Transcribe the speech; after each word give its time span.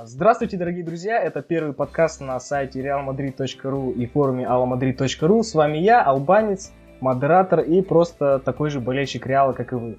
Здравствуйте, 0.00 0.56
дорогие 0.56 0.82
друзья! 0.82 1.20
Это 1.22 1.42
первый 1.42 1.74
подкаст 1.74 2.22
на 2.22 2.40
сайте 2.40 2.80
realmadrid.ru 2.80 3.92
и 3.92 4.06
форуме 4.06 4.44
alamadrid.ru. 4.44 5.42
С 5.42 5.54
вами 5.54 5.76
я, 5.76 6.02
албанец, 6.02 6.72
модератор 7.00 7.60
и 7.60 7.82
просто 7.82 8.38
такой 8.38 8.70
же 8.70 8.80
болельщик 8.80 9.26
Реала, 9.26 9.52
как 9.52 9.72
и 9.72 9.76
вы. 9.76 9.98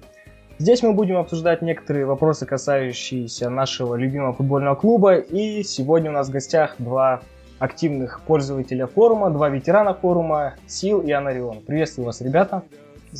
Здесь 0.58 0.82
мы 0.82 0.94
будем 0.94 1.16
обсуждать 1.16 1.62
некоторые 1.62 2.06
вопросы, 2.06 2.44
касающиеся 2.44 3.48
нашего 3.50 3.94
любимого 3.94 4.32
футбольного 4.32 4.74
клуба. 4.74 5.14
И 5.14 5.62
сегодня 5.62 6.10
у 6.10 6.14
нас 6.14 6.28
в 6.28 6.32
гостях 6.32 6.74
два 6.78 7.20
активных 7.60 8.20
пользователя 8.22 8.88
форума, 8.88 9.30
два 9.30 9.48
ветерана 9.48 9.94
форума, 9.94 10.54
Сил 10.66 11.02
и 11.02 11.12
Анарион. 11.12 11.60
Приветствую 11.60 12.06
вас, 12.06 12.20
ребята. 12.20 12.64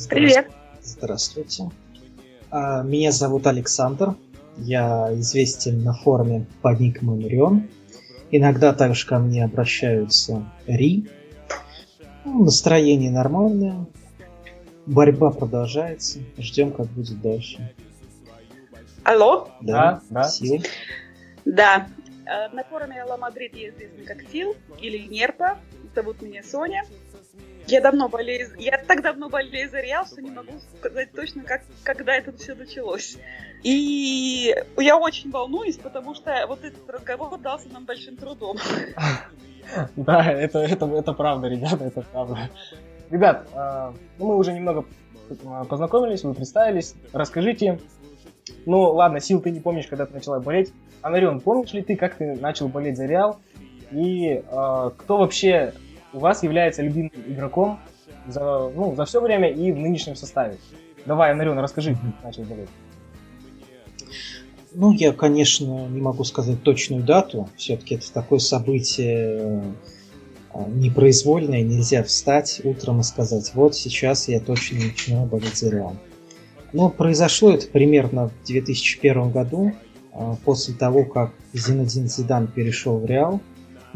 Привет. 0.09 0.51
Здравствуйте. 0.81 1.69
А, 2.51 2.83
меня 2.83 3.11
зовут 3.11 3.47
Александр. 3.47 4.15
Я 4.57 5.09
известен 5.15 5.83
на 5.83 5.93
форуме 5.93 6.45
под 6.61 6.79
ником 6.79 7.11
Anarion. 7.11 7.67
Иногда 8.31 8.73
также 8.73 9.05
ко 9.05 9.19
мне 9.19 9.43
обращаются 9.43 10.45
Ри. 10.65 11.07
Ну, 12.23 12.43
настроение 12.45 13.11
нормальное. 13.11 13.85
Борьба 14.85 15.31
продолжается. 15.31 16.19
Ждем, 16.37 16.71
как 16.71 16.87
будет 16.87 17.21
дальше. 17.21 17.73
Алло? 19.03 19.49
Да, 19.61 20.01
да. 20.09 20.23
Seal. 20.23 20.63
Да. 21.45 21.87
Э, 22.25 22.49
На 22.53 22.63
форуме 22.63 23.03
Ла 23.03 23.17
Мадрид 23.17 23.55
я 23.55 23.69
известна 23.69 24.03
как 24.05 24.23
Seal 24.31 24.55
или 24.81 25.07
Нерпа. 25.07 25.59
Зовут 25.93 26.21
меня 26.21 26.41
Соня. 26.43 26.83
Я 27.67 27.81
давно 27.81 28.09
болею, 28.09 28.49
я 28.59 28.77
так 28.77 29.01
давно 29.01 29.29
болею 29.29 29.69
за 29.69 29.79
Реал, 29.79 30.05
что 30.05 30.21
не 30.21 30.29
могу 30.29 30.53
сказать 30.77 31.11
точно, 31.13 31.43
как, 31.43 31.63
когда 31.83 32.15
это 32.15 32.31
все 32.37 32.53
началось. 32.53 33.17
И 33.63 34.55
я 34.77 34.97
очень 34.97 35.31
волнуюсь, 35.31 35.77
потому 35.77 36.13
что 36.13 36.45
вот 36.47 36.63
этот 36.63 36.87
разговор 36.87 37.39
дался 37.39 37.69
нам 37.69 37.85
большим 37.85 38.17
трудом. 38.17 38.57
Да, 39.95 40.31
это, 40.31 40.59
это, 40.59 40.85
это 40.85 41.13
правда, 41.13 41.47
ребята, 41.47 41.85
это 41.85 42.01
правда. 42.01 42.51
Ребят, 43.09 43.49
ну, 44.19 44.27
мы 44.27 44.37
уже 44.37 44.53
немного 44.53 44.85
э, 45.27 45.63
познакомились, 45.67 46.23
вы 46.23 46.35
представились. 46.35 46.93
Расскажите, 47.13 47.79
ну 48.67 48.91
ладно, 48.91 49.19
Сил, 49.19 49.41
ты 49.41 49.49
не 49.49 49.59
помнишь, 49.59 49.87
когда 49.87 50.05
ты 50.05 50.13
начала 50.13 50.39
болеть. 50.39 50.71
Анарион, 51.01 51.39
помнишь 51.39 51.73
ли 51.73 51.81
ты, 51.81 51.95
как 51.95 52.13
ты 52.13 52.35
начал 52.35 52.67
болеть 52.67 52.97
за 52.97 53.07
Реал? 53.07 53.39
И 53.91 54.43
э, 54.47 54.91
кто 54.97 55.17
вообще 55.17 55.73
у 56.15 56.19
вас 56.19 56.43
является 56.43 56.81
любимым 56.81 57.11
игроком 57.27 57.79
за, 58.27 58.69
ну, 58.69 58.95
за 58.95 59.05
все 59.05 59.21
время 59.21 59.51
и 59.51 59.71
в 59.71 59.77
нынешнем 59.77 60.15
составе? 60.15 60.57
Давай, 61.05 61.31
Анарион, 61.31 61.59
расскажи, 61.59 61.93
как 61.93 62.23
начал 62.23 62.43
болеть. 62.43 62.69
Ну, 64.73 64.91
я, 64.91 65.13
конечно, 65.13 65.87
не 65.87 66.01
могу 66.01 66.23
сказать 66.23 66.63
точную 66.63 67.03
дату. 67.03 67.49
Все-таки 67.55 67.95
это 67.95 68.11
такое 68.11 68.39
событие 68.39 69.63
э, 70.53 70.63
непроизвольное. 70.67 71.61
Нельзя 71.61 72.03
встать 72.03 72.61
утром 72.63 73.01
и 73.01 73.03
сказать, 73.03 73.51
вот 73.53 73.75
сейчас 73.75 74.27
я 74.27 74.39
точно 74.39 74.79
начинаю 74.85 75.27
болеть 75.27 75.57
за 75.57 75.69
Реал. 75.69 75.95
Но 76.73 76.89
произошло 76.89 77.51
это 77.51 77.67
примерно 77.67 78.29
в 78.29 78.47
2001 78.47 79.31
году, 79.31 79.73
э, 80.11 80.35
после 80.43 80.73
того, 80.73 81.05
как 81.05 81.33
Зинедин 81.53 82.07
Зидан 82.07 82.47
перешел 82.47 82.99
в 82.99 83.05
Реал. 83.05 83.39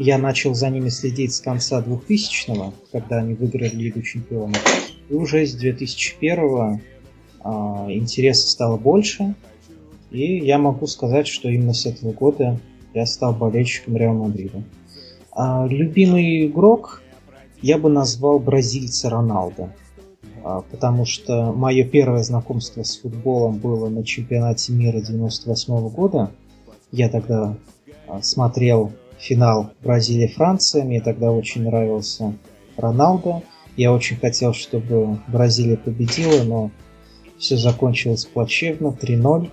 Я 0.02 0.16
начал 0.16 0.54
за 0.54 0.70
ними 0.70 0.88
следить 0.88 1.34
с 1.34 1.40
конца 1.42 1.82
2000-го, 1.82 2.72
когда 2.90 3.18
они 3.18 3.34
выиграли 3.34 3.68
Лигу 3.68 4.00
Чемпионов. 4.00 4.58
И 5.10 5.12
уже 5.12 5.44
с 5.44 5.54
2001-го 5.62 6.80
э, 7.44 7.92
интереса 7.92 8.48
стало 8.48 8.78
больше. 8.78 9.34
И 10.10 10.38
я 10.38 10.56
могу 10.56 10.86
сказать, 10.86 11.26
что 11.26 11.50
именно 11.50 11.74
с 11.74 11.84
этого 11.84 12.12
года 12.12 12.58
я 12.94 13.04
стал 13.04 13.34
болельщиком 13.34 13.94
Реал 13.98 14.14
Мадрида. 14.14 14.62
А, 15.32 15.66
любимый 15.68 16.46
игрок 16.46 17.02
я 17.60 17.76
бы 17.76 17.90
назвал 17.90 18.38
бразильца 18.38 19.10
Роналдо. 19.10 19.68
А, 20.42 20.62
потому 20.62 21.04
что 21.04 21.52
мое 21.52 21.84
первое 21.84 22.22
знакомство 22.22 22.84
с 22.84 22.96
футболом 22.96 23.58
было 23.58 23.90
на 23.90 24.02
чемпионате 24.02 24.72
мира 24.72 24.98
98 25.02 25.90
года. 25.90 26.30
Я 26.90 27.10
тогда 27.10 27.54
а, 28.08 28.22
смотрел 28.22 28.92
финал 29.20 29.72
Бразилия-Франция. 29.82 30.84
Мне 30.84 31.00
тогда 31.00 31.30
очень 31.30 31.64
нравился 31.64 32.34
Роналдо. 32.76 33.42
Я 33.76 33.92
очень 33.92 34.16
хотел, 34.16 34.52
чтобы 34.52 35.18
Бразилия 35.28 35.76
победила, 35.76 36.42
но 36.42 36.70
все 37.38 37.56
закончилось 37.56 38.24
плачевно, 38.24 38.88
3-0. 38.88 39.50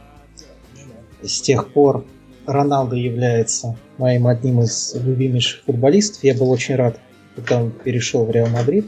С 1.23 1.41
тех 1.41 1.71
пор 1.73 2.05
Роналдо 2.45 2.95
является 2.95 3.77
моим 3.97 4.27
одним 4.27 4.61
из 4.61 4.95
любимейших 4.95 5.63
футболистов. 5.65 6.23
Я 6.23 6.33
был 6.33 6.49
очень 6.49 6.75
рад, 6.75 6.99
когда 7.35 7.61
он 7.61 7.71
перешел 7.71 8.25
в 8.25 8.31
Реал 8.31 8.47
Мадрид. 8.49 8.85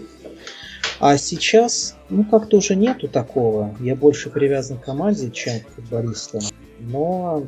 А 1.00 1.18
сейчас, 1.18 1.96
ну, 2.10 2.26
как-то 2.26 2.58
уже 2.58 2.76
нету 2.76 3.08
такого. 3.08 3.76
Я 3.80 3.96
больше 3.96 4.30
привязан 4.30 4.78
к 4.78 4.86
команде, 4.86 5.32
чем 5.32 5.60
к 5.62 5.70
футболистам. 5.70 6.42
Но 6.80 7.44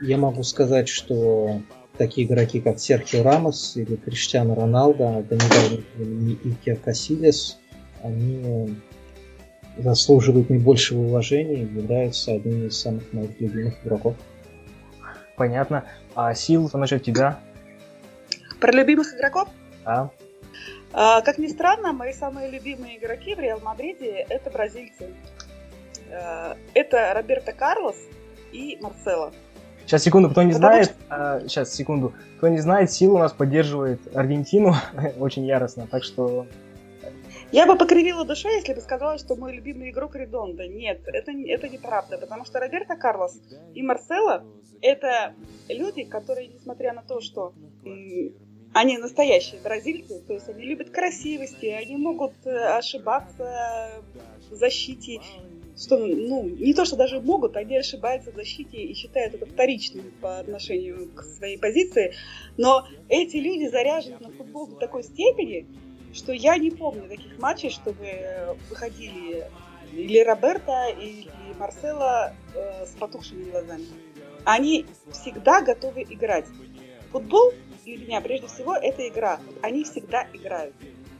я 0.00 0.16
могу 0.16 0.44
сказать, 0.44 0.88
что 0.88 1.60
такие 2.00 2.26
игроки, 2.26 2.62
как 2.62 2.78
Серхио 2.78 3.22
Рамос 3.22 3.76
или 3.76 3.94
Криштиано 3.96 4.54
Роналдо, 4.54 5.22
до 5.22 5.34
недавнего 5.34 5.82
времени 5.96 6.32
и 6.32 6.48
Икер 6.48 6.76
Касилес, 6.78 7.58
они 8.02 8.74
заслуживают 9.76 10.48
наибольшего 10.48 11.00
уважения 11.00 11.62
и 11.62 11.74
являются 11.74 12.32
одними 12.32 12.68
из 12.68 12.80
самых 12.80 13.12
моих 13.12 13.38
любимых 13.38 13.84
игроков. 13.84 14.16
Понятно. 15.36 15.84
А 16.14 16.32
Сил, 16.34 16.70
что 16.70 16.78
насчет 16.78 17.04
тебя? 17.04 17.38
Про 18.60 18.72
любимых 18.72 19.14
игроков? 19.14 19.48
А? 19.84 20.08
А, 20.94 21.20
как 21.20 21.36
ни 21.36 21.48
странно, 21.48 21.92
мои 21.92 22.14
самые 22.14 22.50
любимые 22.50 22.96
игроки 22.96 23.34
в 23.34 23.40
Реал 23.40 23.60
Мадриде 23.60 24.24
это 24.30 24.50
бразильцы. 24.50 25.10
А, 26.10 26.56
это 26.72 27.12
Роберто 27.14 27.52
Карлос 27.52 27.96
и 28.52 28.78
Марсело. 28.80 29.34
Сейчас, 29.90 30.04
секунду, 30.04 30.30
кто 30.30 30.44
не 30.44 30.52
Потому 30.52 30.70
знает, 30.70 30.94
а, 31.08 31.40
сейчас, 31.40 31.74
секунду, 31.74 32.14
кто 32.36 32.46
не 32.46 32.58
знает, 32.58 32.92
Сил 32.92 33.16
у 33.16 33.18
нас 33.18 33.32
поддерживает 33.32 34.00
Аргентину 34.16 34.76
очень 35.18 35.44
яростно, 35.44 35.88
так 35.90 36.04
что 36.04 36.46
Я 37.50 37.66
бы 37.66 37.76
покривила 37.76 38.24
душой, 38.24 38.54
если 38.54 38.72
бы 38.72 38.82
сказала, 38.82 39.18
что 39.18 39.34
мой 39.34 39.52
любимый 39.52 39.90
игрок 39.90 40.14
Редонда. 40.14 40.68
Нет, 40.68 41.00
это, 41.06 41.32
это 41.32 41.68
неправда, 41.68 42.18
потому 42.18 42.44
что 42.44 42.60
Роберто 42.60 42.94
Карлос 42.94 43.36
и 43.74 43.82
Марсело– 43.82 44.44
это 44.80 45.34
люди, 45.68 46.04
которые, 46.04 46.46
несмотря 46.46 46.92
на 46.92 47.02
то, 47.02 47.20
что 47.20 47.52
они 48.72 48.96
настоящие 48.96 49.60
бразильцы, 49.60 50.22
то 50.24 50.34
есть 50.34 50.48
они 50.48 50.66
любят 50.66 50.90
красивости, 50.90 51.66
они 51.66 51.96
могут 51.96 52.34
э, 52.44 52.76
ошибаться 52.78 53.90
в 54.48 54.54
защите, 54.54 55.20
что, 55.80 55.96
ну, 55.96 56.44
не 56.44 56.74
то, 56.74 56.84
что 56.84 56.96
даже 56.96 57.20
могут, 57.20 57.56
они 57.56 57.78
ошибаются 57.78 58.30
в 58.32 58.34
защите 58.34 58.76
и 58.76 58.94
считают 58.94 59.34
это 59.34 59.46
вторичным 59.46 60.12
по 60.20 60.38
отношению 60.38 61.08
к 61.14 61.22
своей 61.22 61.58
позиции, 61.58 62.12
но 62.58 62.86
эти 63.08 63.36
люди 63.36 63.66
заряжены 63.66 64.18
на 64.20 64.30
футбол 64.30 64.66
до 64.66 64.76
такой 64.76 65.02
степени, 65.02 65.66
что 66.12 66.32
я 66.32 66.58
не 66.58 66.70
помню 66.70 67.08
таких 67.08 67.38
матчей, 67.38 67.70
чтобы 67.70 68.04
э, 68.04 68.54
выходили 68.68 69.46
или 69.92 70.20
Роберто, 70.20 70.88
или 71.00 71.28
Марсело 71.58 72.34
э, 72.54 72.86
с 72.86 72.90
потухшими 72.98 73.50
глазами. 73.50 73.86
Они 74.44 74.86
всегда 75.10 75.62
готовы 75.62 76.02
играть. 76.02 76.46
Футбол 77.10 77.52
для 77.84 77.96
меня 77.96 78.20
прежде 78.20 78.46
всего 78.46 78.76
это 78.76 79.06
игра. 79.08 79.40
Они 79.62 79.84
всегда 79.84 80.26
играют. 80.32 80.74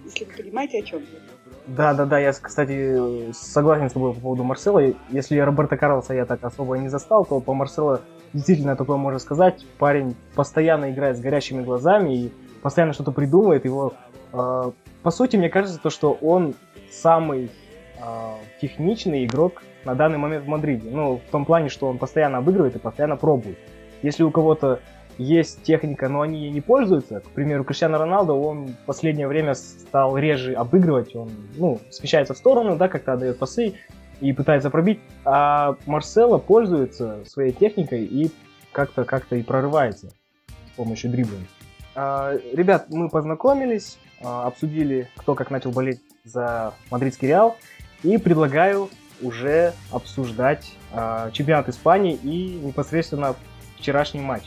Если 0.04 0.24
вы 0.24 0.32
понимаете, 0.32 0.78
о 0.78 0.82
чем 0.82 1.00
я. 1.00 1.39
Да, 1.66 1.94
да, 1.94 2.06
да, 2.06 2.18
я, 2.18 2.32
кстати, 2.32 3.32
согласен 3.32 3.90
с 3.90 3.92
тобой 3.92 4.14
по 4.14 4.20
поводу 4.20 4.44
Марсела. 4.44 4.82
Если 5.10 5.38
Роберто 5.38 5.76
Карлоса 5.76 6.14
я 6.14 6.26
так 6.26 6.42
особо 6.42 6.76
и 6.76 6.80
не 6.80 6.88
застал, 6.88 7.24
то 7.24 7.40
по 7.40 7.54
Марселу 7.54 8.00
действительно 8.32 8.76
такое 8.76 8.96
можно 8.96 9.18
сказать. 9.18 9.64
Парень 9.78 10.16
постоянно 10.34 10.90
играет 10.90 11.16
с 11.16 11.20
горящими 11.20 11.62
глазами 11.62 12.14
и 12.14 12.32
постоянно 12.62 12.92
что-то 12.92 13.12
придумывает. 13.12 13.64
Его, 13.64 13.94
э, 14.32 14.72
по 15.02 15.10
сути, 15.10 15.36
мне 15.36 15.48
кажется, 15.48 15.78
то, 15.78 15.90
что 15.90 16.12
он 16.12 16.54
самый 16.90 17.50
э, 17.98 18.32
техничный 18.60 19.24
игрок 19.24 19.62
на 19.84 19.94
данный 19.94 20.18
момент 20.18 20.44
в 20.44 20.48
Мадриде. 20.48 20.88
Ну, 20.90 21.20
в 21.26 21.30
том 21.30 21.44
плане, 21.44 21.68
что 21.68 21.86
он 21.86 21.98
постоянно 21.98 22.38
обыгрывает 22.38 22.76
и 22.76 22.78
постоянно 22.78 23.16
пробует. 23.16 23.58
Если 24.02 24.22
у 24.22 24.30
кого-то 24.30 24.80
есть 25.20 25.62
техника, 25.62 26.08
но 26.08 26.22
они 26.22 26.40
ей 26.40 26.50
не 26.50 26.62
пользуются. 26.62 27.20
К 27.20 27.28
примеру, 27.30 27.62
Криштиано 27.62 27.98
Роналдо, 27.98 28.32
он 28.32 28.68
в 28.68 28.86
последнее 28.86 29.28
время 29.28 29.54
стал 29.54 30.16
реже 30.16 30.54
обыгрывать, 30.54 31.14
он, 31.14 31.30
ну, 31.56 31.78
смещается 31.90 32.32
в 32.32 32.38
сторону, 32.38 32.76
да, 32.76 32.88
как-то 32.88 33.12
отдает 33.12 33.38
пасы 33.38 33.74
и 34.22 34.32
пытается 34.32 34.70
пробить, 34.70 34.98
а 35.26 35.76
Марсело 35.84 36.38
пользуется 36.38 37.18
своей 37.26 37.52
техникой 37.52 38.04
и 38.04 38.30
как-то 38.72 39.04
как-то 39.04 39.36
и 39.36 39.42
прорывается 39.42 40.08
с 40.08 40.76
помощью 40.76 41.10
дриблинга. 41.10 41.46
А, 41.94 42.38
ребят, 42.54 42.86
мы 42.88 43.10
познакомились, 43.10 43.98
а, 44.22 44.46
обсудили, 44.46 45.08
кто 45.16 45.34
как 45.34 45.50
начал 45.50 45.70
болеть 45.70 46.00
за 46.24 46.72
мадридский 46.90 47.28
Реал, 47.28 47.58
и 48.02 48.16
предлагаю 48.16 48.88
уже 49.20 49.74
обсуждать 49.90 50.72
а, 50.92 51.30
чемпионат 51.32 51.68
Испании 51.68 52.14
и 52.14 52.58
непосредственно 52.62 53.34
вчерашний 53.76 54.20
матч. 54.20 54.44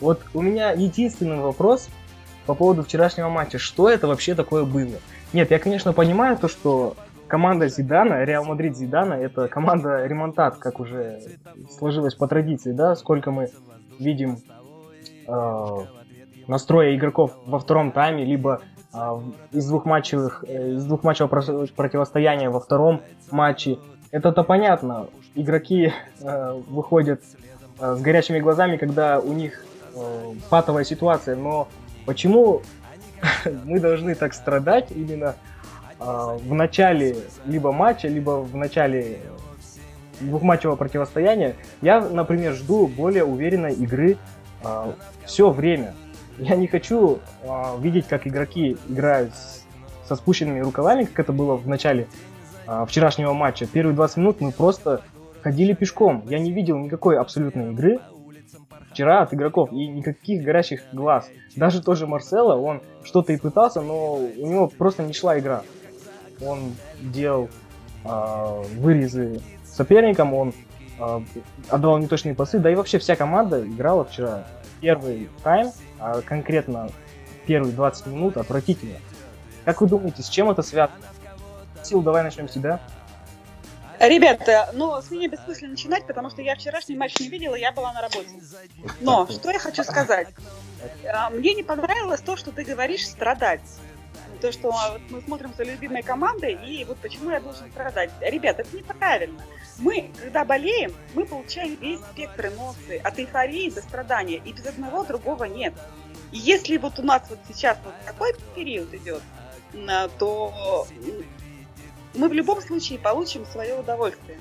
Вот 0.00 0.20
у 0.32 0.40
меня 0.40 0.72
единственный 0.72 1.40
вопрос 1.40 1.88
по 2.46 2.54
поводу 2.54 2.82
вчерашнего 2.82 3.28
матча. 3.28 3.58
Что 3.58 3.88
это 3.88 4.06
вообще 4.06 4.34
такое 4.34 4.64
было? 4.64 4.96
Нет, 5.32 5.50
я, 5.50 5.58
конечно, 5.58 5.92
понимаю 5.92 6.36
то, 6.36 6.48
что 6.48 6.96
команда 7.28 7.68
Зидана, 7.68 8.24
Реал 8.24 8.44
Мадрид 8.44 8.76
Зидана, 8.76 9.14
это 9.14 9.46
команда 9.46 10.04
ремонтад, 10.06 10.56
как 10.56 10.80
уже 10.80 11.20
сложилось 11.78 12.14
по 12.14 12.26
традиции, 12.26 12.72
да, 12.72 12.96
сколько 12.96 13.30
мы 13.30 13.50
видим 14.00 14.38
э, 15.28 15.76
настроя 16.48 16.96
игроков 16.96 17.32
во 17.46 17.60
втором 17.60 17.92
тайме, 17.92 18.24
либо 18.24 18.62
э, 18.92 18.98
из 19.52 19.68
двух 19.68 19.84
матчевых, 19.84 20.44
э, 20.48 20.72
из 20.72 20.84
двух 20.86 21.04
матчевого 21.04 21.66
противостояния 21.76 22.50
во 22.50 22.58
втором 22.58 23.02
матче. 23.30 23.78
Это-то 24.10 24.42
понятно. 24.42 25.06
Игроки 25.36 25.92
э, 26.20 26.60
выходят 26.68 27.22
э, 27.78 27.94
с 27.94 28.00
горячими 28.00 28.40
глазами, 28.40 28.76
когда 28.76 29.20
у 29.20 29.32
них 29.32 29.64
э, 29.94 30.32
патовая 30.48 30.84
ситуация, 30.84 31.36
но 31.36 31.68
почему 32.06 32.62
мы 33.64 33.80
должны 33.80 34.14
так 34.14 34.34
страдать 34.34 34.90
именно 34.90 35.36
а, 35.98 36.36
в 36.38 36.54
начале 36.54 37.16
либо 37.44 37.72
матча, 37.72 38.08
либо 38.08 38.40
в 38.40 38.56
начале 38.56 39.20
двухматчевого 40.20 40.76
противостояния, 40.76 41.56
я, 41.82 42.00
например, 42.00 42.54
жду 42.54 42.86
более 42.86 43.24
уверенной 43.24 43.74
игры 43.74 44.16
э, 44.62 44.92
все 45.24 45.50
время. 45.50 45.94
Я 46.38 46.56
не 46.56 46.66
хочу 46.66 47.20
э, 47.42 47.48
видеть, 47.80 48.06
как 48.06 48.26
игроки 48.26 48.76
играют 48.88 49.34
с, 49.34 49.64
со 50.06 50.16
спущенными 50.16 50.60
рукавами, 50.60 51.04
как 51.04 51.20
это 51.20 51.32
было 51.32 51.56
в 51.56 51.66
начале 51.66 52.06
э, 52.66 52.84
вчерашнего 52.86 53.32
матча. 53.32 53.66
Первые 53.66 53.94
20 53.94 54.16
минут 54.18 54.40
мы 54.40 54.52
просто 54.52 55.02
ходили 55.42 55.72
пешком. 55.72 56.22
Я 56.28 56.38
не 56.38 56.52
видел 56.52 56.78
никакой 56.78 57.18
абсолютной 57.18 57.72
игры 57.72 57.98
вчера 59.00 59.22
от 59.22 59.32
игроков 59.32 59.72
и 59.72 59.88
никаких 59.88 60.42
горящих 60.42 60.82
глаз. 60.92 61.28
Даже 61.56 61.82
тоже 61.82 62.06
Марсело, 62.06 62.56
он 62.56 62.82
что-то 63.02 63.32
и 63.32 63.36
пытался, 63.36 63.80
но 63.80 64.16
у 64.16 64.46
него 64.46 64.68
просто 64.68 65.02
не 65.02 65.12
шла 65.12 65.38
игра 65.38 65.62
он 66.42 66.74
делал 67.00 67.48
э, 68.04 68.62
вырезы 68.76 69.40
соперникам, 69.64 70.34
он 70.34 70.54
э, 70.98 71.20
отдавал 71.68 71.98
неточные 71.98 72.34
пасы, 72.34 72.58
да 72.58 72.70
и 72.70 72.74
вообще 72.74 72.98
вся 72.98 73.16
команда 73.16 73.66
играла 73.66 74.04
вчера 74.04 74.46
первый 74.80 75.28
тайм, 75.42 75.70
а 75.98 76.20
конкретно 76.22 76.88
первые 77.46 77.72
20 77.72 78.06
минут 78.06 78.36
отвратительно. 78.36 78.96
Как 79.64 79.80
вы 79.80 79.88
думаете, 79.88 80.22
с 80.22 80.28
чем 80.28 80.50
это 80.50 80.62
связано? 80.62 80.98
Сил, 81.82 82.02
давай 82.02 82.22
начнем 82.22 82.48
с 82.48 82.52
тебя. 82.52 82.80
Ребята, 84.00 84.70
ну, 84.72 85.00
с 85.00 85.10
меня 85.10 85.28
бессмысленно 85.28 85.72
начинать, 85.72 86.06
потому 86.06 86.30
что 86.30 86.40
я 86.40 86.56
вчерашний 86.56 86.96
матч 86.96 87.20
не 87.20 87.28
видела, 87.28 87.54
я 87.54 87.70
была 87.70 87.92
на 87.92 88.00
работе. 88.00 88.30
Но, 89.00 89.28
что 89.30 89.50
я 89.50 89.58
хочу 89.58 89.84
сказать. 89.84 90.28
А, 91.12 91.28
мне 91.28 91.52
не 91.52 91.62
понравилось 91.62 92.22
то, 92.22 92.36
что 92.36 92.50
ты 92.50 92.64
говоришь 92.64 93.06
страдать 93.06 93.60
то, 94.40 94.52
что 94.52 94.72
мы 95.10 95.20
смотрим 95.20 95.52
за 95.54 95.64
любимой 95.64 96.02
командой, 96.02 96.58
и 96.66 96.82
вот 96.84 96.96
почему 96.98 97.30
я 97.30 97.40
должен 97.40 97.70
страдать. 97.70 98.10
Ребят, 98.22 98.58
это 98.58 98.74
неправильно. 98.74 99.42
Мы, 99.78 100.10
когда 100.18 100.46
болеем, 100.46 100.94
мы 101.12 101.26
получаем 101.26 101.74
весь 101.74 102.00
спектр 102.00 102.48
эмоций, 102.48 102.98
от 102.98 103.18
эйфории 103.18 103.68
до 103.68 103.82
страдания, 103.82 104.40
и 104.42 104.52
без 104.54 104.66
одного 104.66 105.04
другого 105.04 105.44
нет. 105.44 105.74
И 106.32 106.38
если 106.38 106.78
вот 106.78 106.98
у 106.98 107.02
нас 107.02 107.22
вот 107.28 107.38
сейчас 107.48 107.76
вот 107.84 107.92
такой 108.06 108.34
период 108.54 108.94
идет, 108.94 109.22
то 110.18 110.86
мы 112.14 112.28
в 112.28 112.32
любом 112.32 112.60
случае 112.60 112.98
получим 112.98 113.46
свое 113.46 113.74
удовольствие. 113.78 114.40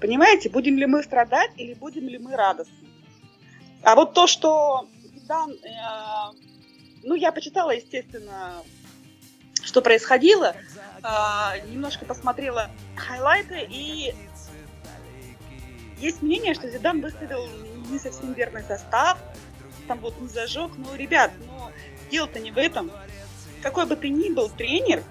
Понимаете, 0.00 0.48
будем 0.48 0.76
ли 0.78 0.86
мы 0.86 1.02
страдать 1.02 1.50
или 1.56 1.74
будем 1.74 2.08
ли 2.08 2.18
мы 2.18 2.34
радостны? 2.34 2.88
А 3.82 3.94
вот 3.94 4.14
то, 4.14 4.26
что 4.26 4.88
да, 5.28 5.46
э, 5.46 6.36
ну, 7.02 7.14
я 7.14 7.32
почитала, 7.32 7.70
естественно, 7.70 8.54
что 9.62 9.82
происходило. 9.82 10.56
А, 11.02 11.54
немножко 11.66 12.04
посмотрела 12.04 12.70
хайлайты, 12.96 13.66
и 13.70 14.14
есть 15.98 16.22
мнение, 16.22 16.54
что 16.54 16.68
Зидан 16.68 17.00
выставил 17.00 17.46
не 17.90 17.98
совсем 17.98 18.32
верный 18.32 18.62
состав, 18.64 19.18
там 19.86 19.98
вот 19.98 20.18
не 20.20 20.28
зажег. 20.28 20.72
Ну, 20.76 20.94
ребят, 20.96 21.30
ну, 21.46 21.70
дело-то 22.10 22.40
не 22.40 22.50
в 22.50 22.58
этом. 22.58 22.90
Какой 23.62 23.86
бы 23.86 23.96
ты 23.96 24.08
ни 24.08 24.30
был 24.30 24.48
тренер, 24.48 25.04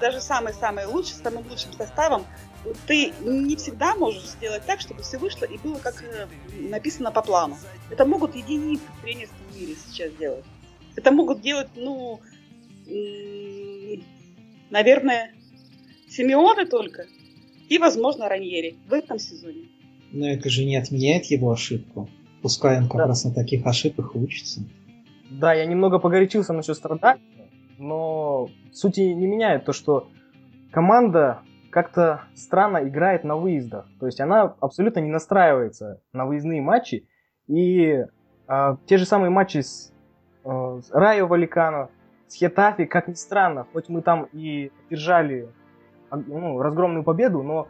даже 0.00 0.20
самый-самый 0.20 0.86
лучший, 0.86 1.14
с 1.14 1.22
самым 1.22 1.44
лучшим 1.48 1.72
составом, 1.72 2.26
ты 2.86 3.12
не 3.20 3.56
всегда 3.56 3.94
можешь 3.94 4.24
сделать 4.24 4.64
так, 4.66 4.80
чтобы 4.80 5.02
все 5.02 5.18
вышло 5.18 5.44
и 5.44 5.58
было 5.58 5.78
как 5.78 6.02
э, 6.02 6.26
написано 6.58 7.10
по 7.10 7.22
плану. 7.22 7.56
Это 7.90 8.04
могут 8.04 8.34
единицы 8.34 8.82
в 8.98 9.02
тренерском 9.02 9.38
мире 9.54 9.74
сейчас 9.74 10.12
делать. 10.14 10.44
Это 10.96 11.12
могут 11.12 11.40
делать, 11.40 11.68
ну, 11.76 12.20
наверное, 14.70 15.32
Симеоны 16.08 16.66
только 16.66 17.06
и, 17.68 17.78
возможно, 17.78 18.28
Раньери 18.28 18.76
в 18.88 18.92
этом 18.92 19.18
сезоне. 19.18 19.68
Но 20.12 20.28
это 20.28 20.50
же 20.50 20.64
не 20.64 20.76
отменяет 20.76 21.26
его 21.26 21.52
ошибку. 21.52 22.10
Пускай 22.42 22.78
он 22.78 22.88
как 22.88 22.96
да. 22.96 23.06
раз 23.06 23.24
на 23.24 23.32
таких 23.32 23.64
ошибках 23.66 24.14
учится. 24.16 24.62
Да, 25.30 25.54
я 25.54 25.64
немного 25.66 26.00
погорячился 26.00 26.52
насчет 26.52 26.76
страдания, 26.76 27.20
но 27.80 28.48
сути 28.72 29.00
не 29.00 29.26
меняет 29.26 29.64
то, 29.64 29.72
что 29.72 30.08
команда 30.70 31.40
как-то 31.70 32.22
странно 32.34 32.86
играет 32.88 33.24
на 33.24 33.36
выездах. 33.36 33.86
То 33.98 34.06
есть 34.06 34.20
она 34.20 34.54
абсолютно 34.60 35.00
не 35.00 35.10
настраивается 35.10 36.02
на 36.12 36.26
выездные 36.26 36.60
матчи. 36.60 37.08
И 37.46 38.04
а, 38.46 38.76
те 38.86 38.98
же 38.98 39.06
самые 39.06 39.30
матчи 39.30 39.58
с, 39.58 39.92
с 40.44 40.90
Райо 40.92 41.26
Валикано, 41.26 41.88
с 42.28 42.34
Хетафи, 42.34 42.84
как 42.84 43.08
ни 43.08 43.14
странно, 43.14 43.66
хоть 43.72 43.88
мы 43.88 44.02
там 44.02 44.28
и 44.32 44.70
держали 44.88 45.48
ну, 46.10 46.60
разгромную 46.60 47.02
победу, 47.02 47.42
но 47.42 47.68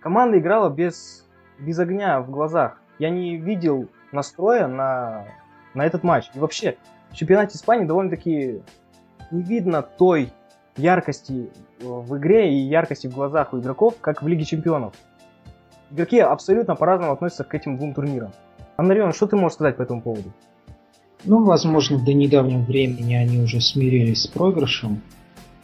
команда 0.00 0.38
играла 0.38 0.68
без, 0.68 1.26
без 1.58 1.78
огня 1.78 2.20
в 2.20 2.30
глазах. 2.30 2.80
Я 2.98 3.10
не 3.10 3.36
видел 3.36 3.88
настроя 4.12 4.66
на, 4.66 5.26
на 5.74 5.86
этот 5.86 6.02
матч. 6.02 6.30
И 6.34 6.38
вообще, 6.38 6.76
в 7.10 7.14
чемпионате 7.14 7.56
Испании 7.56 7.86
довольно-таки 7.86 8.62
не 9.30 9.42
видно 9.42 9.82
той 9.82 10.32
яркости 10.76 11.50
в 11.80 12.16
игре 12.16 12.52
и 12.52 12.68
яркости 12.68 13.06
в 13.06 13.14
глазах 13.14 13.52
у 13.52 13.58
игроков, 13.58 13.94
как 14.00 14.22
в 14.22 14.28
Лиге 14.28 14.44
Чемпионов. 14.44 14.94
Игроки 15.90 16.18
абсолютно 16.20 16.76
по-разному 16.76 17.12
относятся 17.12 17.44
к 17.44 17.54
этим 17.54 17.76
двум 17.76 17.94
турнирам. 17.94 18.32
Анна 18.76 19.12
что 19.12 19.26
ты 19.26 19.36
можешь 19.36 19.54
сказать 19.54 19.76
по 19.76 19.82
этому 19.82 20.02
поводу? 20.02 20.32
Ну, 21.24 21.44
возможно, 21.44 21.98
до 21.98 22.12
недавнего 22.12 22.60
времени 22.60 23.14
они 23.14 23.40
уже 23.40 23.60
смирились 23.60 24.22
с 24.22 24.26
проигрышем, 24.28 25.02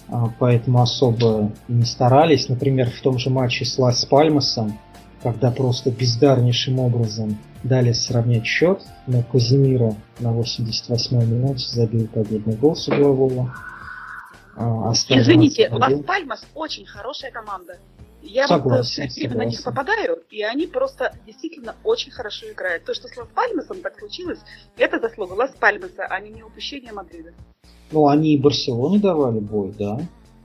а, 0.09 0.29
поэтому 0.39 0.83
особо 0.83 1.53
не 1.69 1.85
старались. 1.85 2.49
Например, 2.49 2.91
в 2.91 3.01
том 3.03 3.19
же 3.19 3.31
матче 3.31 3.65
с 3.65 3.79
Лас 3.79 4.05
Пальмасом, 4.05 4.79
когда 5.25 5.51
просто 5.51 5.91
бездарнейшим 5.91 6.79
образом 6.79 7.39
дали 7.63 7.93
сравнять 7.93 8.45
счет, 8.45 8.83
но 9.07 9.23
Казимира 9.23 9.97
на 10.21 10.39
88-й 10.39 11.27
минуте 11.27 11.67
забил 11.67 12.07
победный 12.09 12.57
гол 12.57 12.77
с 12.77 12.87
углового. 12.89 13.55
А, 14.55 14.93
Извините, 14.93 15.71
Лас 15.73 15.95
Пальмас 16.07 16.47
очень 16.55 16.85
хорошая 16.85 17.33
команда. 17.33 17.79
Я 18.21 18.47
согласен, 18.47 19.03
вот 19.05 19.13
все 19.13 19.29
на 19.31 19.47
них 19.47 19.65
попадаю, 19.65 20.23
и 20.31 20.43
они 20.43 20.67
просто 20.67 21.15
действительно 21.27 21.75
очень 21.85 22.13
хорошо 22.13 22.53
играют. 22.53 22.85
То, 22.85 22.93
что 22.93 23.09
с 23.09 23.17
Лас-Пальмасом 23.17 23.81
так 23.81 23.99
случилось, 23.99 24.41
это 24.77 25.01
заслуга 25.01 25.33
Лас-Пальмаса, 25.33 26.05
а 26.05 26.21
не 26.21 26.43
упущение 26.43 26.93
Мадрида. 26.93 27.33
Ну, 27.93 28.09
они 28.09 28.35
и 28.35 28.39
Барселоне 28.41 28.99
давали 28.99 29.41
бой, 29.41 29.75
да. 29.79 29.99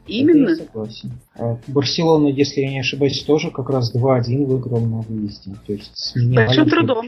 Именно. 0.10 0.50
Это 0.50 0.62
я 0.62 0.66
согласен. 0.68 1.12
А 1.36 1.58
Барселона, 1.68 2.28
если 2.28 2.62
я 2.62 2.70
не 2.70 2.80
ошибаюсь, 2.80 3.22
тоже 3.24 3.52
как 3.52 3.70
раз 3.70 3.94
2-1 3.96 4.46
выиграл 4.46 4.82
на 4.82 5.02
выезде. 5.02 5.52
То 5.66 5.74
есть 5.74 5.92
с 5.96 6.14
Большим 6.16 6.70
трудом. 6.70 7.08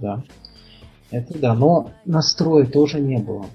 Да. 0.00 0.22
Это 1.10 1.38
да, 1.38 1.54
но 1.54 1.90
настроя 2.04 2.66
тоже 2.66 3.00
не 3.00 3.18
было. 3.18 3.46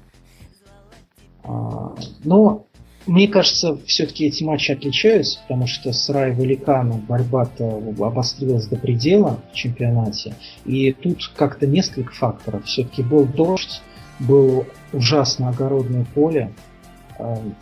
А, 1.44 1.96
но 2.24 2.66
мне 3.08 3.28
кажется, 3.28 3.78
все-таки 3.86 4.26
эти 4.26 4.44
матчи 4.44 4.72
отличаются, 4.72 5.40
потому 5.42 5.68
что 5.68 5.94
с 5.94 6.10
Рай 6.10 6.34
Великаном 6.34 7.02
борьба-то 7.02 7.82
обострилась 8.00 8.68
до 8.68 8.78
предела 8.78 9.40
в 9.52 9.56
чемпионате. 9.56 10.36
И 10.66 10.92
тут 10.92 11.32
как-то 11.36 11.68
несколько 11.68 12.14
факторов. 12.14 12.66
Все-таки 12.66 13.04
был 13.04 13.26
дождь, 13.26 13.82
было 14.20 14.66
ужасно 14.92 15.50
огородное 15.50 16.06
поле, 16.16 16.52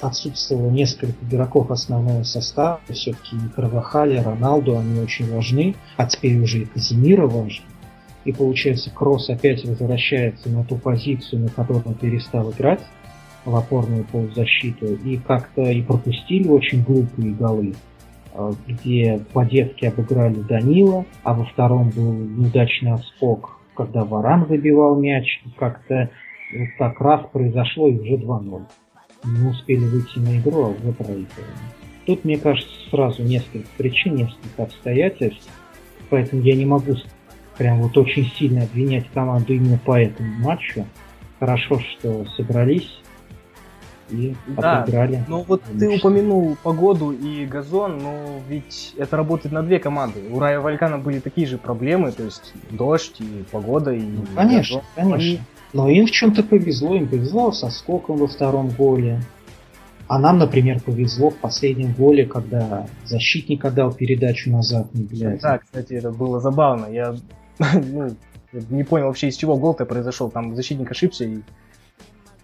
отсутствовало 0.01 0.69
несколько 0.69 1.13
игроков 1.25 1.71
основного 1.71 2.23
состава. 2.23 2.79
Все-таки 2.89 3.35
и 3.35 3.49
Карвахали, 3.55 4.17
Роналду, 4.17 4.77
они 4.77 4.99
очень 4.99 5.31
важны, 5.33 5.75
а 5.97 6.05
теперь 6.05 6.39
уже 6.39 6.59
и 6.59 6.65
Казимира 6.65 7.27
важен. 7.27 7.63
И 8.25 8.31
получается, 8.31 8.89
Кросс 8.89 9.29
опять 9.29 9.65
возвращается 9.65 10.49
на 10.49 10.63
ту 10.63 10.77
позицию, 10.77 11.43
на 11.43 11.49
которую 11.49 11.83
он 11.85 11.93
перестал 11.95 12.51
играть 12.51 12.81
в 13.45 13.55
опорную 13.55 14.05
полузащиту 14.05 14.95
и 14.95 15.17
как-то 15.17 15.63
и 15.63 15.81
пропустили 15.81 16.47
очень 16.47 16.81
глупые 16.83 17.33
голы, 17.33 17.75
а, 18.33 18.53
где 18.65 19.19
по 19.33 19.43
детски 19.43 19.85
обыграли 19.85 20.35
Данила, 20.35 21.05
а 21.23 21.33
во 21.33 21.43
втором 21.43 21.89
был 21.89 22.13
неудачный 22.13 22.93
отскок 22.93 23.59
когда 23.75 24.03
Варан 24.03 24.47
забивал 24.47 24.99
мяч, 24.99 25.41
как-то 25.57 26.09
вот 26.55 26.67
так 26.77 26.99
раз 26.99 27.25
произошло 27.31 27.87
и 27.87 27.97
уже 27.97 28.15
2-0. 28.15 28.63
Не 29.23 29.47
успели 29.49 29.85
выйти 29.85 30.19
на 30.19 30.37
игру, 30.39 30.63
а 30.65 30.67
уже 30.69 30.91
проиграли. 30.93 31.27
Тут, 32.05 32.25
мне 32.25 32.37
кажется, 32.37 32.69
сразу 32.89 33.23
несколько 33.23 33.67
причин, 33.77 34.15
несколько 34.15 34.63
обстоятельств, 34.63 35.49
поэтому 36.09 36.41
я 36.41 36.55
не 36.55 36.65
могу 36.65 36.95
прям 37.57 37.81
вот 37.81 37.97
очень 37.97 38.25
сильно 38.37 38.63
обвинять 38.63 39.05
команду 39.13 39.53
именно 39.53 39.77
по 39.77 39.99
этому 39.99 40.33
матчу. 40.39 40.85
Хорошо, 41.39 41.79
что 41.79 42.25
собрались 42.35 42.99
и 44.09 44.35
Да, 44.47 44.81
отыграли. 44.83 45.23
Ну 45.27 45.43
вот 45.47 45.63
ты 45.79 45.89
упомянул 45.89 46.57
погоду 46.61 47.11
и 47.11 47.45
газон, 47.45 47.99
но 47.99 48.41
ведь 48.47 48.93
это 48.97 49.17
работает 49.17 49.53
на 49.53 49.63
две 49.63 49.79
команды. 49.79 50.21
У 50.29 50.39
Рая 50.39 50.59
Валькана 50.59 50.97
были 50.99 51.19
такие 51.19 51.47
же 51.47 51.57
проблемы, 51.57 52.11
то 52.11 52.23
есть 52.23 52.53
дождь 52.69 53.19
и 53.19 53.43
погода, 53.51 53.91
и 53.91 54.01
Ну, 54.01 54.25
конечно, 54.35 54.81
газон. 54.95 55.13
конечно. 55.13 55.45
Но 55.73 55.89
им 55.89 56.05
в 56.05 56.11
чем-то 56.11 56.43
повезло, 56.43 56.95
им 56.95 57.07
повезло 57.07 57.51
со 57.51 57.69
скоком 57.69 58.17
во 58.17 58.27
втором 58.27 58.69
голе. 58.69 59.21
А 60.07 60.19
нам, 60.19 60.37
например, 60.37 60.81
повезло 60.81 61.31
в 61.31 61.37
последнем 61.37 61.93
голе, 61.93 62.25
когда 62.25 62.87
защитник 63.05 63.65
отдал 63.65 63.91
передачу 63.91 64.51
назад, 64.51 64.93
не 64.93 65.03
глядя. 65.03 65.39
Да, 65.41 65.57
кстати, 65.57 65.93
это 65.93 66.11
было 66.11 66.39
забавно. 66.39 66.85
Я 66.85 67.15
ну, 67.59 68.15
не 68.51 68.83
понял 68.83 69.07
вообще, 69.07 69.29
из 69.29 69.37
чего 69.37 69.57
гол-то 69.57 69.85
произошел. 69.85 70.29
Там 70.29 70.55
защитник 70.55 70.91
ошибся 70.91 71.25
и 71.25 71.39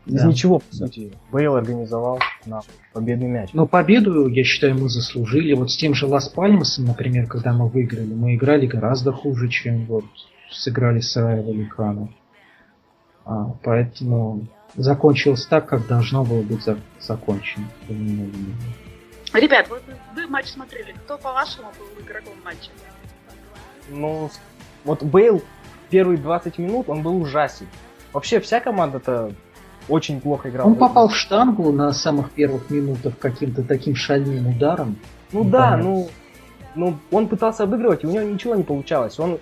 из 0.06 0.22
Да. 0.22 0.28
ничего, 0.28 0.60
по 0.60 0.76
сути. 0.76 1.12
Бейл 1.32 1.56
организовал 1.56 2.20
нам 2.46 2.62
победный 2.94 3.28
мяч. 3.28 3.50
Но 3.54 3.68
победу, 3.68 4.28
я 4.28 4.44
считаю, 4.44 4.76
мы 4.76 4.90
заслужили. 4.90 5.54
Вот 5.54 5.72
с 5.72 5.78
тем 5.78 5.94
же 5.94 6.08
Лас 6.08 6.30
Пальмасом, 6.30 6.86
например, 6.86 7.28
когда 7.28 7.54
мы 7.54 7.68
выиграли, 7.68 8.14
мы 8.14 8.36
играли 8.36 8.66
гораздо 8.66 9.12
хуже, 9.12 9.50
чем 9.50 9.86
вот 9.86 10.06
сыграли 10.50 11.02
с 11.02 11.16
Рая 11.16 11.44
Валикана. 11.44 12.10
А, 13.30 13.52
поэтому 13.64 14.48
закончилось 14.76 15.46
так, 15.46 15.68
как 15.68 15.86
должно 15.86 16.24
было 16.24 16.42
быть 16.42 16.64
за- 16.64 16.80
закончено. 17.00 17.66
Ребят, 19.34 19.68
вот 19.70 19.84
вы 20.16 20.28
матч 20.28 20.48
смотрели. 20.48 20.94
Кто, 21.06 21.18
по-вашему, 21.20 21.68
был 21.78 22.04
игроком 22.04 22.34
матча? 22.44 22.72
Ну, 23.90 24.32
вот 24.84 25.04
Бейл 25.04 25.44
первые 25.92 26.18
20 26.18 26.58
минут, 26.58 26.90
он 26.90 27.04
был 27.04 27.22
ужасен. 27.22 27.68
Вообще 28.14 28.40
вся 28.40 28.60
команда-то 28.60 29.32
очень 29.88 30.20
плохо 30.22 30.50
играла. 30.50 30.68
Он 30.68 30.76
попал 30.76 31.10
в 31.10 31.16
штангу 31.16 31.72
на 31.72 31.94
самых 31.94 32.32
первых 32.32 32.72
минутах 32.72 33.18
каким-то 33.20 33.62
таким 33.64 33.96
шальным 33.96 34.48
ударом. 34.48 34.98
Ну 35.32 35.44
Ну, 35.44 35.50
да, 35.52 35.72
понятно. 35.72 35.84
ну, 35.84 36.10
ну, 36.76 36.98
он 37.12 37.28
пытался 37.28 37.64
обыгрывать, 37.64 38.04
и 38.04 38.08
у 38.08 38.12
него 38.12 38.24
ничего 38.24 38.56
не 38.56 38.64
получалось. 38.64 39.20
Он, 39.20 39.38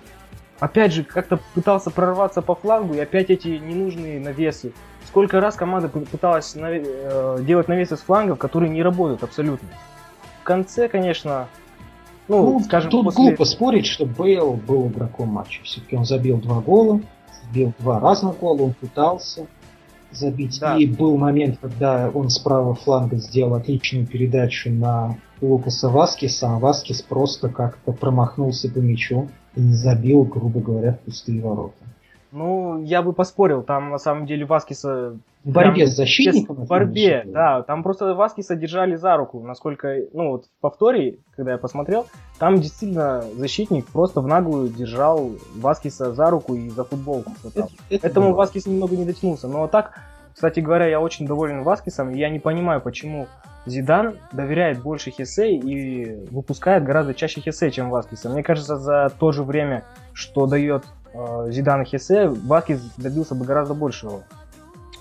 опять 0.60 0.92
же, 0.92 1.04
как-то 1.04 1.38
пытался 1.54 1.90
прорваться 1.90 2.42
по 2.42 2.54
флангу, 2.54 2.94
и 2.94 2.98
опять 2.98 3.30
эти 3.30 3.48
ненужные 3.48 4.20
навесы. 4.20 4.72
Сколько 5.06 5.40
раз 5.40 5.54
команда 5.54 5.88
пы- 5.88 6.06
пыталась 6.06 6.54
наве- 6.54 6.84
э, 6.86 7.38
делать 7.42 7.68
навесы 7.68 7.96
с 7.96 8.00
флангов, 8.00 8.38
которые 8.38 8.70
не 8.70 8.82
работают 8.82 9.22
абсолютно. 9.22 9.68
В 10.40 10.44
конце, 10.44 10.88
конечно, 10.88 11.48
ну, 12.28 12.52
Ну, 12.52 12.60
скажем, 12.60 12.90
тут 12.90 13.04
после... 13.06 13.24
глупо 13.24 13.44
спорить, 13.44 13.86
что 13.86 14.04
Бейл 14.04 14.52
был 14.54 14.88
игроком 14.88 15.28
матча. 15.28 15.62
Все-таки 15.64 15.96
он 15.96 16.04
забил 16.04 16.38
два 16.38 16.60
гола, 16.60 17.00
забил 17.44 17.72
два 17.78 18.00
разных 18.00 18.38
гола, 18.38 18.62
он 18.62 18.74
пытался 18.74 19.46
забить. 20.10 20.58
Да. 20.60 20.76
И 20.76 20.86
был 20.86 21.16
момент, 21.16 21.58
когда 21.60 22.10
он 22.12 22.28
с 22.28 22.38
правого 22.38 22.74
фланга 22.74 23.16
сделал 23.16 23.54
отличную 23.54 24.06
передачу 24.06 24.70
на 24.70 25.16
Лукаса 25.40 25.88
Васкиса, 25.88 26.48
а 26.54 26.58
Васкис 26.58 27.02
просто 27.02 27.48
как-то 27.48 27.92
промахнулся 27.92 28.70
по 28.70 28.78
мячу 28.78 29.28
и 29.54 29.60
не 29.60 29.74
забил, 29.74 30.24
грубо 30.24 30.60
говоря, 30.60 30.92
в 30.94 31.00
пустые 31.00 31.40
ворота. 31.42 31.74
Ну, 32.30 32.82
я 32.82 33.00
бы 33.00 33.14
поспорил, 33.14 33.62
там 33.62 33.88
на 33.90 33.96
самом 33.98 34.26
деле 34.26 34.44
Васкиса 34.44 35.16
В 35.44 35.50
борьбе 35.50 35.74
Прям 35.76 35.86
с 35.86 35.96
защитником. 35.96 36.56
В 36.56 36.66
борьбе, 36.68 37.22
да. 37.24 37.62
Там 37.62 37.82
просто 37.82 38.12
Васкиса 38.14 38.54
держали 38.54 38.96
за 38.96 39.16
руку, 39.16 39.40
насколько, 39.40 39.96
ну 40.12 40.32
вот 40.32 40.44
в 40.44 40.60
повторе, 40.60 41.16
когда 41.34 41.52
я 41.52 41.58
посмотрел, 41.58 42.04
там 42.38 42.60
действительно 42.60 43.24
защитник 43.36 43.86
просто 43.86 44.20
в 44.20 44.26
наглую 44.26 44.68
держал 44.68 45.30
Васкиса 45.56 46.12
за 46.12 46.28
руку 46.28 46.54
и 46.54 46.68
за 46.68 46.84
футболку. 46.84 47.32
Это- 47.44 47.68
это 47.88 48.06
Этому 48.06 48.28
было. 48.30 48.36
Васкис 48.36 48.66
немного 48.66 48.94
не 48.94 49.06
дотянулся. 49.06 49.48
Но 49.48 49.66
так, 49.66 49.98
кстати 50.34 50.60
говоря, 50.60 50.86
я 50.86 51.00
очень 51.00 51.26
доволен 51.26 51.62
Васкисом, 51.62 52.10
и 52.10 52.18
я 52.18 52.28
не 52.28 52.40
понимаю, 52.40 52.82
почему 52.82 53.26
Зидан 53.68 54.16
доверяет 54.32 54.82
больше 54.82 55.10
Хесе 55.10 55.54
и 55.56 56.26
выпускает 56.30 56.84
гораздо 56.84 57.14
чаще 57.14 57.40
Хесе, 57.40 57.70
чем 57.70 57.90
Васкиса. 57.90 58.28
Мне 58.28 58.42
кажется, 58.42 58.76
за 58.76 59.10
то 59.18 59.32
же 59.32 59.42
время, 59.42 59.84
что 60.12 60.46
дает 60.46 60.84
э, 61.14 61.46
Зидан 61.50 61.84
Хесе, 61.84 62.28
Васкис 62.28 62.80
добился 62.96 63.34
бы 63.34 63.44
гораздо 63.44 63.74
большего. 63.74 64.22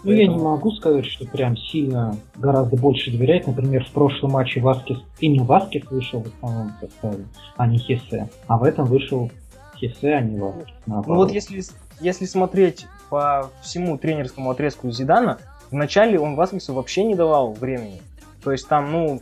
Ну, 0.03 0.11
я 0.11 0.23
не 0.23 0.25
Поэтому- 0.27 0.51
могу 0.51 0.71
сказать, 0.71 1.05
что 1.05 1.25
прям 1.25 1.57
сильно 1.57 2.15
гораздо 2.35 2.77
больше 2.77 3.11
доверять. 3.11 3.47
Например, 3.47 3.83
в 3.83 3.91
прошлом 3.91 4.31
матче 4.31 4.61
Васкис, 4.61 4.99
именно 5.19 5.43
Васкис 5.43 5.83
вышел 5.89 6.21
в 6.23 6.27
основном 6.27 6.71
составе, 6.79 7.25
а 7.57 7.65
не 7.67 7.77
Хесе. 7.79 8.29
А 8.47 8.57
в 8.57 8.63
этом 8.63 8.85
вышел 8.85 9.31
Хесе, 9.75 10.13
а 10.13 10.21
не 10.21 10.37
Васкис. 10.39 10.75
Ну 10.85 11.01
вот 11.15 11.31
если, 11.31 11.63
если 11.99 12.25
смотреть 12.25 12.85
по 13.09 13.49
всему 13.61 13.97
тренерскому 13.97 14.51
отрезку 14.51 14.91
Зидана, 14.91 15.39
вначале 15.71 16.19
он 16.19 16.35
Васкису 16.35 16.73
вообще 16.73 17.03
не 17.03 17.15
давал 17.15 17.53
времени. 17.53 18.01
То 18.47 18.53
есть 18.53 18.65
там, 18.69 18.89
ну, 18.93 19.21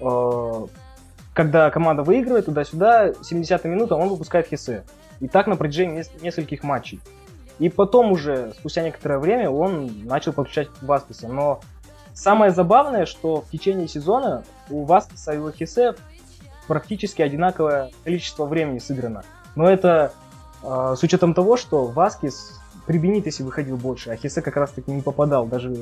э, 0.00 0.66
когда 1.34 1.68
команда 1.70 2.04
выигрывает 2.04 2.44
туда-сюда, 2.44 3.08
70-я 3.08 3.68
минута, 3.68 3.96
он 3.96 4.08
выпускает 4.08 4.46
Хесе. 4.46 4.84
И 5.18 5.26
так 5.26 5.48
на 5.48 5.56
протяжении 5.56 5.96
нес- 5.96 6.22
нескольких 6.22 6.62
матчей. 6.62 7.00
И 7.58 7.68
потом 7.68 8.12
уже, 8.12 8.52
спустя 8.56 8.82
некоторое 8.84 9.18
время, 9.18 9.50
он 9.50 10.04
начал 10.04 10.32
подключать 10.32 10.68
Васкиса. 10.80 11.26
Но 11.26 11.60
самое 12.14 12.52
забавное, 12.52 13.04
что 13.04 13.40
в 13.40 13.50
течение 13.50 13.88
сезона 13.88 14.44
у 14.70 14.84
Васкиса 14.84 15.32
и 15.32 15.38
у 15.38 15.50
Хесе 15.50 15.96
практически 16.68 17.20
одинаковое 17.20 17.90
количество 18.04 18.44
времени 18.46 18.78
сыграно. 18.78 19.24
Но 19.56 19.68
это 19.68 20.12
э, 20.62 20.94
с 20.96 21.02
учетом 21.02 21.34
того, 21.34 21.56
что 21.56 21.86
Васкис 21.86 22.60
при 22.86 22.98
Бенитесе 22.98 23.42
выходил 23.42 23.76
больше, 23.76 24.10
а 24.10 24.16
Хесе 24.16 24.40
как 24.40 24.56
раз 24.56 24.70
таки 24.70 24.92
не 24.92 25.02
попадал, 25.02 25.46
даже 25.46 25.74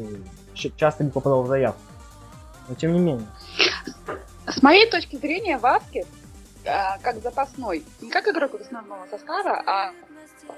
щ- 0.55 0.73
часто 0.77 1.05
не 1.05 1.11
попадал 1.11 1.43
в 1.43 1.47
заявку. 1.47 1.79
Но 2.71 2.77
тем 2.77 2.93
не 2.93 3.01
менее. 3.01 3.27
С 4.47 4.63
моей 4.63 4.89
точки 4.89 5.17
зрения, 5.17 5.59
Васкет 5.59 6.07
а, 6.65 6.99
как 6.99 7.21
запасной, 7.21 7.85
не 8.01 8.11
как 8.11 8.29
игрок 8.29 8.55
основного 8.55 9.07
состава, 9.11 9.61
а 9.67 9.93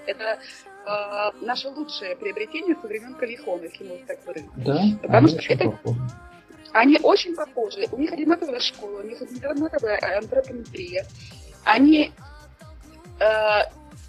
это 0.07 0.39
а, 0.85 1.33
наше 1.41 1.69
лучшее 1.71 2.15
приобретение 2.17 2.77
со 2.81 2.87
времен 2.87 3.15
Калихона, 3.15 3.63
если 3.65 3.85
можно 3.89 4.07
так 4.07 4.19
выразить. 4.27 4.51
Да, 4.57 4.79
Потому 5.01 5.17
они 5.19 5.29
что 5.29 5.37
очень 5.39 5.55
это- 5.55 5.71
похожи. 5.71 6.01
Они 6.75 6.99
очень 7.03 7.35
похожи, 7.35 7.87
у 7.93 7.99
них 7.99 8.13
одинаковая 8.13 8.61
школа, 8.61 9.01
у 9.01 9.03
них 9.03 9.21
одинаковая 9.21 10.19
антропометрия. 10.19 11.07
Они 11.65 12.13
э, 13.21 13.61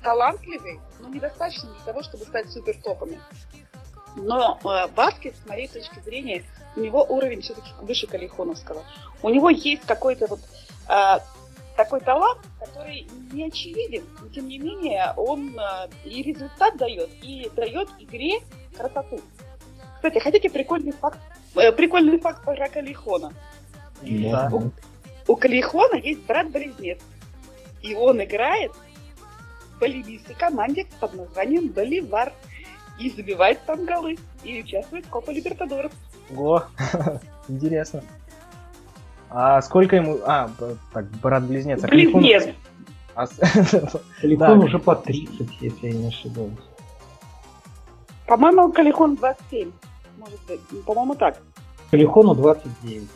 талантливы, 0.01 0.79
но 0.99 1.09
недостаточно 1.09 1.69
для 1.73 1.83
того, 1.85 2.03
чтобы 2.03 2.23
стать 2.25 2.49
супер 2.51 2.75
топами. 2.81 3.19
Но 4.15 4.59
э, 4.63 4.87
Баскет, 4.95 5.35
с 5.35 5.45
моей 5.47 5.67
точки 5.67 5.99
зрения, 6.01 6.43
у 6.75 6.79
него 6.79 7.03
уровень 7.03 7.41
все-таки 7.41 7.69
выше 7.81 8.07
Калихоновского. 8.07 8.83
У 9.21 9.29
него 9.29 9.49
есть 9.49 9.83
какой-то 9.85 10.27
вот 10.27 10.39
э, 10.89 11.19
такой 11.75 11.99
талант, 12.01 12.39
который 12.59 13.07
не 13.31 13.45
очевиден, 13.47 14.03
но 14.21 14.27
тем 14.29 14.47
не 14.47 14.57
менее 14.57 15.13
он 15.17 15.57
э, 15.57 15.89
и 16.05 16.23
результат 16.23 16.77
дает, 16.77 17.09
и 17.21 17.49
дает 17.55 17.89
игре 17.99 18.39
красоту. 18.75 19.21
Кстати, 19.95 20.19
хотите 20.19 20.49
прикольный 20.49 20.91
факт? 20.91 21.19
Э, 21.55 21.71
прикольный 21.71 22.19
факт 22.19 22.43
про 22.43 22.69
Калихона. 22.69 23.33
Да. 24.01 24.49
Да. 24.49 24.61
У 25.27 25.35
Калихона 25.35 25.95
есть 25.95 26.25
брат-близнец, 26.25 26.99
и 27.81 27.95
он 27.95 28.23
играет 28.23 28.71
в 28.73 29.79
боливийской 29.79 30.33
команде 30.33 30.87
под 30.99 31.13
названием 31.13 31.69
Боливар. 31.69 32.33
И 32.99 33.09
забивает 33.09 33.59
там 33.65 33.85
голы, 33.85 34.17
и 34.43 34.61
участвует 34.61 35.07
в 35.07 35.09
Копа 35.09 35.31
Либертадоров. 35.31 35.91
Ого, 36.31 36.63
интересно. 37.47 38.03
А 39.29 39.61
сколько 39.61 39.95
ему... 39.95 40.19
А, 40.25 40.49
так, 40.93 41.05
брат-близнец. 41.21 41.83
а 41.83 41.87
Близнец! 41.87 42.49
а 43.15 43.25
Калихон 44.21 44.59
Да. 44.59 44.65
уже 44.65 44.79
по 44.79 44.95
30, 44.95 45.61
если 45.61 45.87
я 45.87 45.93
не 45.93 46.07
ошибаюсь. 46.07 46.53
По-моему, 48.27 48.71
Калихон 48.71 49.15
27. 49.15 49.71
Может 50.17 50.39
быть, 50.47 50.61
Ну, 50.71 50.81
по-моему, 50.81 51.15
так. 51.15 51.37
Калихону 51.91 52.33
29. 52.35 53.07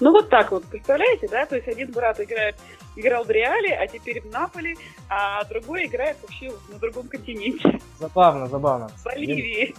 Ну 0.00 0.12
вот 0.12 0.28
так 0.28 0.50
вот, 0.52 0.64
представляете, 0.64 1.26
да? 1.28 1.44
То 1.46 1.56
есть 1.56 1.66
один 1.68 1.90
брат 1.90 2.20
играет, 2.20 2.56
играл 2.96 3.24
в 3.24 3.30
Реале, 3.30 3.74
а 3.74 3.86
теперь 3.86 4.20
в 4.20 4.30
Наполе, 4.30 4.76
а 5.10 5.42
другой 5.44 5.86
играет 5.86 6.16
вообще 6.22 6.52
на 6.72 6.78
другом 6.78 7.08
континенте, 7.08 7.80
Забавно, 7.98 8.46
забавно. 8.46 8.88
в 8.88 9.04
Боливии. 9.04 9.74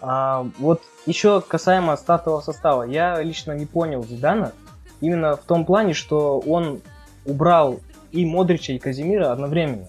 А, 0.00 0.46
вот 0.58 0.82
еще 1.06 1.40
касаемо 1.40 1.96
стартового 1.96 2.40
состава. 2.40 2.84
Я 2.84 3.20
лично 3.22 3.52
не 3.52 3.66
понял 3.66 4.04
Зидана 4.04 4.52
именно 5.00 5.36
в 5.36 5.42
том 5.42 5.64
плане, 5.64 5.94
что 5.94 6.38
он 6.40 6.80
убрал 7.24 7.80
и 8.12 8.24
Модрича, 8.24 8.72
и 8.72 8.78
Казимира 8.78 9.32
одновременно. 9.32 9.86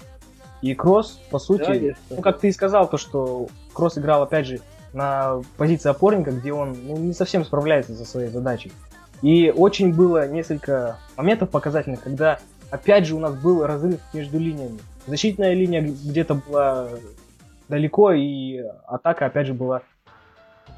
И 0.61 0.75
Кросс, 0.75 1.19
по 1.29 1.39
сути, 1.39 1.95
Да, 2.09 2.15
ну, 2.17 2.21
как 2.21 2.39
ты 2.39 2.49
и 2.49 2.51
сказал, 2.51 2.89
то, 2.89 2.97
что 2.97 3.47
Кросс 3.73 3.97
играл, 3.97 4.23
опять 4.23 4.45
же, 4.45 4.59
на 4.91 5.41
позиции 5.57 5.89
опорника, 5.89 6.31
где 6.31 6.51
он 6.51 6.75
ну, 6.83 6.97
не 6.97 7.13
совсем 7.13 7.45
справляется 7.45 7.93
со 7.93 8.05
своей 8.05 8.29
задачей. 8.29 8.71
И 9.21 9.53
очень 9.55 9.93
было 9.93 10.27
несколько 10.27 10.97
моментов 11.15 11.49
показательных, 11.49 12.01
когда, 12.01 12.39
опять 12.71 13.05
же, 13.05 13.15
у 13.15 13.19
нас 13.19 13.35
был 13.35 13.65
разрыв 13.65 13.99
между 14.13 14.37
линиями. 14.37 14.79
Защитная 15.07 15.53
линия 15.53 15.81
где-то 15.81 16.35
была 16.35 16.89
далеко, 17.67 18.11
и 18.11 18.61
атака, 18.87 19.27
опять 19.27 19.47
же, 19.47 19.53
была 19.53 19.81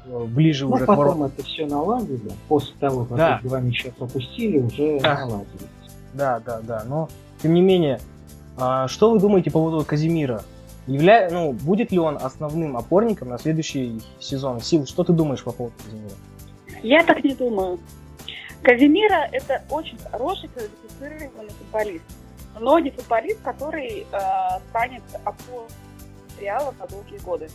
ближе 0.06 0.66
Ну, 0.66 0.74
уже 0.74 0.84
к 0.84 0.86
потом 0.86 1.04
воротам. 1.04 1.22
это 1.24 1.42
все 1.44 1.66
наладили. 1.66 2.30
После 2.48 2.74
того, 2.80 3.04
как 3.04 3.16
Да. 3.16 3.38
эти 3.38 3.46
два 3.48 3.60
мяча 3.60 3.90
пропустили, 3.96 4.58
уже 4.58 5.00
Да. 5.00 5.18
наладили. 5.26 5.68
Да, 6.14 6.40
да, 6.40 6.60
да. 6.60 6.84
Но, 6.86 7.08
тем 7.42 7.54
не 7.54 7.62
менее, 7.62 8.00
а, 8.58 8.88
что 8.88 9.10
вы 9.10 9.18
думаете 9.18 9.50
по 9.50 9.58
поводу 9.60 9.84
Казимира? 9.84 10.42
Явля... 10.86 11.28
Ну, 11.30 11.52
будет 11.52 11.92
ли 11.92 11.98
он 11.98 12.18
основным 12.20 12.76
опорником 12.76 13.28
на 13.28 13.38
следующий 13.38 14.00
сезон? 14.18 14.60
Сил, 14.60 14.84
что 14.86 15.04
ты 15.04 15.12
думаешь 15.12 15.42
по 15.44 15.52
поводу 15.52 15.74
Казимира? 15.84 16.14
Я 16.82 17.04
так 17.04 17.22
не 17.22 17.34
думаю. 17.34 17.78
Казимира 18.62 19.28
это 19.32 19.62
очень 19.70 19.96
хороший 20.10 20.48
квалифицированный 20.48 21.50
футболист. 21.58 22.04
Но 22.60 22.78
не 22.78 22.90
футболист, 22.90 23.40
который 23.42 24.06
э, 24.12 24.18
станет 24.70 25.02
опорой 25.24 25.66
Реала 26.40 26.74
на 26.78 26.86
долгие 26.86 27.18
годы. 27.24 27.48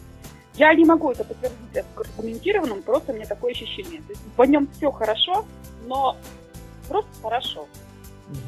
Я 0.58 0.74
не 0.74 0.86
могу 0.86 1.12
это 1.12 1.24
подтвердить 1.24 1.86
аргументированным, 1.96 2.82
просто 2.82 3.14
мне 3.14 3.26
такое 3.26 3.52
ощущение. 3.52 4.02
То 4.02 4.10
есть 4.10 4.22
в 4.36 4.44
нем 4.46 4.68
все 4.74 4.92
хорошо, 4.92 5.46
но 5.86 6.18
просто 6.88 7.10
хорошо. 7.22 7.68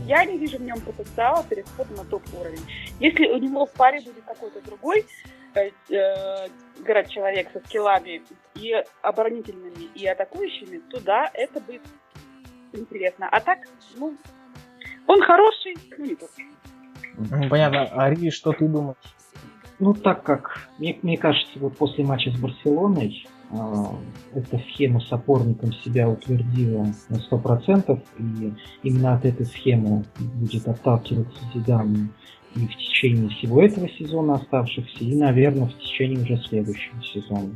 Я 0.05 0.25
не 0.25 0.37
вижу 0.37 0.57
в 0.57 0.61
нем 0.61 0.81
потенциала 0.81 1.43
перехода 1.43 1.93
на 1.93 2.03
топ-уровень. 2.03 2.65
Если 2.99 3.27
у 3.27 3.37
него 3.37 3.65
в 3.65 3.71
паре 3.71 4.01
будет 4.01 4.23
какой-то 4.25 4.59
другой 4.61 5.05
э, 5.53 5.69
э, 5.89 6.47
играть 6.79 7.09
человек 7.09 7.49
со 7.53 7.59
скиллами 7.59 8.23
и 8.55 8.73
оборонительными, 9.01 9.83
и 9.93 10.05
атакующими, 10.05 10.79
то 10.89 10.99
да, 10.99 11.29
это 11.33 11.61
будет 11.61 11.83
интересно. 12.73 13.29
А 13.31 13.39
так, 13.39 13.59
ну, 13.95 14.17
он 15.07 15.21
хороший, 15.21 15.75
ну 15.97 16.05
не 16.05 16.15
тот. 16.15 16.31
Ну, 17.17 17.49
Понятно. 17.49 17.83
Ари, 18.03 18.29
что 18.31 18.51
ты 18.51 18.67
думаешь? 18.67 18.97
Ну, 19.79 19.93
так 19.93 20.23
как, 20.23 20.69
мне, 20.77 20.97
мне 21.01 21.17
кажется, 21.17 21.57
вот 21.57 21.77
после 21.77 22.03
матча 22.03 22.31
с 22.31 22.39
Барселоной 22.39 23.25
э, 23.49 23.55
эта 24.33 24.59
схема 24.59 24.99
с 24.99 25.11
опорником 25.11 25.71
себя 25.71 26.09
утвердила 26.09 26.87
на 27.09 27.15
100%, 27.15 28.01
и 28.19 28.53
именно 28.83 29.13
от 29.13 29.25
этой 29.25 29.45
схемы 29.45 30.03
будет 30.35 30.67
отталкиваться 30.67 31.39
Зидан 31.53 32.09
и 32.55 32.59
в 32.59 32.75
течение 32.77 33.29
всего 33.29 33.61
этого 33.61 33.87
сезона 33.89 34.35
оставшихся, 34.35 35.03
и, 35.03 35.15
наверное, 35.15 35.67
в 35.67 35.77
течение 35.79 36.23
уже 36.23 36.37
следующего 36.43 37.01
сезона. 37.03 37.55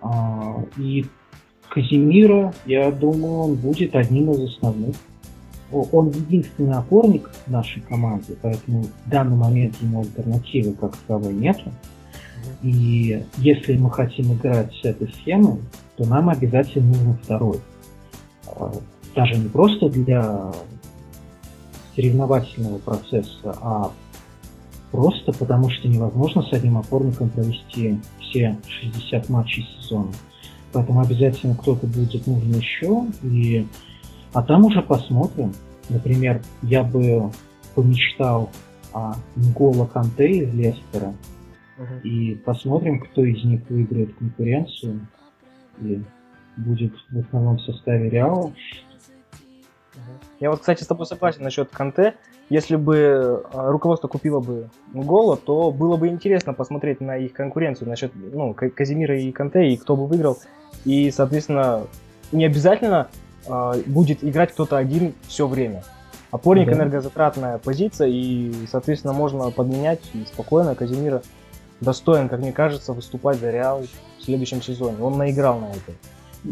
А, 0.00 0.64
и 0.78 1.04
Казимира, 1.68 2.54
я 2.64 2.90
думаю, 2.90 3.38
он 3.38 3.54
будет 3.56 3.94
одним 3.94 4.30
из 4.30 4.54
основных. 4.54 4.96
Он 5.72 6.10
единственный 6.10 6.76
опорник 6.76 7.30
нашей 7.48 7.82
команде, 7.82 8.36
поэтому 8.40 8.84
в 8.84 9.10
данный 9.10 9.36
момент 9.36 9.76
ему 9.80 10.00
альтернативы 10.00 10.72
как 10.74 10.96
таковой 10.96 11.34
нету. 11.34 11.72
И 12.62 13.24
если 13.38 13.76
мы 13.76 13.90
хотим 13.90 14.34
играть 14.34 14.72
с 14.80 14.84
этой 14.84 15.08
схемой, 15.08 15.58
то 15.96 16.06
нам 16.06 16.28
обязательно 16.28 16.86
нужен 16.86 17.18
второй. 17.22 17.60
А, 18.46 18.72
Даже 19.14 19.36
не 19.36 19.48
просто 19.48 19.88
для 19.88 20.52
соревновательного 21.96 22.78
процесса, 22.78 23.56
а 23.60 23.90
просто 24.92 25.32
потому 25.32 25.70
что 25.70 25.88
невозможно 25.88 26.42
с 26.42 26.52
одним 26.52 26.78
опорником 26.78 27.30
провести 27.30 27.98
все 28.20 28.56
60 28.68 29.28
матчей 29.28 29.66
сезона. 29.80 30.12
Поэтому 30.72 31.00
обязательно 31.00 31.54
кто-то 31.54 31.86
будет 31.86 32.26
нужен 32.26 32.54
еще. 32.54 33.06
И... 33.22 33.66
А 34.36 34.42
там 34.42 34.66
уже 34.66 34.82
посмотрим. 34.82 35.54
Например, 35.88 36.42
я 36.60 36.82
бы 36.82 37.30
помечтал 37.74 38.50
о 38.92 39.14
Нгола 39.34 39.86
Канте 39.86 40.28
из 40.28 40.52
Лестера. 40.52 41.14
И 42.04 42.34
посмотрим, 42.44 43.00
кто 43.00 43.24
из 43.24 43.42
них 43.44 43.62
выиграет 43.70 44.14
конкуренцию. 44.16 45.06
И 45.80 46.02
будет 46.58 46.92
в 47.10 47.18
основном 47.18 47.56
в 47.56 47.62
составе 47.62 48.10
Реала. 48.10 48.52
Я 50.38 50.50
вот, 50.50 50.60
кстати, 50.60 50.82
с 50.82 50.86
тобой 50.86 51.06
согласен 51.06 51.42
насчет 51.42 51.70
Канте. 51.70 52.14
Если 52.50 52.76
бы 52.76 52.94
э, 52.94 53.40
руководство 53.70 54.06
купило 54.06 54.40
бы 54.40 54.68
Гола, 54.92 55.38
то 55.38 55.70
было 55.70 55.96
бы 55.96 56.08
интересно 56.08 56.52
посмотреть 56.52 57.00
на 57.00 57.16
их 57.16 57.32
конкуренцию 57.32 57.88
насчет 57.88 58.12
ну, 58.14 58.52
Казимира 58.52 59.18
и 59.18 59.32
Канте, 59.32 59.70
и 59.70 59.78
кто 59.78 59.96
бы 59.96 60.06
выиграл. 60.06 60.36
И, 60.84 61.10
соответственно, 61.10 61.84
не 62.32 62.44
обязательно 62.44 63.08
будет 63.86 64.22
играть 64.24 64.52
кто-то 64.52 64.76
один 64.76 65.14
все 65.28 65.46
время. 65.46 65.82
Опорник 66.30 66.66
Да. 66.66 66.72
энергозатратная 66.74 67.58
позиция, 67.58 68.08
и, 68.08 68.52
соответственно, 68.70 69.12
можно 69.12 69.50
подменять 69.50 70.00
и 70.12 70.24
спокойно. 70.26 70.74
Казимира 70.74 71.22
достоин, 71.80 72.28
как 72.28 72.40
мне 72.40 72.52
кажется, 72.52 72.92
выступать 72.92 73.38
за 73.38 73.50
Реал 73.50 73.84
в 74.18 74.22
следующем 74.24 74.60
сезоне. 74.62 74.96
Он 75.02 75.16
наиграл 75.18 75.60
на 75.60 75.66
это. 75.70 75.92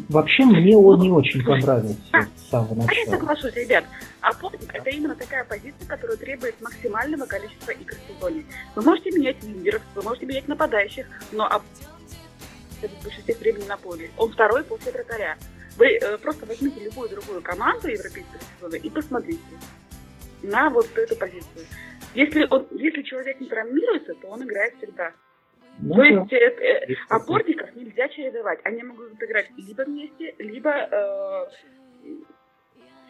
Вообще 0.08 0.44
мне 0.44 0.76
он 0.76 1.00
не 1.00 1.10
очень 1.10 1.44
понравился 1.44 1.94
с 2.36 2.50
самого 2.50 2.72
А 2.72 2.92
я 2.94 3.00
начала. 3.04 3.16
соглашусь, 3.16 3.54
ребят. 3.54 3.84
Опорник 4.20 4.74
это 4.74 4.90
именно 4.90 5.14
такая 5.14 5.44
позиция, 5.44 5.86
которая 5.86 6.16
требует 6.16 6.60
максимального 6.60 7.26
количества 7.26 7.70
игр 7.72 7.94
в 7.94 8.12
сезоне. 8.14 8.44
Вы 8.74 8.82
можете 8.82 9.10
менять 9.12 9.42
лидеров, 9.44 9.82
вы 9.94 10.02
можете 10.02 10.26
менять 10.26 10.48
нападающих, 10.48 11.06
но 11.32 11.44
оп- 11.46 11.62
это 12.82 12.92
в 13.00 13.04
большинстве 13.04 13.34
времени 13.36 13.66
на 13.68 13.76
поле. 13.76 14.10
Он 14.16 14.32
второй 14.32 14.64
после 14.64 14.90
вратаря. 14.92 15.36
Вы 15.76 15.98
э, 15.98 16.18
просто 16.18 16.46
возьмите 16.46 16.84
любую 16.84 17.08
другую 17.08 17.42
команду 17.42 17.88
европейского 17.88 18.40
сезона 18.56 18.76
и 18.76 18.90
посмотрите 18.90 19.40
на 20.42 20.70
вот 20.70 20.86
эту 20.96 21.16
позицию. 21.16 21.66
Если, 22.14 22.46
он, 22.48 22.66
если 22.72 23.02
человек 23.02 23.40
не 23.40 23.48
травмируется, 23.48 24.14
то 24.14 24.28
он 24.28 24.42
играет 24.44 24.74
всегда. 24.78 25.12
Ну 25.80 25.96
То 25.96 26.04
есть 26.04 26.32
э, 26.32 26.36
э, 26.36 26.94
опорников 27.08 27.74
нельзя 27.74 28.08
чередовать. 28.08 28.60
Они 28.64 28.82
могут 28.82 29.20
играть 29.20 29.50
либо 29.56 29.82
вместе, 29.82 30.34
либо 30.38 30.70
э, 30.70 31.46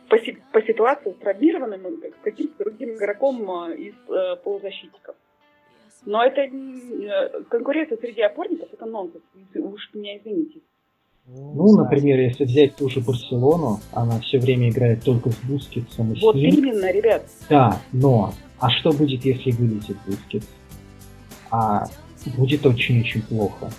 по, 0.08 0.18
си- 0.18 0.42
по 0.52 0.62
ситуации 0.62 1.12
с 1.12 1.16
травмированным 1.16 2.02
каким-то 2.22 2.64
другим 2.64 2.94
игроком 2.94 3.42
э, 3.70 3.76
из 3.76 3.94
э, 4.08 4.36
полузащитников. 4.36 5.16
Но 6.06 6.24
это 6.24 6.40
э, 6.40 7.42
конкуренция 7.50 7.98
среди 7.98 8.22
опорников 8.22 8.72
это 8.72 8.86
нонсенс. 8.86 9.22
Уж 9.54 9.90
меня 9.94 10.16
извините. 10.18 10.60
Ну, 11.26 11.74
например, 11.76 12.20
если 12.20 12.44
взять 12.44 12.76
ту 12.76 12.90
же 12.90 13.00
Барселону, 13.00 13.80
она 13.92 14.20
все 14.20 14.38
время 14.38 14.68
играет 14.68 15.02
только 15.02 15.30
с 15.30 15.36
Бускетсом 15.44 16.12
и 16.12 16.18
с 16.18 16.22
Вот 16.22 16.34
ним. 16.34 16.54
именно, 16.54 16.92
ребят. 16.92 17.26
Да, 17.48 17.80
но 17.92 18.34
а 18.58 18.70
что 18.70 18.92
будет, 18.92 19.24
если 19.24 19.50
вылетит 19.52 19.96
Бускетс? 20.06 20.46
А 21.50 21.86
будет 22.36 22.66
очень-очень 22.66 23.22
плохо. 23.22 23.70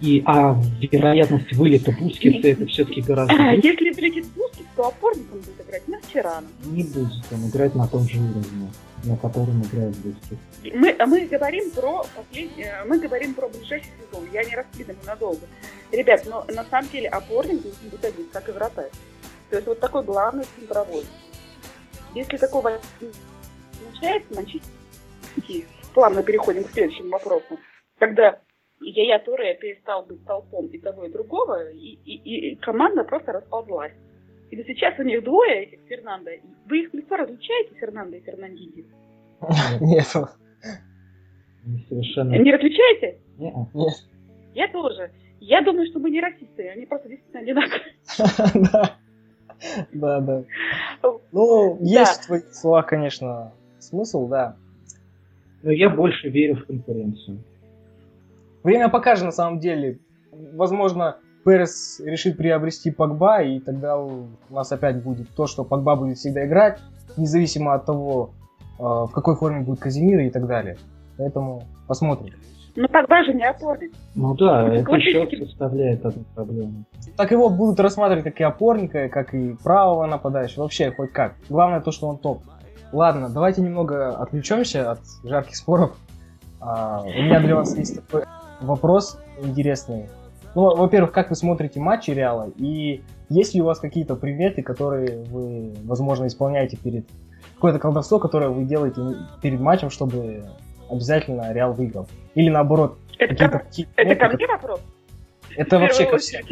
И 0.00 0.22
а 0.26 0.54
вероятность 0.92 1.52
вылета 1.54 1.90
Бускетса 1.92 2.48
это 2.48 2.66
все-таки 2.66 3.00
гораздо 3.00 3.34
выше. 3.34 3.60
Если 3.62 3.90
прилетит 3.92 4.26
Бускет, 4.34 4.66
то 4.76 4.88
опорником 4.88 5.38
будет 5.38 5.60
играть 5.66 5.88
Масчерано. 5.88 6.46
Не 6.64 6.82
будет 6.82 7.24
он 7.32 7.48
играть 7.48 7.74
на 7.74 7.88
том 7.88 8.06
же 8.06 8.18
уровне, 8.18 8.70
на 9.04 9.16
котором 9.16 9.62
играет 9.62 9.96
Бускетс. 9.96 10.40
Мы, 10.74 10.96
мы 11.06 11.26
говорим 11.26 11.70
про 11.70 12.04
последний, 12.14 12.64
э, 12.64 12.84
мы 12.84 12.98
говорим 12.98 13.32
про 13.32 13.48
ближайший 13.48 13.88
сезон. 13.98 14.28
Я 14.32 14.44
не 14.44 14.54
раскидываю 14.54 14.98
надолго. 15.06 15.46
Ребят, 15.92 16.26
но 16.26 16.44
на 16.54 16.64
самом 16.64 16.90
деле 16.90 17.08
опорник 17.08 17.62
должен 17.62 17.88
быть 17.90 18.04
один, 18.04 18.26
как 18.32 18.48
и 18.50 18.52
вратарь. 18.52 18.90
То 19.48 19.56
есть 19.56 19.66
вот 19.66 19.80
такой 19.80 20.02
главный 20.02 20.44
центровой. 20.58 21.04
Если 22.14 22.36
такого 22.36 22.80
не 23.00 23.10
случается, 23.92 24.34
Манчестер 24.34 24.70
плавно 25.94 26.22
переходим 26.22 26.64
к 26.64 26.70
следующему 26.72 27.10
вопросу. 27.10 27.58
Когда 27.98 28.38
Яя 28.80 29.18
Туре 29.18 29.54
перестал 29.54 30.04
быть 30.04 30.24
столпом 30.26 30.66
и 30.66 30.78
того, 30.78 31.04
и 31.04 31.10
другого, 31.12 31.70
и, 31.70 31.98
и- 32.04 32.50
и 32.52 32.56
команда 32.56 33.04
просто 33.04 33.32
расползлась. 33.32 33.92
И 34.50 34.56
вот 34.56 34.66
сейчас 34.66 34.98
у 34.98 35.02
них 35.02 35.24
двое 35.24 35.64
этих 35.64 35.80
Фернандо. 35.88 36.30
Вы 36.68 36.82
их 36.82 36.94
лицо 36.94 37.16
различаете, 37.16 37.74
Фернандо 37.74 38.16
и 38.16 38.20
Фернандиди? 38.20 38.84
Нет. 39.80 40.06
Совершенно... 41.88 42.36
Не 42.38 42.52
различаете? 42.52 43.18
Не-а. 43.38 43.66
Я 44.54 44.68
тоже. 44.68 45.10
Я 45.40 45.62
думаю, 45.62 45.86
что 45.90 45.98
мы 45.98 46.10
не 46.10 46.20
расисты, 46.20 46.68
они 46.68 46.86
просто 46.86 47.08
действительно 47.08 47.42
одинаковые. 47.42 48.62
Да. 48.72 48.96
Да, 49.92 50.20
да. 50.20 50.42
Ну, 51.32 51.78
есть 51.80 52.22
в 52.22 52.26
твоих 52.26 52.52
словах, 52.54 52.86
конечно, 52.86 53.52
смысл, 53.78 54.28
да. 54.28 54.54
Но 55.62 55.70
я 55.72 55.88
больше 55.88 56.28
верю 56.28 56.56
в 56.56 56.66
конкуренцию. 56.66 57.38
Время 58.66 58.88
покажет 58.88 59.24
на 59.24 59.30
самом 59.30 59.60
деле. 59.60 60.00
Возможно, 60.32 61.18
Перес 61.44 62.00
решит 62.00 62.36
приобрести 62.36 62.90
Погба, 62.90 63.40
и 63.40 63.60
тогда 63.60 63.96
у 63.96 64.26
нас 64.50 64.72
опять 64.72 65.00
будет 65.04 65.28
то, 65.36 65.46
что 65.46 65.62
Погба 65.62 65.94
будет 65.94 66.18
всегда 66.18 66.44
играть, 66.44 66.80
независимо 67.16 67.74
от 67.74 67.86
того, 67.86 68.30
в 68.76 69.10
какой 69.14 69.36
форме 69.36 69.60
будет 69.60 69.78
Казимир 69.78 70.18
и 70.18 70.30
так 70.30 70.48
далее. 70.48 70.78
Поэтому 71.16 71.62
посмотрим. 71.86 72.34
Ну 72.74 72.88
тогда 72.88 73.22
же 73.22 73.34
не 73.34 73.48
опорник. 73.48 73.92
Ну 74.16 74.34
да, 74.34 74.66
это 74.66 74.92
еще 74.96 75.46
составляет 75.46 76.04
одну 76.04 76.24
проблему. 76.34 76.84
Так 77.16 77.30
его 77.30 77.48
будут 77.48 77.78
рассматривать 77.78 78.24
как 78.24 78.40
и 78.40 78.42
опорника, 78.42 79.08
как 79.08 79.32
и 79.32 79.54
правого 79.62 80.06
нападающего, 80.06 80.62
вообще 80.62 80.90
хоть 80.90 81.12
как. 81.12 81.36
Главное 81.48 81.80
то, 81.80 81.92
что 81.92 82.08
он 82.08 82.18
топ. 82.18 82.42
Ладно, 82.92 83.28
давайте 83.32 83.62
немного 83.62 84.10
отвлечемся 84.10 84.90
от 84.90 84.98
жарких 85.22 85.54
споров. 85.54 85.96
А, 86.60 87.02
у 87.04 87.22
меня 87.22 87.38
для 87.38 87.54
вас 87.54 87.76
есть 87.76 87.94
такой 87.94 88.24
вопрос 88.60 89.18
интересный. 89.42 90.08
Ну, 90.54 90.74
во-первых, 90.74 91.12
как 91.12 91.30
вы 91.30 91.36
смотрите 91.36 91.80
матчи 91.80 92.10
Реала? 92.10 92.50
И 92.56 93.02
есть 93.28 93.54
ли 93.54 93.60
у 93.60 93.64
вас 93.64 93.78
какие-то 93.78 94.16
приметы, 94.16 94.62
которые 94.62 95.22
вы, 95.24 95.74
возможно, 95.84 96.26
исполняете 96.26 96.76
перед... 96.76 97.06
Какое-то 97.56 97.78
колдовство, 97.78 98.18
которое 98.18 98.48
вы 98.48 98.64
делаете 98.64 99.00
перед 99.42 99.60
матчем, 99.60 99.90
чтобы 99.90 100.46
обязательно 100.90 101.52
Реал 101.52 101.72
выиграл? 101.72 102.08
Или 102.34 102.48
наоборот, 102.48 102.98
это, 103.18 103.48
ко... 103.48 103.66
это 103.96 104.14
ко 104.14 104.28
мне 104.34 104.46
вопрос? 104.46 104.80
Это 105.56 105.78
вообще 105.78 106.06
ко 106.06 106.18
всем. 106.18 106.44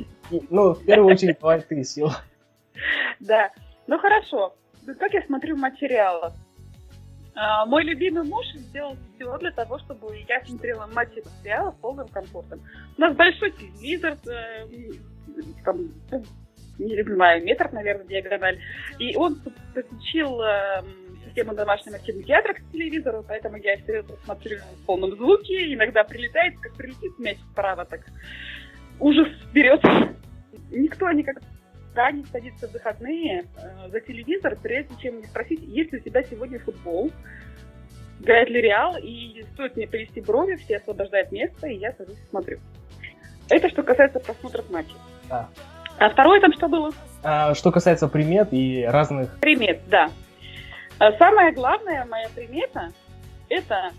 Ну, 0.50 0.74
в 0.74 0.84
первую 0.84 1.12
очередь, 1.12 1.38
давай 1.40 1.60
ты, 1.60 1.82
Сила. 1.84 2.16
Да. 3.20 3.50
Ну, 3.86 3.98
хорошо. 3.98 4.54
Как 4.98 5.12
я 5.12 5.22
смотрю 5.22 5.56
материалы? 5.56 6.26
А, 6.26 6.32
мой 7.66 7.84
любимый 7.84 8.24
муж 8.24 8.46
сделал 8.54 8.96
все 9.14 9.38
для 9.38 9.50
того, 9.50 9.78
чтобы 9.80 10.16
я 10.28 10.44
смотрела 10.44 10.86
матчи 10.94 11.22
сериала 11.42 11.72
с 11.72 11.80
полным 11.80 12.08
комфортом. 12.08 12.60
У 12.96 13.00
нас 13.00 13.14
большой 13.16 13.50
телевизор, 13.52 14.16
э, 14.26 14.66
там, 15.64 15.88
ну, 16.10 16.22
не 16.78 17.02
знаю, 17.02 17.44
метр, 17.44 17.70
наверное, 17.72 18.06
диагональ. 18.06 18.60
И 18.98 19.16
он 19.16 19.36
подключил 19.74 20.40
э, 20.42 20.82
систему 21.26 21.54
домашнего 21.54 21.98
кинотеатра 21.98 22.54
к 22.54 22.70
телевизору, 22.70 23.24
поэтому 23.26 23.56
я 23.56 23.76
все 23.78 24.04
смотрю 24.24 24.58
в 24.58 24.86
полном 24.86 25.10
звуке. 25.16 25.74
Иногда 25.74 26.04
прилетает, 26.04 26.58
как 26.60 26.74
прилетит 26.74 27.18
мяч 27.18 27.38
справа, 27.50 27.84
так 27.84 28.00
ужас 29.00 29.28
вперед. 29.50 29.82
Никто 30.70 31.10
никогда 31.10 31.40
не 32.10 32.24
садится 32.24 32.68
в 32.68 32.72
выходные 32.72 33.46
э, 33.56 33.88
за 33.90 34.00
телевизор, 34.00 34.56
прежде 34.60 34.94
чем 35.00 35.20
не 35.20 35.26
спросить, 35.26 35.60
есть 35.62 35.92
ли 35.92 35.98
у 35.98 36.02
тебя 36.02 36.22
сегодня 36.22 36.58
футбол, 36.58 37.10
играет 38.20 38.48
ли 38.48 38.60
Реал, 38.60 38.96
и 39.00 39.44
стоит 39.54 39.76
мне 39.76 39.86
повести 39.86 40.20
брови, 40.20 40.56
все 40.56 40.76
освобождают 40.76 41.30
место, 41.32 41.66
и 41.66 41.76
я 41.76 41.92
сажусь 41.92 42.18
и 42.18 42.30
смотрю. 42.30 42.58
Это 43.48 43.68
что 43.68 43.82
касается 43.82 44.20
просмотров 44.20 44.68
матчей. 44.70 44.96
Да. 45.28 45.48
А 45.98 46.10
второе 46.10 46.40
там 46.40 46.52
что 46.52 46.68
было? 46.68 46.90
А, 47.22 47.54
что 47.54 47.70
касается 47.70 48.08
примет 48.08 48.48
и 48.52 48.84
разных... 48.84 49.38
Примет, 49.40 49.80
да. 49.88 50.10
А 50.98 51.12
самая 51.12 51.52
главная 51.52 52.04
моя 52.06 52.28
примета, 52.34 52.90
это, 53.48 53.90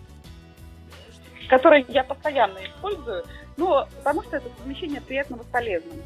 которую 1.50 1.86
я 1.88 2.04
постоянно 2.04 2.58
использую, 2.66 3.24
ну, 3.58 3.86
потому 3.98 4.24
что 4.24 4.38
это 4.38 4.50
совмещение 4.58 5.02
приятного 5.02 5.44
с 5.44 5.48
полезным. 5.48 6.00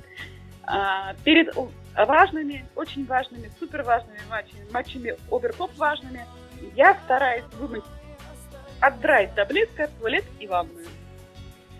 А, 0.64 1.16
перед 1.24 1.56
важными, 1.96 2.66
очень 2.76 3.06
важными, 3.06 3.52
супер 3.60 3.84
важными 3.84 4.20
матчами, 4.30 4.66
матчами 4.72 5.16
оверкоп 5.32 5.76
важными, 5.78 6.26
я 6.76 6.96
стараюсь 7.06 7.46
вымыть, 7.58 7.84
отдрать 8.80 9.34
до 9.36 9.46
блеска 9.46 9.90
туалет 10.00 10.26
и 10.40 10.48
ванную. 10.48 10.86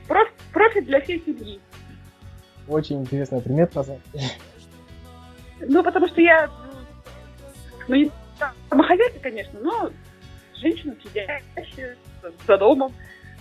Проф, 0.08 0.28
профит 0.54 0.86
для 0.86 1.02
всей 1.02 1.22
семьи. 1.24 1.60
Очень 2.68 3.02
интересная 3.02 3.42
примета, 3.42 3.86
Ну, 5.60 5.84
потому 5.84 6.08
что 6.08 6.22
я, 6.22 6.50
ну, 7.88 7.96
не 7.96 8.12
домохозяйка, 8.70 9.20
конечно, 9.20 9.60
но 9.60 9.92
женщина 10.56 10.96
сидящая 11.04 11.98
за 12.48 12.58
домом. 12.58 12.94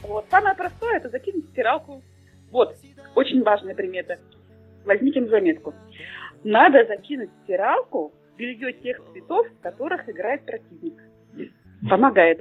Вот. 0.02 0.26
Самое 0.30 0.54
простое– 0.54 0.96
это 0.98 1.08
закинуть 1.08 1.46
стиралку. 1.50 2.02
Вот, 2.50 2.76
очень 3.14 3.42
важная 3.42 3.74
примета. 3.74 4.18
Возьмите 4.84 5.20
на 5.20 5.28
заметку. 5.28 5.74
Надо 6.44 6.84
закинуть 6.86 7.30
стиралку 7.44 8.12
белье 8.36 8.72
тех 8.72 9.00
цветов, 9.12 9.46
в 9.48 9.60
которых 9.62 10.08
играет 10.08 10.44
противник. 10.44 11.02
Помогает. 11.88 12.40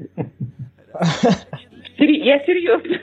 Я 1.97 2.39
серьезно. 2.45 2.97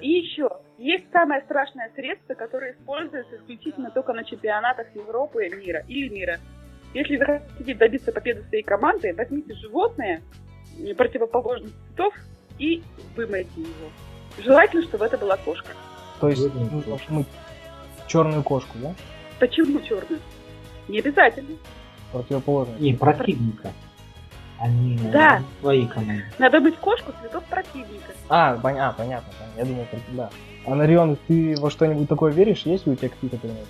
И 0.00 0.08
еще, 0.08 0.48
есть 0.78 1.10
самое 1.12 1.42
страшное 1.42 1.90
средство, 1.94 2.34
которое 2.34 2.72
используется 2.72 3.36
исключительно 3.36 3.90
только 3.90 4.12
на 4.12 4.24
чемпионатах 4.24 4.86
Европы, 4.94 5.48
мира 5.48 5.84
или 5.86 6.08
мира. 6.08 6.38
Если 6.92 7.16
вы 7.16 7.24
хотите 7.24 7.74
добиться 7.74 8.12
победы 8.12 8.42
своей 8.48 8.62
команды, 8.62 9.14
возьмите 9.14 9.54
животное 9.54 10.20
противоположных 10.96 11.72
цветов 11.88 12.14
и 12.58 12.82
вымойте 13.16 13.60
его. 13.60 13.90
Желательно, 14.38 14.82
чтобы 14.82 15.04
это 15.06 15.16
была 15.16 15.36
кошка. 15.36 15.70
То 16.20 16.28
есть 16.28 16.42
мы 17.08 17.24
черную 18.08 18.42
кошку, 18.42 18.76
да? 18.82 18.94
Почему 19.42 19.80
черную? 19.80 20.20
Не 20.86 21.00
обязательно. 21.00 21.56
Противоположную. 22.12 22.80
Не, 22.80 22.94
противника. 22.94 23.72
Они 24.60 24.96
да. 25.12 25.42
свои 25.60 25.84
команды. 25.84 26.22
Надо 26.38 26.60
быть 26.60 26.76
кошку 26.76 27.12
цветов 27.20 27.42
противника. 27.46 28.12
А, 28.28 28.56
пон... 28.58 28.78
а 28.78 28.92
понятно, 28.92 29.34
понятно. 29.36 29.58
Я 29.58 29.64
думаю, 29.64 29.86
да. 30.12 30.30
А 30.64 30.76
Нарион, 30.76 31.18
ты 31.26 31.56
во 31.58 31.72
что-нибудь 31.72 32.08
такое 32.08 32.30
веришь? 32.30 32.62
Есть 32.66 32.86
ли 32.86 32.92
у 32.92 32.94
тебя 32.94 33.08
какие-то 33.08 33.36
приметы? 33.36 33.66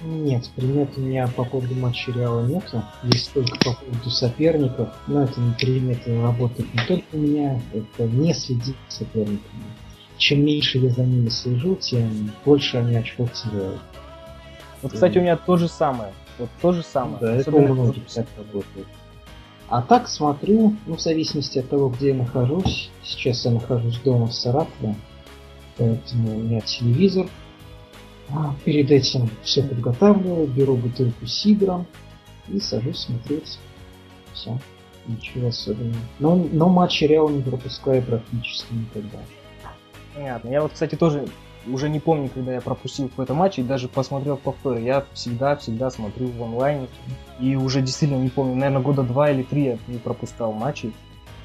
Нет, 0.00 0.48
примет 0.56 0.96
у 0.96 1.02
меня 1.02 1.28
по 1.36 1.44
поводу 1.44 1.74
матча 1.74 2.10
Реала 2.10 2.40
нету. 2.46 2.82
Есть 3.02 3.30
только 3.34 3.58
по 3.58 3.74
поводу 3.74 4.08
соперников. 4.08 4.88
Но 5.06 5.24
это 5.24 5.38
не 5.38 5.52
приметы 5.52 6.18
работают 6.22 6.72
не 6.72 6.80
только 6.86 7.04
у 7.12 7.18
меня, 7.18 7.60
это 7.74 8.04
не 8.04 8.32
следить 8.32 8.76
за 8.88 9.00
соперниками. 9.04 9.64
Чем 10.16 10.46
меньше 10.46 10.78
я 10.78 10.88
за 10.88 11.02
ними 11.02 11.28
слежу, 11.28 11.76
тем 11.76 12.30
больше 12.46 12.78
они 12.78 12.96
очков 12.96 13.34
теряют. 13.34 13.82
Вот, 14.84 14.92
кстати, 14.92 15.16
у 15.16 15.22
меня 15.22 15.36
то 15.38 15.56
же 15.56 15.66
самое. 15.66 16.12
Вот 16.38 16.50
то 16.60 16.72
же 16.72 16.82
самое. 16.82 17.16
Да, 17.18 17.34
это 17.34 17.50
у 17.50 17.58
многих 17.58 18.04
так 18.04 18.26
работает. 18.36 18.86
А 19.70 19.80
так 19.80 20.08
смотрю, 20.08 20.76
ну, 20.84 20.96
в 20.96 21.00
зависимости 21.00 21.58
от 21.58 21.70
того, 21.70 21.88
где 21.88 22.08
я 22.08 22.14
нахожусь. 22.14 22.90
Сейчас 23.02 23.46
я 23.46 23.52
нахожусь 23.52 23.98
дома 24.00 24.26
в 24.26 24.34
Саратове, 24.34 24.94
поэтому 25.78 26.36
у 26.36 26.38
меня 26.38 26.60
телевизор, 26.60 27.28
а 28.28 28.54
перед 28.66 28.90
этим 28.90 29.30
все 29.42 29.62
подготавливаю, 29.62 30.48
беру 30.48 30.76
бутылку 30.76 31.24
сидра 31.26 31.86
и 32.48 32.60
сажусь 32.60 32.98
смотреть. 32.98 33.58
Все. 34.34 34.58
Ничего 35.06 35.48
особенного. 35.48 35.96
Но, 36.18 36.36
но 36.52 36.68
матчи 36.68 37.04
Реал 37.04 37.30
не 37.30 37.40
пропускаю 37.40 38.02
практически 38.02 38.74
никогда. 38.74 39.18
Понятно. 40.14 40.50
Я 40.50 40.60
вот, 40.60 40.72
кстати, 40.72 40.94
тоже 40.94 41.24
уже 41.66 41.88
не 41.88 42.00
помню, 42.00 42.28
когда 42.32 42.52
я 42.54 42.60
пропустил 42.60 43.08
какой-то 43.08 43.34
матч 43.34 43.58
и 43.58 43.62
даже 43.62 43.88
посмотрел 43.88 44.36
повтор. 44.36 44.78
Я 44.78 45.04
всегда-всегда 45.12 45.90
смотрю 45.90 46.28
в 46.28 46.42
онлайне. 46.42 46.88
И 47.40 47.56
уже 47.56 47.80
действительно 47.80 48.18
не 48.18 48.28
помню, 48.28 48.54
наверное, 48.54 48.82
года 48.82 49.02
два 49.02 49.30
или 49.30 49.42
три 49.42 49.64
я 49.64 49.78
не 49.86 49.98
пропускал 49.98 50.52
матчей. 50.52 50.94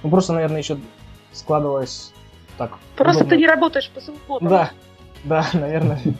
Ну, 0.03 0.09
просто, 0.09 0.33
наверное, 0.33 0.59
еще 0.59 0.77
складывалось 1.31 2.13
так. 2.57 2.77
Просто 2.95 3.23
удобно. 3.23 3.35
ты 3.35 3.41
не 3.41 3.47
работаешь 3.47 3.89
по 3.89 4.01
субботам. 4.01 4.47
Да, 4.47 4.71
да, 5.23 5.45
наверное. 5.53 5.99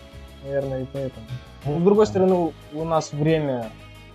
Наверное, 0.43 0.83
и 0.83 0.85
поэтому. 0.85 1.25
Но, 1.65 1.79
с 1.79 1.83
другой 1.83 2.07
стороны, 2.07 2.53
у 2.73 2.83
нас 2.85 3.11
время 3.11 3.71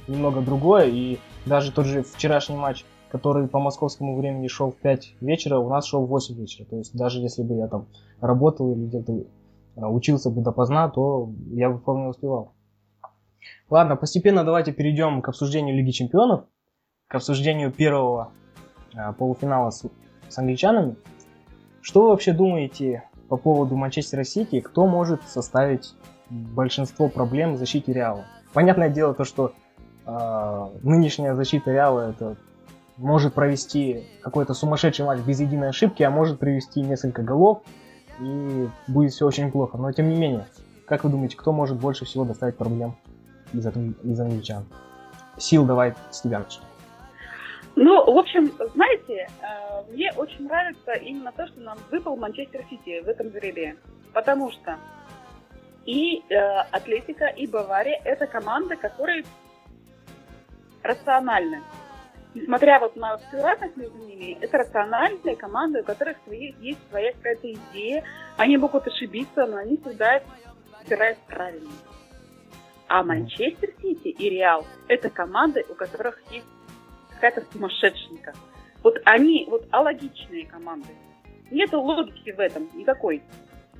немного 0.08 0.40
другое, 0.40 0.86
и 0.86 1.18
даже 1.44 1.70
тот 1.70 1.84
же 1.84 2.02
вчерашний 2.02 2.56
матч, 2.56 2.84
который 3.10 3.46
по 3.46 3.60
московскому 3.60 4.16
времени 4.16 4.48
шел 4.48 4.72
в 4.72 4.76
5 4.76 5.16
вечера, 5.20 5.58
у 5.58 5.68
нас 5.68 5.86
шел 5.86 6.06
в 6.06 6.08
8 6.08 6.34
вечера. 6.34 6.64
То 6.64 6.76
есть 6.76 6.96
даже 6.96 7.20
если 7.20 7.42
бы 7.42 7.54
я 7.56 7.68
там 7.68 7.86
работал 8.20 8.72
или 8.72 8.86
где-то 8.86 9.24
учился 9.76 10.30
бы 10.30 10.42
допоздна, 10.42 10.88
то 10.88 11.32
я 11.50 11.70
бы 11.70 11.78
вполне 11.78 12.08
успевал. 12.08 12.54
Ладно, 13.68 13.96
постепенно 13.96 14.44
давайте 14.44 14.72
перейдем 14.72 15.20
к 15.22 15.28
обсуждению 15.28 15.76
Лиги 15.76 15.90
Чемпионов, 15.90 16.44
к 17.08 17.14
обсуждению 17.14 17.72
первого 17.72 18.32
а, 18.94 19.12
полуфинала 19.12 19.70
с, 19.70 19.84
с 20.28 20.38
англичанами. 20.38 20.96
Что 21.80 22.02
вы 22.02 22.08
вообще 22.10 22.32
думаете 22.32 23.04
по 23.28 23.36
поводу 23.36 23.76
Манчестера 23.76 24.24
Сити? 24.24 24.60
Кто 24.60 24.86
может 24.86 25.22
составить 25.22 25.94
большинство 26.30 27.08
проблем 27.08 27.54
в 27.54 27.58
защите 27.58 27.92
Реала. 27.92 28.24
Понятное 28.52 28.88
дело 28.88 29.14
то, 29.14 29.24
что 29.24 29.52
э, 30.06 30.68
нынешняя 30.82 31.34
защита 31.34 31.72
Реала 31.72 32.10
это 32.10 32.36
может 32.96 33.34
провести 33.34 34.04
какой-то 34.22 34.54
сумасшедший 34.54 35.04
матч 35.04 35.20
без 35.20 35.40
единой 35.40 35.70
ошибки, 35.70 36.02
а 36.02 36.10
может 36.10 36.38
привести 36.38 36.80
несколько 36.80 37.22
голов, 37.22 37.62
и 38.20 38.68
будет 38.86 39.12
все 39.12 39.26
очень 39.26 39.50
плохо. 39.50 39.78
Но 39.78 39.92
тем 39.92 40.08
не 40.08 40.16
менее, 40.16 40.46
как 40.86 41.04
вы 41.04 41.10
думаете, 41.10 41.36
кто 41.36 41.52
может 41.52 41.78
больше 41.78 42.04
всего 42.04 42.24
доставить 42.24 42.56
проблем 42.56 42.96
из, 43.52 43.66
из 43.66 44.20
англичан? 44.20 44.64
Сил, 45.36 45.64
давай 45.64 45.94
с 46.10 46.20
тебя 46.20 46.40
начнем. 46.40 46.64
Ну, 47.76 48.12
в 48.12 48.16
общем, 48.16 48.52
знаете, 48.74 49.28
мне 49.90 50.12
очень 50.16 50.46
нравится 50.46 50.92
именно 50.92 51.32
то, 51.32 51.46
что 51.48 51.60
нам 51.60 51.78
выпал 51.90 52.16
Манчестер 52.16 52.64
Сити 52.70 53.02
в 53.02 53.08
этом 53.08 53.30
жребии. 53.30 53.76
Потому 54.12 54.52
что 54.52 54.78
и 55.84 56.22
э, 56.30 56.36
Атлетика, 56.70 57.26
и 57.26 57.46
Бавария– 57.46 58.00
это 58.04 58.26
команды, 58.26 58.76
которые 58.76 59.24
рациональны. 60.82 61.62
Несмотря 62.34 62.80
вот 62.80 62.96
на 62.96 63.18
разность 63.32 63.76
между 63.76 63.98
ними, 63.98 64.36
это 64.40 64.58
рациональные 64.58 65.36
команды, 65.36 65.80
у 65.80 65.84
которых 65.84 66.16
свои, 66.24 66.52
есть 66.60 66.80
своя 66.90 67.12
какая-то 67.12 67.52
идея, 67.52 68.04
они 68.36 68.56
могут 68.56 68.86
ошибиться, 68.86 69.46
но 69.46 69.56
они 69.58 69.76
всегда 69.78 70.22
собирают 70.82 71.18
правильно. 71.26 71.70
А 72.88 73.02
Манчестер 73.02 73.70
Сити 73.80 74.08
и 74.08 74.28
Реал– 74.28 74.66
это 74.88 75.08
команды, 75.08 75.64
у 75.68 75.74
которых 75.74 76.20
есть 76.30 76.46
какая-то 77.14 77.44
сумасшедшенька. 77.52 78.34
Вот 78.82 79.00
они, 79.04 79.46
вот 79.48 79.66
алогичные 79.70 80.46
команды. 80.46 80.88
Нет 81.50 81.72
логики 81.72 82.30
в 82.30 82.40
этом 82.40 82.68
никакой. 82.74 83.22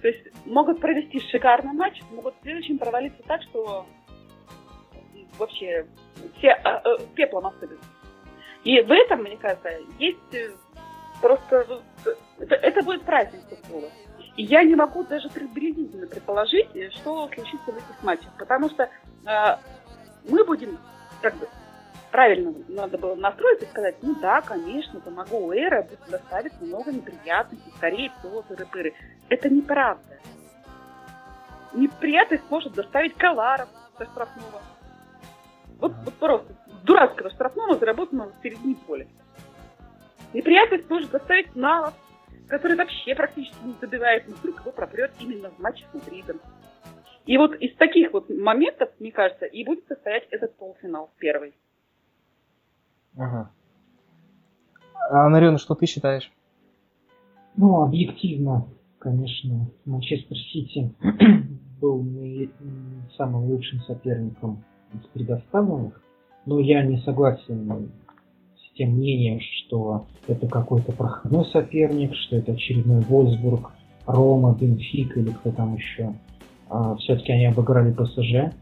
То 0.01 0.09
есть 0.09 0.47
могут 0.47 0.81
провести 0.81 1.21
шикарный 1.31 1.73
матч, 1.73 2.01
могут 2.11 2.35
в 2.37 2.43
следующем 2.43 2.79
провалиться 2.79 3.23
так, 3.25 3.43
что 3.43 3.87
вообще 5.39 5.87
все 6.37 6.49
э, 6.49 6.81
э, 6.85 6.97
пеплом 7.15 7.47
осыпятся. 7.47 7.85
И 8.65 8.81
в 8.81 8.91
этом, 8.91 9.23
мне 9.23 9.37
кажется, 9.37 9.69
есть 9.99 10.35
э, 10.35 10.51
просто... 11.21 11.83
Это, 12.39 12.55
это 12.55 12.83
будет 12.83 13.03
праздник 13.03 13.43
футбола. 13.49 13.89
И 14.37 14.43
я 14.43 14.65
не 14.65 14.75
могу 14.75 15.05
даже 15.05 15.29
приблизительно 15.29 16.07
предположить, 16.07 16.69
что 16.95 17.29
случится 17.29 17.73
в 17.73 17.77
этих 17.77 18.03
матчах. 18.03 18.31
Потому 18.39 18.71
что 18.71 18.85
э, 18.85 19.57
мы 20.29 20.45
будем, 20.45 20.79
как 21.21 21.37
бы, 21.37 21.47
правильно 22.11 22.55
надо 22.69 22.97
было 22.97 23.15
настроиться 23.17 23.67
и 23.67 23.69
сказать, 23.69 23.97
ну 24.01 24.15
да, 24.21 24.41
конечно, 24.41 25.01
помогу 25.01 25.53
Эра 25.53 25.83
будет 25.83 26.01
доставить 26.09 26.59
много 26.61 26.91
неприятностей, 26.91 27.73
скорее 27.77 28.11
всего, 28.19 28.43
тыры-пыры. 28.49 28.95
Это 29.29 29.51
неправда. 29.51 30.19
Неприятность 31.75 32.45
может 32.49 32.73
доставить 32.73 33.15
Каларов 33.17 33.69
со 33.99 34.05
штрафного. 34.07 34.63
Вот, 35.81 35.93
вот 36.05 36.15
просто 36.15 36.55
дурацкого 36.85 37.31
штрафного, 37.31 37.77
заработанного 37.79 38.33
в 38.33 38.43
середине 38.43 38.77
поля. 38.87 39.07
Неприятность 40.33 40.89
может 40.89 41.11
доставить 41.11 41.55
Налов, 41.55 41.95
который 42.49 42.77
вообще 42.77 43.15
практически 43.15 43.57
не 43.65 43.75
забивает, 43.81 44.29
но 44.29 44.35
вдруг 44.35 44.61
его 44.61 44.73
пропрет 44.73 45.13
именно 45.21 45.51
в 45.51 45.59
матче 45.59 45.85
с 45.91 45.95
Мадридом. 45.95 46.41
И 47.27 47.39
вот 47.39 47.55
из 47.55 47.75
таких 47.77 48.13
вот 48.13 48.29
моментов, 48.29 48.91
мне 48.99 49.11
кажется, 49.11 49.47
и 49.47 49.65
будет 49.65 49.87
состоять 49.87 50.27
этот 50.31 50.55
полуфинал 50.57 51.11
первый. 51.19 51.55
Ага. 53.17 53.51
А, 55.11 55.29
Нарен, 55.29 55.59
что 55.59 55.75
ты 55.75 55.87
считаешь? 55.87 56.31
Ну, 57.57 57.83
объективно, 57.83 58.69
конечно, 58.99 59.71
Манчестер 59.85 60.37
Сити 60.37 60.93
был 61.81 62.03
не 62.03 62.51
самым 63.17 63.45
лучшим 63.45 63.81
соперником 63.81 64.65
из 64.93 65.07
предоставленных. 65.09 66.01
Но 66.47 66.59
я 66.61 66.83
не 66.83 66.99
согласен 66.99 67.91
с 68.57 68.77
тем 68.77 68.91
мнением, 68.91 69.41
что 69.41 70.07
это 70.29 70.47
какой-то 70.47 70.93
проходной 70.93 71.45
соперник, 71.47 72.15
что 72.15 72.37
это 72.37 72.53
очередной 72.53 73.01
Вольсбург, 73.01 73.71
Рома, 74.07 74.55
Бенфик 74.59 75.17
или 75.17 75.31
кто 75.31 75.51
там 75.51 75.75
еще. 75.77 76.13
А, 76.69 76.97
все-таки 76.97 77.33
они 77.33 77.47
обыграли 77.47 77.93
ПСЖ. 77.93 78.55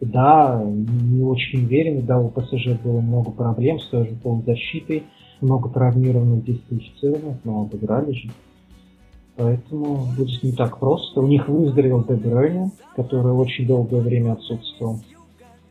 Да, 0.00 0.62
не 0.64 1.22
очень 1.22 1.64
уверен, 1.64 2.04
да, 2.06 2.18
у 2.18 2.28
ПСЖ 2.28 2.68
было 2.82 3.00
много 3.00 3.30
проблем 3.30 3.78
с 3.78 3.86
той 3.86 4.08
же 4.08 4.14
полузащитой, 4.16 5.04
много 5.40 5.68
травмированных, 5.68 6.44
дисквалифицированных, 6.44 7.36
но 7.44 7.62
обыграли 7.62 8.12
же. 8.12 8.30
Поэтому 9.36 10.06
будет 10.16 10.42
не 10.42 10.52
так 10.52 10.78
просто. 10.78 11.20
У 11.20 11.26
них 11.26 11.48
выздоровел 11.48 12.04
Де 12.04 12.70
который 12.94 13.32
очень 13.32 13.66
долгое 13.66 14.00
время 14.00 14.32
отсутствовал. 14.32 15.00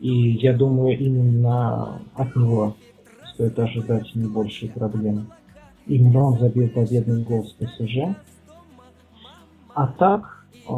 И 0.02 0.32
я 0.42 0.54
думаю, 0.54 0.98
именно 0.98 2.02
от 2.16 2.36
него 2.36 2.76
стоит 3.34 3.58
ожидать 3.60 4.10
не 4.16 4.28
большие 4.28 4.72
проблемы. 4.72 5.28
Именно 5.86 6.24
он 6.26 6.40
забил 6.40 6.70
победный 6.70 7.24
гол 7.24 7.46
с 7.46 7.52
ПСЖ. 7.52 8.16
А 9.76 9.88
так, 9.88 10.46
э, 10.68 10.74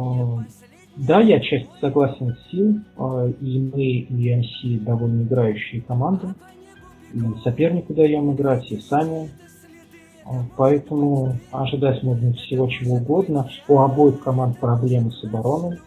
да, 0.96 1.20
я 1.20 1.40
часть 1.40 1.70
согласен 1.80 2.36
с 2.36 2.50
Сил, 2.50 2.80
э, 2.98 3.32
и 3.40 3.58
мы, 3.60 3.82
и 3.82 4.36
МС 4.36 4.82
довольно 4.84 5.22
играющие 5.22 5.80
команды. 5.80 6.28
И 7.14 7.20
сопернику 7.42 7.94
даем 7.94 8.30
играть, 8.34 8.70
и 8.70 8.76
сами. 8.76 9.30
Э, 10.26 10.32
поэтому 10.58 11.34
ожидать 11.50 12.02
можно 12.02 12.34
всего 12.34 12.68
чего 12.68 12.96
угодно. 12.96 13.48
У 13.68 13.78
обоих 13.78 14.22
команд 14.22 14.58
проблемы 14.58 15.12
с 15.12 15.24
обороной. 15.24 15.78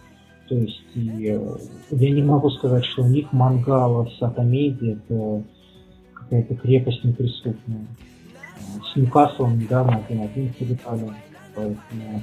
То 0.48 0.56
есть 0.56 0.82
и, 0.96 1.28
э, 1.30 1.58
я 1.92 2.12
не 2.12 2.24
могу 2.24 2.50
сказать, 2.52 2.86
что 2.86 3.04
у 3.04 3.08
них 3.08 3.32
Мангала 3.34 4.10
с 4.18 4.22
Атомеди 4.22 4.98
это 4.98 5.44
какая-то 6.14 6.56
крепость 6.56 7.04
неприступная. 7.04 7.86
С 8.92 8.96
Ньюкаслом 8.96 9.60
недавно 9.60 9.98
один 9.98 10.22
один 10.22 10.54
прилетали, 10.54 11.12
поэтому 11.56 12.22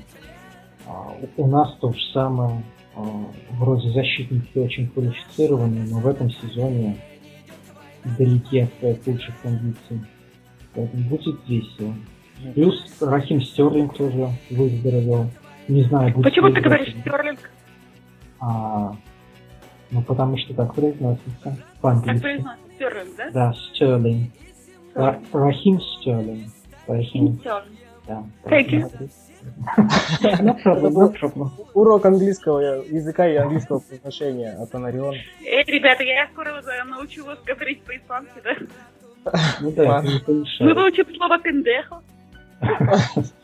а, 0.86 1.12
у 1.36 1.46
нас 1.46 1.74
то 1.80 1.92
же 1.92 2.00
самое. 2.12 2.62
А, 2.96 3.02
вроде 3.52 3.90
защитники 3.90 4.58
очень 4.58 4.88
квалифицированные, 4.88 5.84
но 5.88 5.98
в 5.98 6.06
этом 6.06 6.30
сезоне 6.30 6.96
далеки 8.18 8.60
от 8.60 8.74
своих 8.78 9.06
лучших 9.06 9.40
кондиций. 9.42 10.00
Поэтому 10.74 11.08
будет 11.08 11.36
весело. 11.48 11.94
Плюс 12.54 12.74
Рахим 13.00 13.40
Стерлинг 13.42 13.96
тоже 13.96 14.28
выздоровел. 14.50 15.30
Не 15.68 15.82
знаю, 15.84 16.12
будет 16.14 16.24
Почему 16.24 16.52
ты 16.52 16.60
говоришь 16.60 16.94
Стерлинг? 17.00 17.50
А, 18.46 18.94
ну, 19.90 20.02
потому 20.02 20.36
что 20.36 20.52
так 20.54 20.74
произносится 20.74 21.56
по-английски. 21.80 22.12
Как 22.12 22.22
произносится? 22.22 22.74
Стерлинг, 22.74 23.16
да? 23.16 23.30
Да, 23.30 23.52
Стерлинг. 23.52 24.32
Рахим 25.32 25.80
Стерлинг. 25.80 26.52
Рахим 26.86 27.38
Стерлинг. 27.38 27.78
Да. 28.06 28.24
Thank 28.44 28.68
you. 28.70 28.90
No 30.40 30.56
problem, 30.62 30.92
no 30.94 31.12
problem. 31.12 31.50
Урок 31.74 32.04
английского 32.06 32.82
языка 32.84 33.26
и 33.28 33.36
английского 33.36 33.78
произношения 33.80 34.54
от 34.60 34.74
Анариона. 34.74 35.16
Эй, 35.42 35.64
ребята, 35.64 36.02
я 36.02 36.26
скоро 36.32 36.62
научу 36.86 37.24
вас 37.24 37.38
говорить 37.44 37.82
по-испански, 37.82 38.40
да? 38.42 38.56
Ну 39.60 39.72
да, 39.72 40.02
Мы 40.60 40.74
выучим 40.74 41.14
слово 41.14 41.38
пендехо. 41.38 42.02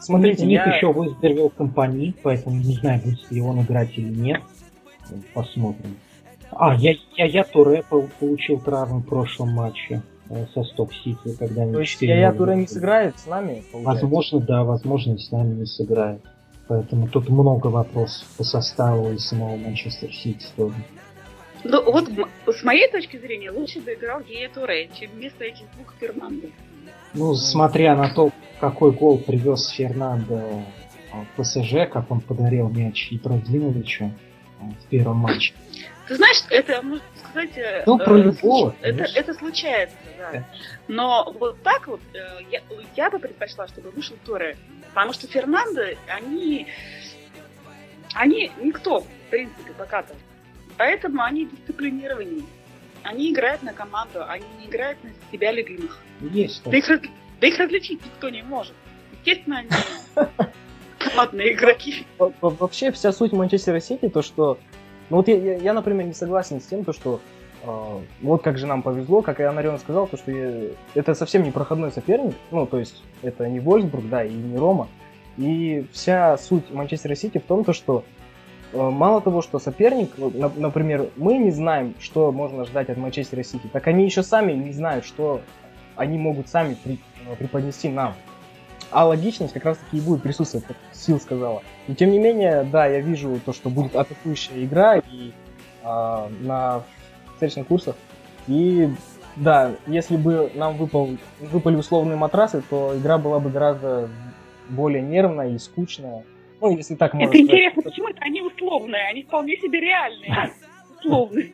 Смотрите, 0.00 0.44
у 0.44 0.46
них 0.46 0.60
я... 0.64 0.74
еще 0.74 0.92
выздоровел 0.92 1.50
компании, 1.50 2.14
поэтому 2.22 2.56
не 2.56 2.74
знаю, 2.74 3.00
будет 3.02 3.30
ли 3.30 3.40
он 3.40 3.62
играть 3.62 3.96
или 3.96 4.14
нет. 4.14 4.42
Посмотрим. 5.34 5.96
А, 6.50 6.74
я, 6.74 6.94
я, 7.16 7.26
я 7.26 7.44
Туре 7.44 7.82
получил 8.20 8.60
травму 8.60 9.00
в 9.00 9.06
прошлом 9.06 9.50
матче 9.50 10.02
э, 10.30 10.46
со 10.54 10.64
Сток 10.64 10.92
Сити, 10.92 11.36
когда 11.38 11.62
они 11.62 11.72
То 11.72 11.80
есть 11.80 12.00
я, 12.00 12.18
я 12.18 12.32
Туре 12.32 12.56
не 12.56 12.66
сыграет 12.66 13.18
с 13.18 13.26
нами? 13.26 13.62
Получается? 13.70 14.06
Возможно, 14.06 14.40
да, 14.40 14.64
возможно, 14.64 15.18
с 15.18 15.30
нами 15.30 15.60
не 15.60 15.66
сыграет. 15.66 16.20
Поэтому 16.68 17.08
тут 17.08 17.28
много 17.28 17.68
вопросов 17.68 18.26
по 18.36 18.44
составу 18.44 19.12
и 19.12 19.18
самого 19.18 19.56
Манчестер 19.56 20.12
Сити 20.12 20.46
тоже. 20.56 20.74
Ну 21.64 21.82
вот 21.90 22.08
с 22.46 22.62
моей 22.62 22.90
точки 22.90 23.18
зрения 23.18 23.50
лучше 23.50 23.80
бы 23.80 23.94
играл 23.94 24.20
Гея 24.20 24.48
Туре, 24.48 24.88
чем 24.94 25.10
вместо 25.12 25.44
этих 25.44 25.64
двух 25.74 25.94
Фернандо. 25.98 26.48
Ну, 27.14 27.34
смотря 27.34 27.96
на 27.96 28.10
то, 28.14 28.30
какой 28.60 28.92
гол 28.92 29.18
привез 29.18 29.68
Фернандо 29.70 30.62
в 31.12 31.42
ПСЖ, 31.42 31.90
как 31.90 32.10
он 32.10 32.20
подарил 32.20 32.68
мяч 32.68 33.08
Ибрагимовичу 33.10 34.12
в 34.60 34.86
первом 34.88 35.16
матче. 35.18 35.54
Ты 36.08 36.16
знаешь, 36.16 36.42
это, 36.48 36.80
можно 36.82 37.04
сказать, 37.16 37.56
э, 37.58 37.82
ну, 37.84 37.98
про 37.98 38.16
любого, 38.16 38.74
это, 38.80 39.04
это 39.14 39.34
случается, 39.34 39.96
да. 40.16 40.44
Но 40.88 41.34
вот 41.38 41.62
так 41.62 41.86
вот 41.86 42.00
э, 42.14 42.18
я, 42.50 42.62
я 42.96 43.10
бы 43.10 43.18
предпочла, 43.18 43.68
чтобы 43.68 43.90
вышел 43.90 44.16
Торе. 44.24 44.56
Потому 44.94 45.12
что 45.12 45.26
Фернандо, 45.26 45.82
они, 46.08 46.66
они 48.14 48.50
никто, 48.62 49.00
в 49.00 49.30
принципе, 49.30 49.72
пока-то. 49.76 50.14
Поэтому 50.78 51.22
они 51.22 51.44
дисциплинированнее. 51.44 52.46
Они 53.02 53.30
играют 53.30 53.62
на 53.62 53.74
команду, 53.74 54.24
они 54.26 54.46
не 54.58 54.66
играют 54.66 54.98
на 55.04 55.10
себя 55.30 55.52
любимых. 55.52 56.00
Есть. 56.20 56.62
Да 56.64 56.76
их, 56.76 56.88
да 57.40 57.46
их 57.46 57.58
различить 57.58 58.04
никто 58.04 58.28
не 58.28 58.42
может. 58.42 58.74
Естественно, 59.12 59.58
они 59.58 59.68
командные 60.98 61.52
игроки. 61.52 62.06
Вообще 62.40 62.90
вся 62.92 63.12
суть 63.12 63.32
Манчестера 63.32 63.80
Сити, 63.80 64.08
то 64.08 64.22
что... 64.22 64.58
Ну 65.10 65.18
вот 65.18 65.28
я, 65.28 65.36
я, 65.36 65.56
я, 65.56 65.72
например, 65.72 66.06
не 66.06 66.12
согласен 66.12 66.60
с 66.60 66.66
тем, 66.66 66.84
то, 66.84 66.92
что 66.92 67.20
э, 67.62 68.00
вот 68.20 68.42
как 68.42 68.58
же 68.58 68.66
нам 68.66 68.82
повезло, 68.82 69.22
как 69.22 69.40
и 69.40 69.42
Анарион 69.42 69.78
сказал, 69.78 70.06
то, 70.06 70.16
что 70.18 70.30
я, 70.30 70.70
это 70.94 71.14
совсем 71.14 71.44
не 71.44 71.50
проходной 71.50 71.92
соперник, 71.92 72.34
ну, 72.50 72.66
то 72.66 72.78
есть 72.78 73.02
это 73.22 73.48
не 73.48 73.60
Вольсбург, 73.60 74.06
да, 74.08 74.24
и 74.24 74.32
не 74.32 74.58
Рома. 74.58 74.88
И 75.38 75.86
вся 75.92 76.36
суть 76.36 76.70
Манчестера 76.70 77.14
Сити 77.14 77.38
в 77.38 77.44
том, 77.44 77.64
то, 77.64 77.72
что 77.72 78.04
э, 78.72 78.78
мало 78.78 79.22
того, 79.22 79.40
что 79.40 79.58
соперник, 79.58 80.10
например, 80.18 81.08
мы 81.16 81.38
не 81.38 81.52
знаем, 81.52 81.94
что 82.00 82.30
можно 82.32 82.66
ждать 82.66 82.90
от 82.90 82.98
Манчестера 82.98 83.42
Сити, 83.42 83.68
так 83.72 83.86
они 83.86 84.04
еще 84.04 84.22
сами 84.22 84.52
не 84.52 84.72
знают, 84.72 85.06
что 85.06 85.40
они 85.96 86.16
могут 86.18 86.48
сами 86.48 86.76
при, 86.82 86.98
преподнести 87.36 87.88
нам. 87.88 88.14
А 88.90 89.06
логичность 89.06 89.52
как 89.52 89.64
раз 89.64 89.78
таки 89.78 89.98
и 89.98 90.00
будет 90.00 90.22
присутствовать, 90.22 90.66
как 90.66 90.76
Сил 90.92 91.20
сказала. 91.20 91.62
Но 91.86 91.94
тем 91.94 92.10
не 92.10 92.18
менее, 92.18 92.64
да, 92.64 92.86
я 92.86 93.00
вижу 93.00 93.38
то, 93.44 93.52
что 93.52 93.68
будет 93.68 93.94
атакующая 93.94 94.64
игра 94.64 94.96
и 94.96 95.32
а, 95.82 96.30
на 96.40 96.82
встречных 97.34 97.66
курсах. 97.66 97.96
И 98.46 98.88
да, 99.36 99.72
если 99.86 100.16
бы 100.16 100.50
нам 100.54 100.76
выпал, 100.76 101.10
выпали 101.40 101.76
условные 101.76 102.16
матрасы, 102.16 102.62
то 102.68 102.96
игра 102.96 103.18
была 103.18 103.40
бы 103.40 103.50
гораздо 103.50 104.08
более 104.68 105.02
нервная 105.02 105.50
и 105.50 105.58
скучная. 105.58 106.24
Ну, 106.60 106.76
если 106.76 106.96
так 106.96 107.14
можно 107.14 107.30
Это 107.30 107.40
интересно, 107.40 107.82
почему 107.82 108.08
это 108.08 108.20
они 108.22 108.42
условные? 108.42 109.08
Они 109.08 109.22
вполне 109.22 109.56
себе 109.56 109.80
реальные. 109.80 110.50
Условные. 110.98 111.52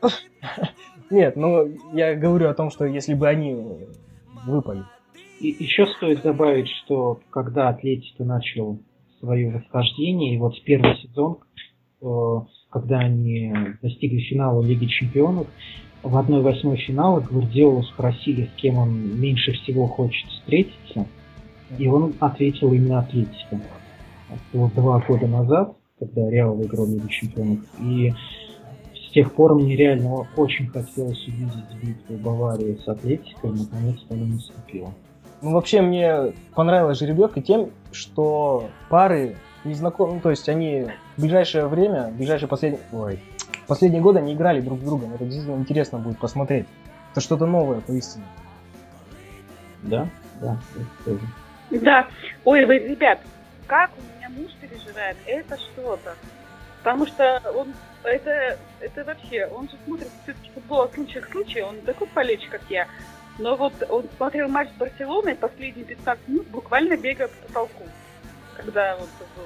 Нет, 1.11 1.37
ну, 1.37 1.71
я 1.93 2.15
говорю 2.15 2.49
о 2.49 2.55
том, 2.55 2.71
что 2.71 2.87
если 2.87 3.15
бы 3.15 3.29
они 3.29 3.55
выпали. 4.47 4.85
И 5.45 5.63
еще 5.63 5.85
стоит 5.99 6.23
добавить, 6.23 6.71
что 6.71 7.21
когда 7.29 7.69
Атлетика 7.69 8.25
начал 8.25 8.79
свое 9.21 9.51
восхождение, 9.51 10.37
и 10.37 10.39
вот 10.39 10.55
первый 10.65 10.97
сезон, 10.97 11.37
э, 12.01 12.41
когда 12.71 13.01
они 13.01 13.53
достигли 13.83 14.21
финала 14.21 14.65
Лиги 14.65 14.87
Чемпионов, 14.87 15.47
в 16.03 16.17
1-8 16.17 16.77
финала 16.77 17.21
Гвардиолу 17.21 17.83
спросили, 17.83 18.47
с 18.47 18.59
кем 18.59 18.79
он 18.79 19.21
меньше 19.21 19.53
всего 19.53 19.87
хочет 19.87 20.27
встретиться, 20.31 21.07
и 21.79 21.89
он 21.89 22.15
ответил 22.21 22.73
именно 22.73 23.01
Атлетико. 23.01 23.61
Было 24.51 24.71
два 24.71 25.01
года 25.01 25.27
назад, 25.27 25.77
когда 25.99 26.31
Реал 26.31 26.55
выиграл 26.55 26.87
Лигу 26.87 27.09
Чемпионов, 27.09 27.59
и 27.83 28.15
с 28.95 29.13
тех 29.13 29.35
пор 29.35 29.57
мне 29.57 29.77
реально 29.77 30.27
очень 30.39 30.69
хотелось 30.69 31.29
увидеть 31.29 31.83
битву 31.83 32.17
Баварии 32.17 32.79
с 32.83 32.89
Атлетикой, 32.89 33.51
наконец-то 33.51 34.15
она 34.15 34.25
наступила. 34.25 34.95
Ну, 35.45 35.53
вообще, 35.53 35.83
мне 35.83 36.33
понравилась 36.55 36.99
жеребьевка 36.99 37.43
тем, 37.43 37.71
что 37.93 38.71
пары 38.89 39.37
не 39.65 39.75
знакомы, 39.75 40.15
ну, 40.15 40.21
то 40.21 40.31
есть 40.31 40.49
они 40.49 40.87
в 41.19 41.21
ближайшее 41.21 41.67
время, 41.67 42.09
в 42.09 42.17
ближайшие 42.17 42.49
последние, 42.49 42.81
ой, 42.93 43.23
последние 43.67 44.01
годы 44.01 44.21
они 44.21 44.33
играли 44.33 44.63
друг 44.63 44.81
с 44.81 44.83
другом. 44.83 45.13
Это 45.13 45.25
действительно 45.25 45.61
интересно 45.61 45.99
будет 45.99 46.19
посмотреть. 46.19 46.67
Это 47.13 47.21
что-то 47.21 47.45
новое, 47.45 47.81
поистине. 47.81 48.25
Да, 49.83 50.09
да, 50.41 50.57
тоже. 51.05 51.21
Да. 51.71 52.09
Ой, 52.47 52.65
вы, 52.65 52.79
ребят, 52.79 53.21
как 53.67 53.91
у 53.99 54.17
меня 54.17 54.31
муж 54.31 54.51
переживает, 54.63 55.19
это 55.27 55.59
что-то. 55.59 56.15
Потому 56.83 57.07
что 57.07 57.43
он, 57.55 57.75
это, 58.03 58.59
это 58.81 59.05
вообще, 59.05 59.47
он 59.47 59.69
же 59.69 59.77
смотрит 59.85 60.09
все-таки 60.23 60.51
футбол 60.55 60.83
от 60.83 60.95
случая 60.95 61.21
к 61.21 61.31
случаю, 61.31 61.67
он 61.67 61.77
такой 61.83 62.07
полечь, 62.07 62.49
как 62.51 62.63
я. 62.71 62.87
Но 63.39 63.57
вот 63.57 63.73
он 63.89 64.05
смотрел 64.17 64.49
матч 64.49 64.69
с 64.71 64.79
Барселоной 64.79 65.35
последние 65.35 65.85
15 65.85 66.29
минут, 66.29 66.47
буквально 66.49 66.97
бегая 66.97 67.29
по 67.29 67.47
потолку. 67.47 67.85
Когда 68.57 68.97
вот 68.97 69.09
был, 69.37 69.45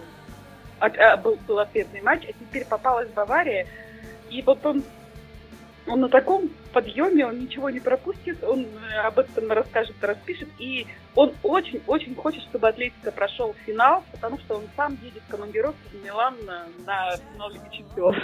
а, 0.80 1.16
был, 1.16 1.38
был 1.46 1.58
ответный 1.58 2.02
матч, 2.02 2.24
а 2.28 2.32
теперь 2.32 2.66
попалась 2.66 3.08
Бавария. 3.10 3.66
И 4.30 4.42
вот 4.42 4.64
он, 4.66 4.82
он 5.86 6.00
на 6.00 6.08
таком 6.10 6.50
подъеме, 6.72 7.26
он 7.26 7.40
ничего 7.40 7.70
не 7.70 7.80
пропустит, 7.80 8.44
он 8.44 8.66
э, 8.66 8.98
об 8.98 9.18
этом 9.18 9.50
расскажет, 9.50 9.96
распишет. 10.02 10.48
И 10.58 10.86
он 11.14 11.32
очень-очень 11.42 12.14
хочет, 12.14 12.42
чтобы 12.42 12.68
Атлетика 12.68 13.10
прошел 13.10 13.54
финал, 13.64 14.04
потому 14.12 14.38
что 14.38 14.56
он 14.56 14.64
сам 14.76 14.98
едет 15.02 15.22
в 15.26 15.30
командировку 15.30 15.78
в 15.90 16.04
Милан 16.04 16.34
на, 16.44 16.66
на 16.84 17.16
финал 17.16 17.50
Лиги 17.50 17.68
Чемпионов. 17.72 18.22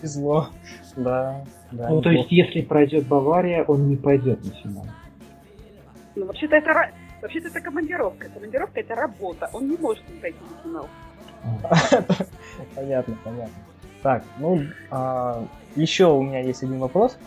Повезло, 0.00 0.48
да. 0.96 1.44
да 1.72 1.88
ну, 1.88 2.02
то 2.02 2.10
есть, 2.10 2.30
если 2.30 2.60
пройдет 2.60 3.06
Бавария, 3.06 3.64
он 3.64 3.88
не 3.88 3.96
пойдет 3.96 4.44
на 4.44 4.50
финал. 4.52 4.86
Ну, 6.14 6.26
вообще-то 6.26 6.56
это, 6.56 6.90
вообще-то 7.22 7.48
это 7.48 7.60
командировка. 7.60 8.28
Командировка— 8.28 8.80
это 8.80 8.94
работа. 8.94 9.48
Он 9.52 9.68
не 9.68 9.76
может 9.76 10.08
не 10.08 10.20
пойти 10.20 10.38
на 10.40 10.62
финал. 10.62 10.88
Понятно, 12.74 13.16
понятно. 13.22 13.54
Так, 14.02 14.24
ну, 14.38 14.62
а, 14.90 15.46
еще 15.74 16.06
у 16.06 16.22
меня 16.22 16.40
есть 16.40 16.62
один 16.62 16.78
вопрос. 16.78 17.18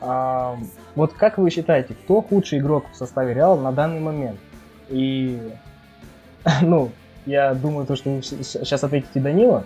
А, 0.00 0.58
вот 0.94 1.12
как 1.12 1.38
вы 1.38 1.50
считаете, 1.50 1.94
кто 1.94 2.22
худший 2.22 2.58
игрок 2.58 2.84
в 2.90 2.96
составе 2.96 3.34
Реала 3.34 3.60
на 3.60 3.72
данный 3.72 4.00
момент? 4.00 4.38
И, 4.88 5.40
ну, 6.62 6.90
я 7.26 7.54
думаю, 7.54 7.86
то, 7.86 7.96
что 7.96 8.10
вы 8.10 8.22
сейчас 8.22 8.84
ответите 8.84 9.20
Данила, 9.20 9.64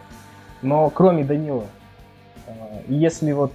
но 0.63 0.91
кроме 0.91 1.25
Данила, 1.25 1.67
если 2.89 3.33
вот 3.33 3.53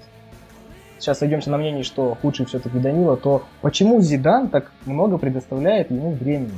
сейчас 0.99 1.19
сойдемся 1.19 1.49
на 1.49 1.57
мнении, 1.57 1.83
что 1.83 2.17
худший 2.21 2.45
все-таки 2.45 2.79
Данила, 2.79 3.17
то 3.17 3.43
почему 3.61 4.01
Зидан 4.01 4.49
так 4.49 4.71
много 4.85 5.17
предоставляет 5.17 5.91
ему 5.91 6.11
времени? 6.11 6.53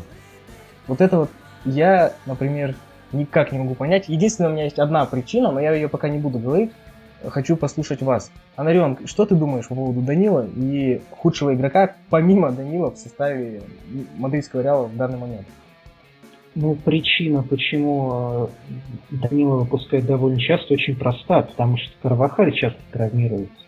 Вот 0.87 1.01
это 1.01 1.19
вот 1.19 1.29
я, 1.65 2.13
например, 2.25 2.75
никак 3.11 3.51
не 3.51 3.59
могу 3.59 3.75
понять. 3.75 4.09
Единственное, 4.09 4.49
у 4.49 4.53
меня 4.53 4.65
есть 4.65 4.79
одна 4.79 5.05
причина, 5.05 5.51
но 5.51 5.59
я 5.59 5.73
ее 5.73 5.87
пока 5.87 6.09
не 6.09 6.17
буду 6.17 6.39
говорить. 6.39 6.71
Хочу 7.25 7.55
послушать 7.55 8.01
вас. 8.01 8.31
Анарион, 8.57 9.07
что 9.07 9.25
ты 9.25 9.33
думаешь 9.35 9.67
по 9.69 9.75
поводу 9.75 10.01
Данила 10.01 10.45
и 10.45 11.01
худшего 11.11 11.53
игрока, 11.55 11.95
помимо 12.09 12.51
Данила, 12.51 12.91
в 12.91 12.97
составе 12.97 13.61
мадридского 14.17 14.61
Реала 14.61 14.87
в 14.87 14.97
данный 14.97 15.17
момент? 15.17 15.47
Ну, 16.55 16.75
причина, 16.75 17.41
почему 17.41 18.49
э, 19.11 19.17
Данила 19.29 19.57
выпускает 19.57 20.05
довольно 20.05 20.39
часто, 20.39 20.75
очень 20.75 20.95
проста, 20.95 21.41
потому 21.41 21.77
что 21.77 21.91
Карвахаль 22.03 22.53
часто 22.53 22.79
травмируется. 22.91 23.63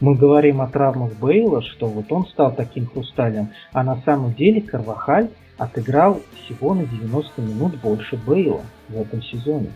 Мы 0.00 0.14
говорим 0.14 0.60
о 0.60 0.68
травмах 0.68 1.12
Бейла, 1.20 1.62
что 1.62 1.86
вот 1.86 2.12
он 2.12 2.26
стал 2.26 2.54
таким 2.54 2.86
хрусталем, 2.86 3.50
а 3.72 3.82
на 3.82 4.00
самом 4.02 4.34
деле 4.34 4.60
Карвахаль 4.60 5.30
отыграл 5.56 6.20
всего 6.36 6.74
на 6.74 6.84
90 6.84 7.42
минут 7.42 7.80
больше 7.80 8.16
Бейла 8.16 8.62
в 8.88 9.00
этом 9.00 9.20
сезоне. 9.20 9.70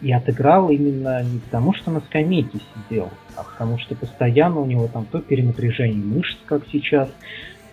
И 0.00 0.10
отыграл 0.10 0.70
именно 0.70 1.22
не 1.22 1.38
потому, 1.38 1.74
что 1.74 1.90
на 1.90 2.00
скамейке 2.00 2.60
сидел, 2.74 3.10
а 3.36 3.42
потому 3.42 3.78
что 3.78 3.94
постоянно 3.94 4.60
у 4.60 4.66
него 4.66 4.88
там 4.88 5.04
то 5.04 5.20
перенапряжение 5.20 6.02
мышц, 6.02 6.38
как 6.46 6.62
сейчас, 6.72 7.10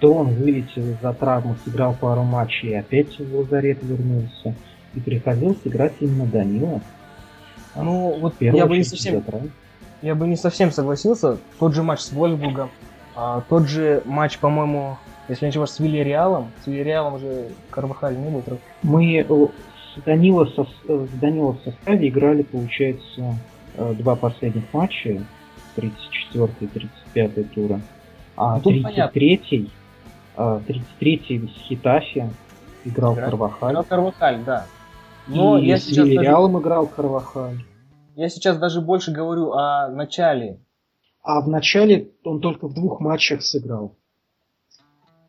то 0.02 0.16
он 0.16 0.34
вылетел 0.34 0.82
из-за 0.82 1.14
травмы, 1.14 1.56
сыграл 1.64 1.94
пару 1.94 2.24
матчей 2.24 2.70
и 2.70 2.74
опять 2.74 3.18
в 3.20 3.36
лазарет 3.36 3.78
вернулся. 3.84 4.56
И 4.96 5.00
приходилось 5.00 5.60
играть 5.64 5.94
именно 6.00 6.26
Данила. 6.26 6.82
Ну, 7.76 8.18
вот 8.20 8.34
я 8.40 8.66
бы 8.66 8.78
не 8.78 8.84
совсем... 8.84 9.24
Я 10.02 10.16
бы 10.16 10.28
не 10.28 10.36
совсем 10.36 10.72
согласился. 10.72 11.38
Тот 11.60 11.76
же 11.76 11.84
матч 11.84 12.00
с 12.00 12.12
Вольфбургом, 12.12 12.72
а, 13.16 13.44
тот 13.48 13.68
же 13.68 14.02
матч, 14.06 14.40
по-моему, 14.40 14.98
если 15.30 15.46
не 15.46 15.68
с 15.68 15.80
Вильяреалом. 15.80 16.52
С 16.64 16.68
Вильяреалом 16.68 17.14
уже 17.16 17.50
Карвахаль 17.70 18.18
не 18.18 18.30
был. 18.32 18.44
Мы 18.82 19.18
э, 19.18 19.24
с 19.24 20.02
Данила, 20.04 20.46
со, 20.46 20.64
с 20.64 21.10
Данила 21.22 21.52
в 21.52 21.60
составе 21.64 22.08
играли, 22.10 22.42
получается, 22.42 23.38
э, 23.78 23.94
два 24.00 24.16
последних 24.16 24.64
матча. 24.74 25.22
34 25.76 26.50
и 26.62 26.68
35 26.68 27.54
тура. 27.54 27.82
А 28.36 28.60
33-й, 28.60 29.60
ну, 29.60 29.68
33-й 30.68 31.48
с 31.48 31.68
Хитафи 31.68 32.30
играл 32.86 33.14
Игра... 33.14 33.26
Карвахаль. 33.26 33.72
Играл 33.72 33.84
Карвахаль, 33.84 34.44
да. 34.46 34.66
Но 35.28 35.58
и 35.58 35.68
я 35.68 35.78
с 35.78 35.88
Вильяреалом 35.88 36.54
даже... 36.54 36.64
играл 36.64 36.88
Карвахаль. 36.88 37.64
Я 38.16 38.30
сейчас 38.30 38.58
даже 38.58 38.82
больше 38.82 39.12
говорю 39.12 39.52
о 39.54 39.90
начале. 39.90 40.60
А 41.24 41.42
в 41.42 41.48
начале 41.48 42.12
он 42.24 42.42
только 42.42 42.68
в 42.68 42.74
двух 42.74 43.00
матчах 43.00 43.42
сыграл 43.44 43.96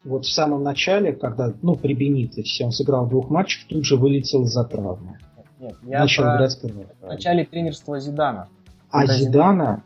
вот 0.04 0.24
в 0.24 0.32
самом 0.32 0.62
начале, 0.62 1.12
когда, 1.12 1.52
ну, 1.62 1.76
при 1.76 1.94
Бенитесе 1.94 2.64
он 2.64 2.72
сыграл 2.72 3.06
двух 3.06 3.30
матчах, 3.30 3.68
тут 3.68 3.84
же 3.84 3.96
вылетел 3.96 4.44
за 4.44 4.64
травму. 4.64 5.16
Нет, 5.60 5.76
я 5.84 6.00
Начал 6.00 6.24
про... 6.24 6.36
играть. 6.36 6.58
В 7.00 7.06
начале 7.06 7.44
тренерства 7.44 8.00
Зидана. 8.00 8.48
А 8.90 9.06
Зидана, 9.06 9.84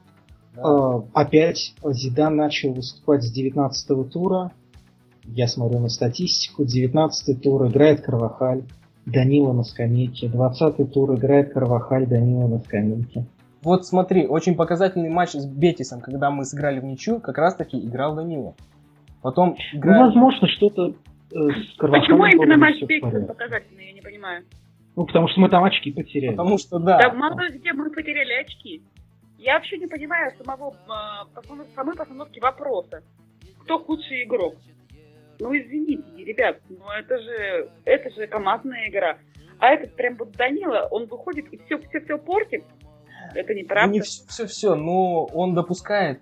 да. 0.55 0.63
э, 0.63 1.03
опять 1.13 1.75
Зидан 1.85 2.37
начал 2.37 2.73
выступать 2.73 3.25
с 3.25 3.31
19 3.31 4.11
тура. 4.11 4.53
Я 5.29 5.49
смотрю 5.49 5.81
на 5.81 5.89
статистику. 5.89 6.65
19 6.65 7.43
тур 7.43 7.67
играет 7.67 8.01
Карвахаль, 8.01 8.63
Данила 9.05 9.53
на 9.53 9.65
скамейке. 9.65 10.29
20 10.29 10.93
тур 10.93 11.15
играет 11.15 11.53
Карвахаль, 11.53 12.07
Данила 12.07 12.49
на 12.49 12.59
скамейке. 12.61 13.27
Вот 13.63 13.85
смотри, 13.85 14.27
очень 14.27 14.55
показательный 14.55 15.09
матч 15.09 15.33
с 15.33 15.47
Бетисом, 15.47 16.01
когда 16.01 16.31
мы 16.31 16.45
сыграли 16.45 16.79
в 16.79 16.85
ничью, 16.85 17.21
как 17.21 17.39
раз 17.39 17.57
таки 17.57 17.79
играл 17.79 18.15
Данила. 18.15 18.55
Потом 19.23 19.57
играет... 19.73 19.99
Ну, 19.99 20.07
возможно, 20.07 20.49
что-то 20.49 20.95
э, 21.33 21.35
с 21.35 21.77
Почему 21.77 22.27
именно 22.27 22.57
матч 22.57 22.81
Бекса 22.83 23.23
показательный, 23.23 23.87
я 23.87 23.93
не 23.93 24.01
понимаю. 24.01 24.45
Ну, 24.95 25.05
потому 25.05 25.29
что 25.29 25.41
мы 25.41 25.49
там 25.49 25.65
очки 25.65 25.93
потеряли. 25.93 26.37
Потому 26.37 26.59
что, 26.59 26.79
да. 26.79 26.99
Да, 26.99 27.13
мало 27.13 27.49
где 27.51 27.73
мы 27.73 27.91
потеряли 27.91 28.35
очки. 28.35 28.83
Я 29.39 29.55
вообще 29.55 29.79
не 29.79 29.87
понимаю 29.87 30.33
самого, 30.39 30.73
э, 30.73 31.65
самой 31.75 31.97
постановки 31.97 32.39
вопроса. 32.39 33.03
Кто 33.65 33.79
худший 33.81 34.25
игрок? 34.25 34.55
Ну, 35.39 35.57
извините, 35.57 36.25
ребят, 36.25 36.61
ну 36.69 36.89
это 36.91 37.19
же, 37.19 37.71
это 37.85 38.11
же 38.11 38.27
командная 38.27 38.89
игра. 38.89 39.19
А 39.59 39.69
этот 39.69 39.95
прям 39.95 40.17
вот 40.17 40.33
Данила, 40.33 40.89
он 40.91 41.07
выходит 41.07 41.47
и 41.53 41.59
все, 41.65 41.79
все, 41.79 42.01
все 42.01 42.19
портит. 42.19 42.65
Это 43.35 43.55
неправда. 43.55 43.93
Не 43.93 44.01
все-все, 44.01 44.75
но 44.75 45.25
он 45.25 45.55
допускает 45.55 46.21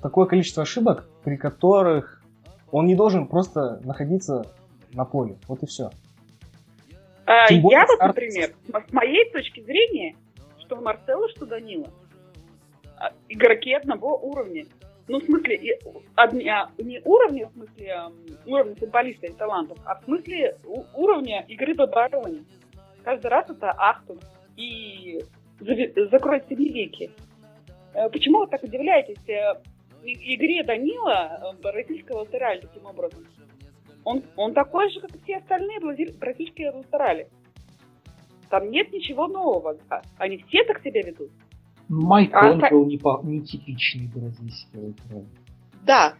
такое 0.00 0.26
количество 0.26 0.62
ошибок, 0.62 1.08
при 1.24 1.36
которых 1.36 2.22
он 2.70 2.86
не 2.86 2.94
должен 2.94 3.26
просто 3.26 3.80
находиться 3.84 4.44
на 4.92 5.04
поле. 5.04 5.36
Вот 5.46 5.62
и 5.62 5.66
все. 5.66 5.90
А, 7.26 7.52
я 7.52 7.86
вот, 7.86 8.00
например, 8.00 8.54
с 8.66 8.92
моей 8.92 9.30
точки 9.30 9.60
зрения, 9.60 10.16
что 10.60 10.76
Марсело, 10.76 11.28
что 11.28 11.46
Данила, 11.46 11.88
а, 12.96 13.12
игроки 13.28 13.72
одного 13.74 14.16
уровня. 14.16 14.64
Ну, 15.08 15.20
в 15.20 15.24
смысле, 15.24 15.58
не 15.58 17.00
уровня, 17.04 17.48
в 17.48 17.52
смысле, 17.52 17.96
уровня 18.46 18.74
футболиста 18.76 19.26
и 19.26 19.32
талантов, 19.32 19.78
а 19.84 19.98
в 19.98 20.04
смысле 20.04 20.58
уровня 20.94 21.44
игры 21.48 21.74
по 21.74 21.84
обороне. 21.84 22.44
Каждый 23.04 23.28
раз 23.28 23.48
это 23.48 23.70
ахтунг. 23.70 24.20
И 24.56 25.20
закроет 25.60 26.48
себе 26.48 26.68
веки. 26.68 27.10
Э, 27.94 28.08
почему 28.10 28.40
вы 28.40 28.46
так 28.48 28.62
удивляетесь 28.62 29.28
э, 29.28 29.54
игре 30.04 30.62
Данила 30.62 31.56
э, 31.62 31.70
российского 31.70 32.20
латерали 32.20 32.60
таким 32.60 32.86
образом? 32.86 33.26
Он, 34.04 34.22
он 34.36 34.54
такой 34.54 34.90
же, 34.90 35.00
как 35.00 35.14
и 35.14 35.18
все 35.22 35.36
остальные 35.38 35.80
бразильские 35.80 36.70
латерали. 36.70 37.28
Там 38.50 38.70
нет 38.70 38.92
ничего 38.92 39.26
нового. 39.26 39.76
А, 39.90 40.02
они 40.16 40.38
все 40.48 40.64
так 40.64 40.82
себя 40.82 41.02
ведут. 41.02 41.30
Майк 41.88 42.34
а, 42.34 42.70
был 42.70 42.86
не, 42.86 42.98
по, 42.98 43.20
не 43.22 43.40
типичный 43.40 44.08
бразильский 44.08 44.78
латераль. 44.78 45.26
Да, 45.84 46.14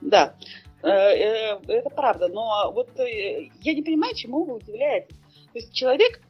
да. 0.00 0.34
Это 0.82 1.90
правда. 1.90 2.28
Но 2.28 2.70
вот 2.72 2.90
я 2.98 3.74
не 3.74 3.82
понимаю, 3.82 4.14
чему 4.14 4.44
вы 4.44 4.56
удивляетесь. 4.56 5.16
То 5.52 5.58
есть 5.58 5.72
человек, 5.72 6.20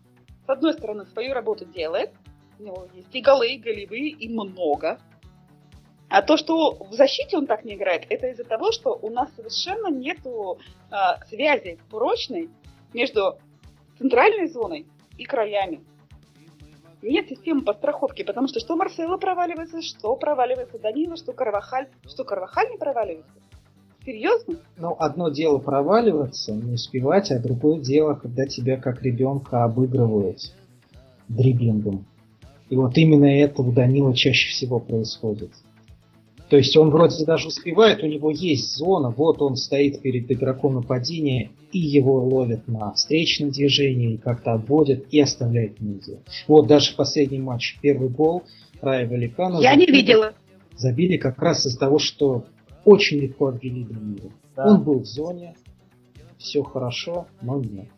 с 0.47 0.49
одной 0.49 0.75
стороны, 0.75 1.07
свою 1.07 1.35
работу 1.35 1.65
делает, 1.65 2.13
у 2.59 2.63
него 2.63 2.89
есть 2.95 3.15
и 3.15 3.21
голы, 3.21 3.49
и 3.55 3.59
голевые, 3.59 4.11
и 4.11 4.29
много. 4.29 4.99
А 6.09 6.23
то, 6.23 6.37
что 6.37 6.73
в 6.73 6.93
защите 6.95 7.37
он 7.37 7.47
так 7.47 7.65
не 7.65 7.75
играет, 7.75 8.07
это 8.09 8.29
из-за 8.29 8.45
того, 8.45 8.73
что 8.73 8.99
у 9.01 9.11
нас 9.11 9.29
совершенно 9.35 9.89
нету 9.89 10.59
а, 10.91 11.19
связи 11.27 11.79
прочной 11.91 12.49
между 12.95 13.39
центральной 13.99 14.49
зоной 14.49 14.87
и 15.19 15.25
краями. 15.25 15.85
Нет 17.03 17.29
системы 17.29 17.63
подстраховки, 17.63 18.25
потому 18.25 18.49
что 18.49 18.59
что 18.59 18.77
Марсело 18.77 19.17
проваливается, 19.19 19.83
что 19.83 20.17
проваливается 20.17 20.79
Данила, 20.79 21.17
что 21.17 21.33
Карвахаль, 21.33 21.87
что 22.07 22.25
Карвахаль 22.25 22.71
не 22.71 22.77
проваливается. 22.77 23.31
Серьезно? 24.05 24.57
Ну, 24.77 24.97
одно 24.99 25.29
дело 25.29 25.59
проваливаться, 25.59 26.53
не 26.53 26.73
успевать, 26.73 27.31
а 27.31 27.39
другое 27.39 27.81
дело, 27.81 28.15
когда 28.15 28.47
тебя 28.47 28.79
как 28.79 29.03
ребенка 29.03 29.65
обыгрывают 29.65 30.55
дриблингом. 31.29 32.07
И 32.71 32.77
вот 32.77 32.97
именно 32.97 33.27
это 33.27 33.63
у 33.63 33.73
Данила 33.73 34.15
чаще 34.15 34.51
всего 34.51 34.81
происходит. 34.81 35.51
То 36.49 36.57
есть 36.57 36.77
он 36.77 36.91
вроде 36.91 37.25
даже 37.27 37.49
успевает, 37.49 38.03
у 38.03 38.07
него 38.07 38.31
есть 38.31 38.75
зона, 38.77 39.11
вот 39.11 39.43
он 39.43 39.57
стоит 39.57 40.01
перед 40.01 40.31
игроком 40.31 40.77
нападения, 40.77 41.51
и 41.73 41.79
его 41.79 42.25
ловят 42.25 42.67
на 42.67 42.93
встречном 42.93 43.51
движении, 43.51 44.17
как-то 44.17 44.53
обводят 44.53 45.05
и 45.11 45.21
оставляют 45.21 45.79
внизу. 45.79 46.21
Вот 46.47 46.67
даже 46.67 46.93
в 46.93 46.97
последний 46.97 47.39
матч, 47.39 47.79
первый 47.83 48.09
гол 48.09 48.45
Рая 48.81 49.07
Великана... 49.07 49.59
Я 49.61 49.75
забили, 49.75 49.91
не 49.91 49.97
видела. 49.99 50.33
Забили 50.77 51.17
как 51.19 51.39
раз 51.43 51.67
из-за 51.67 51.79
того, 51.79 51.99
что 51.99 52.45
очень 52.85 53.19
легко 53.19 53.49
обвели 53.49 53.85
Данила. 53.85 54.33
Да. 54.57 54.73
Он 54.73 54.83
был 54.83 55.01
в 55.01 55.07
зоне, 55.07 55.55
все 56.39 56.63
хорошо, 56.63 57.27
но 57.43 57.61
нет. 57.61 57.89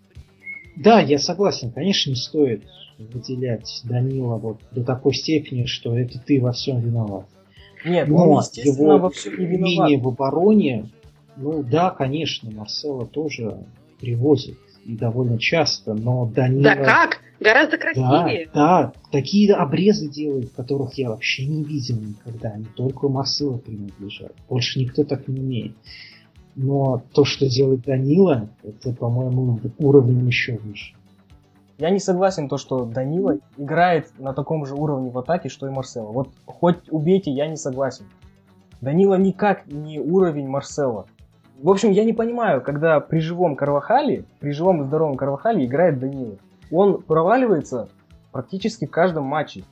Да, 0.76 1.00
я 1.00 1.18
согласен, 1.18 1.70
конечно, 1.70 2.10
не 2.10 2.16
стоит 2.16 2.64
выделять 2.98 3.80
Данила 3.84 4.36
вот 4.36 4.58
до 4.72 4.82
такой 4.82 5.14
степени, 5.14 5.66
что 5.66 5.96
это 5.96 6.18
ты 6.18 6.40
во 6.40 6.52
всем 6.52 6.80
виноват. 6.80 7.26
Нет, 7.84 8.08
Но 8.08 8.30
он, 8.30 8.40
естественно, 8.40 8.98
во 8.98 9.10
всем 9.10 9.38
не 9.38 9.46
виноват. 9.46 10.02
в 10.02 10.08
обороне, 10.08 10.88
ну 11.36 11.62
да, 11.62 11.90
конечно, 11.90 12.50
Марсела 12.50 13.06
тоже 13.06 13.58
привозит 14.00 14.58
и 14.84 14.96
довольно 14.96 15.38
часто, 15.38 15.94
но 15.94 16.26
Данила... 16.26 16.62
Да 16.62 16.76
как? 16.76 17.20
Гораздо 17.38 17.78
красивее. 17.78 18.50
Да, 18.52 18.82
да, 18.82 18.92
такие 19.10 19.54
обрезы 19.54 20.10
делают, 20.10 20.50
которых 20.50 20.94
я 20.94 21.08
вообще 21.08 21.46
не 21.46 21.64
видел 21.64 21.96
никогда. 21.96 22.50
Они 22.50 22.66
только 22.76 23.08
Марсела 23.08 23.56
принадлежат. 23.56 24.32
Больше 24.48 24.78
никто 24.78 25.04
так 25.04 25.26
не 25.26 25.40
умеет. 25.40 25.72
Но 26.54 27.02
то, 27.14 27.24
что 27.24 27.48
делает 27.48 27.82
Данила, 27.82 28.50
это, 28.62 28.92
по-моему, 28.92 29.58
уровнем 29.78 30.26
еще 30.26 30.58
выше. 30.58 30.94
Я 31.80 31.88
не 31.88 31.98
согласен 31.98 32.50
то, 32.50 32.58
что 32.58 32.84
Данила 32.84 33.38
играет 33.56 34.12
на 34.18 34.34
таком 34.34 34.66
же 34.66 34.74
уровне 34.74 35.08
в 35.10 35.18
атаке, 35.18 35.48
что 35.48 35.66
и 35.66 35.70
Марсело. 35.70 36.12
Вот 36.12 36.28
хоть 36.44 36.76
убейте, 36.90 37.30
я 37.30 37.48
не 37.48 37.56
согласен. 37.56 38.04
Данила 38.82 39.14
никак 39.14 39.66
не 39.66 39.98
уровень 39.98 40.46
Марсела. 40.46 41.06
В 41.58 41.70
общем, 41.70 41.90
я 41.90 42.04
не 42.04 42.12
понимаю, 42.12 42.60
когда 42.60 43.00
при 43.00 43.20
живом 43.20 43.56
Карвахале, 43.56 44.26
при 44.40 44.50
живом 44.50 44.82
и 44.82 44.84
здоровом 44.84 45.16
Карвахале 45.16 45.64
играет 45.64 45.98
Данила. 45.98 46.36
Он 46.70 47.00
проваливается 47.00 47.88
практически 48.30 48.84
в 48.84 48.90
каждом 48.90 49.24
матче. 49.24 49.64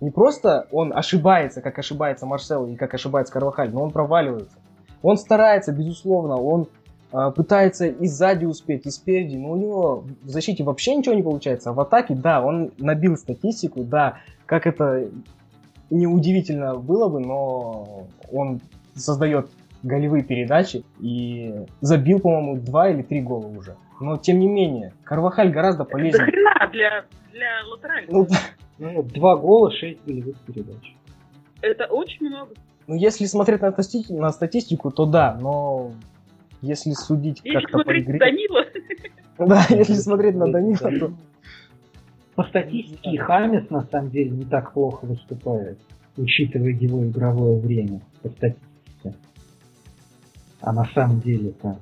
Не 0.00 0.12
просто 0.12 0.68
он 0.70 0.96
ошибается, 0.96 1.62
как 1.62 1.80
ошибается 1.80 2.26
Марсело 2.26 2.66
и 2.68 2.76
как 2.76 2.94
ошибается 2.94 3.32
Карвахаль, 3.32 3.72
но 3.72 3.82
он 3.82 3.90
проваливается. 3.90 4.56
Он 5.02 5.16
старается, 5.16 5.72
безусловно, 5.72 6.36
он 6.36 6.68
пытается 7.10 7.86
и 7.86 8.06
сзади 8.06 8.44
успеть, 8.44 8.86
и 8.86 8.90
спереди, 8.90 9.36
но 9.36 9.52
у 9.52 9.56
него 9.56 10.04
в 10.22 10.28
защите 10.28 10.64
вообще 10.64 10.94
ничего 10.96 11.14
не 11.14 11.22
получается. 11.22 11.70
А 11.70 11.72
в 11.72 11.80
атаке, 11.80 12.14
да, 12.14 12.42
он 12.42 12.72
набил 12.78 13.16
статистику, 13.16 13.84
да, 13.84 14.18
как 14.46 14.66
это 14.66 15.08
неудивительно 15.90 16.74
было 16.74 17.08
бы, 17.08 17.20
но 17.20 18.06
он 18.32 18.60
создает 18.94 19.48
голевые 19.82 20.24
передачи 20.24 20.84
и 21.00 21.54
забил, 21.80 22.20
по-моему, 22.20 22.56
два 22.56 22.90
или 22.90 23.02
три 23.02 23.20
гола 23.20 23.46
уже. 23.46 23.76
Но 24.00 24.16
тем 24.16 24.40
не 24.40 24.48
менее, 24.48 24.92
Карвахаль 25.04 25.50
гораздо 25.50 25.84
полезнее. 25.84 26.24
Это 26.24 26.32
хрена 26.32 26.70
для, 26.72 27.04
для 27.32 27.48
латерального. 27.70 28.26
Ну, 28.78 28.92
ну, 28.92 29.02
два 29.02 29.36
гола, 29.36 29.70
шесть 29.70 30.04
голевых 30.04 30.36
передач. 30.40 30.94
Это 31.62 31.86
очень 31.86 32.26
много. 32.26 32.52
Ну, 32.86 32.94
если 32.94 33.26
смотреть 33.26 33.62
на, 33.62 33.70
стати- 33.70 34.12
на 34.12 34.30
статистику, 34.32 34.90
то 34.90 35.06
да, 35.06 35.36
но 35.40 35.92
если 36.62 36.92
судить 36.92 37.42
как-то 37.42 37.78
по 37.84 37.98
игре... 37.98 38.18
Данила. 38.18 38.64
Да, 39.38 39.66
если 39.68 39.92
смотреть 39.92 40.34
на 40.34 40.50
Данила, 40.50 40.78
то... 40.78 41.12
По 42.36 42.44
статистике 42.44 43.18
Хамес 43.18 43.68
на 43.68 43.82
самом 43.82 44.10
деле 44.10 44.30
не 44.30 44.44
так 44.44 44.72
плохо 44.72 45.04
выступает, 45.04 45.78
учитывая 46.16 46.70
его 46.70 47.04
игровое 47.06 47.58
время 47.58 48.00
по 48.22 48.30
статистике. 48.30 49.14
А 50.60 50.72
на 50.72 50.86
самом 50.94 51.20
деле-то 51.20 51.78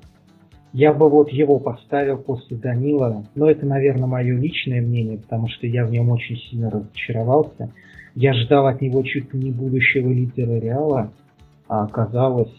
я 0.77 0.93
бы 0.93 1.09
вот 1.09 1.29
его 1.29 1.57
поставил 1.59 2.17
после 2.17 2.57
Данила, 2.57 3.23
но 3.33 3.49
это, 3.49 3.65
наверное, 3.65 4.07
мое 4.07 4.37
личное 4.37 4.81
мнение, 4.81 5.17
потому 5.17 5.47
что 5.47 5.67
я 5.67 5.85
в 5.85 5.91
нем 5.91 6.09
очень 6.09 6.35
сильно 6.35 6.69
разочаровался. 6.69 7.71
Я 8.13 8.33
ждал 8.33 8.67
от 8.67 8.81
него 8.81 9.01
чуть 9.03 9.33
ли 9.33 9.39
не 9.41 9.51
будущего 9.51 10.09
лидера 10.09 10.59
Реала, 10.59 11.13
а 11.69 11.85
оказалось 11.85 12.53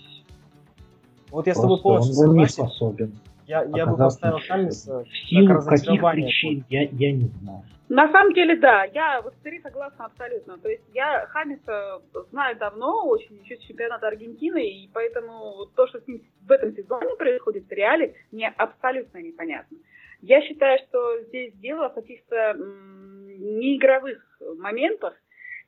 вот 1.37 1.47
я 1.47 1.55
с 1.55 1.61
тобой 1.61 1.79
полностью 1.83 2.13
он 2.13 2.29
согласен. 2.29 2.41
не 2.41 2.49
способен. 2.49 3.13
Я, 3.47 3.63
я 3.75 3.87
бы 3.87 3.97
поставил 3.97 4.39
Хамиса 4.49 5.05
в 5.05 5.29
силу 5.29 5.63
каких 5.63 6.01
причин, 6.01 6.65
я, 6.71 6.83
я 6.85 7.13
не 7.13 7.29
знаю. 7.29 7.63
На 7.91 8.11
самом 8.11 8.33
деле, 8.33 8.57
да, 8.57 8.85
я 8.85 9.21
вот 9.21 9.35
с 9.35 9.43
Терри 9.45 9.61
согласна 9.61 10.07
абсолютно. 10.07 10.57
То 10.59 10.71
есть 10.71 10.83
я 10.95 11.27
Хамиса 11.27 12.01
знаю 12.31 12.57
давно, 12.57 13.07
очень 13.07 13.37
еще 13.45 13.59
с 13.59 13.61
чемпионата 13.61 14.09
Аргентины, 14.09 14.67
и 14.67 14.91
поэтому 14.95 15.67
то, 15.77 15.87
что 15.89 16.01
с 16.01 16.09
ним 16.09 16.23
в 16.41 16.51
этом 16.51 16.75
сезоне 16.75 17.15
происходит 17.17 17.67
в 17.69 17.71
реале, 17.71 18.15
мне 18.33 18.49
абсолютно 18.57 19.19
непонятно. 19.19 19.77
Я 20.23 20.41
считаю, 20.41 20.79
что 20.89 21.21
здесь 21.25 21.53
дело 21.57 21.91
в 21.91 21.95
каких-то 21.95 22.57
неигровых 22.57 24.41
моментах, 24.59 25.13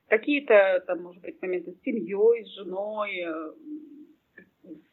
какие-то, 0.09 0.83
там, 0.87 1.03
может 1.03 1.21
быть, 1.21 1.41
моменты 1.43 1.73
с 1.73 1.83
семьей, 1.85 2.45
с 2.47 2.55
женой, 2.55 3.11
э, 3.21 3.53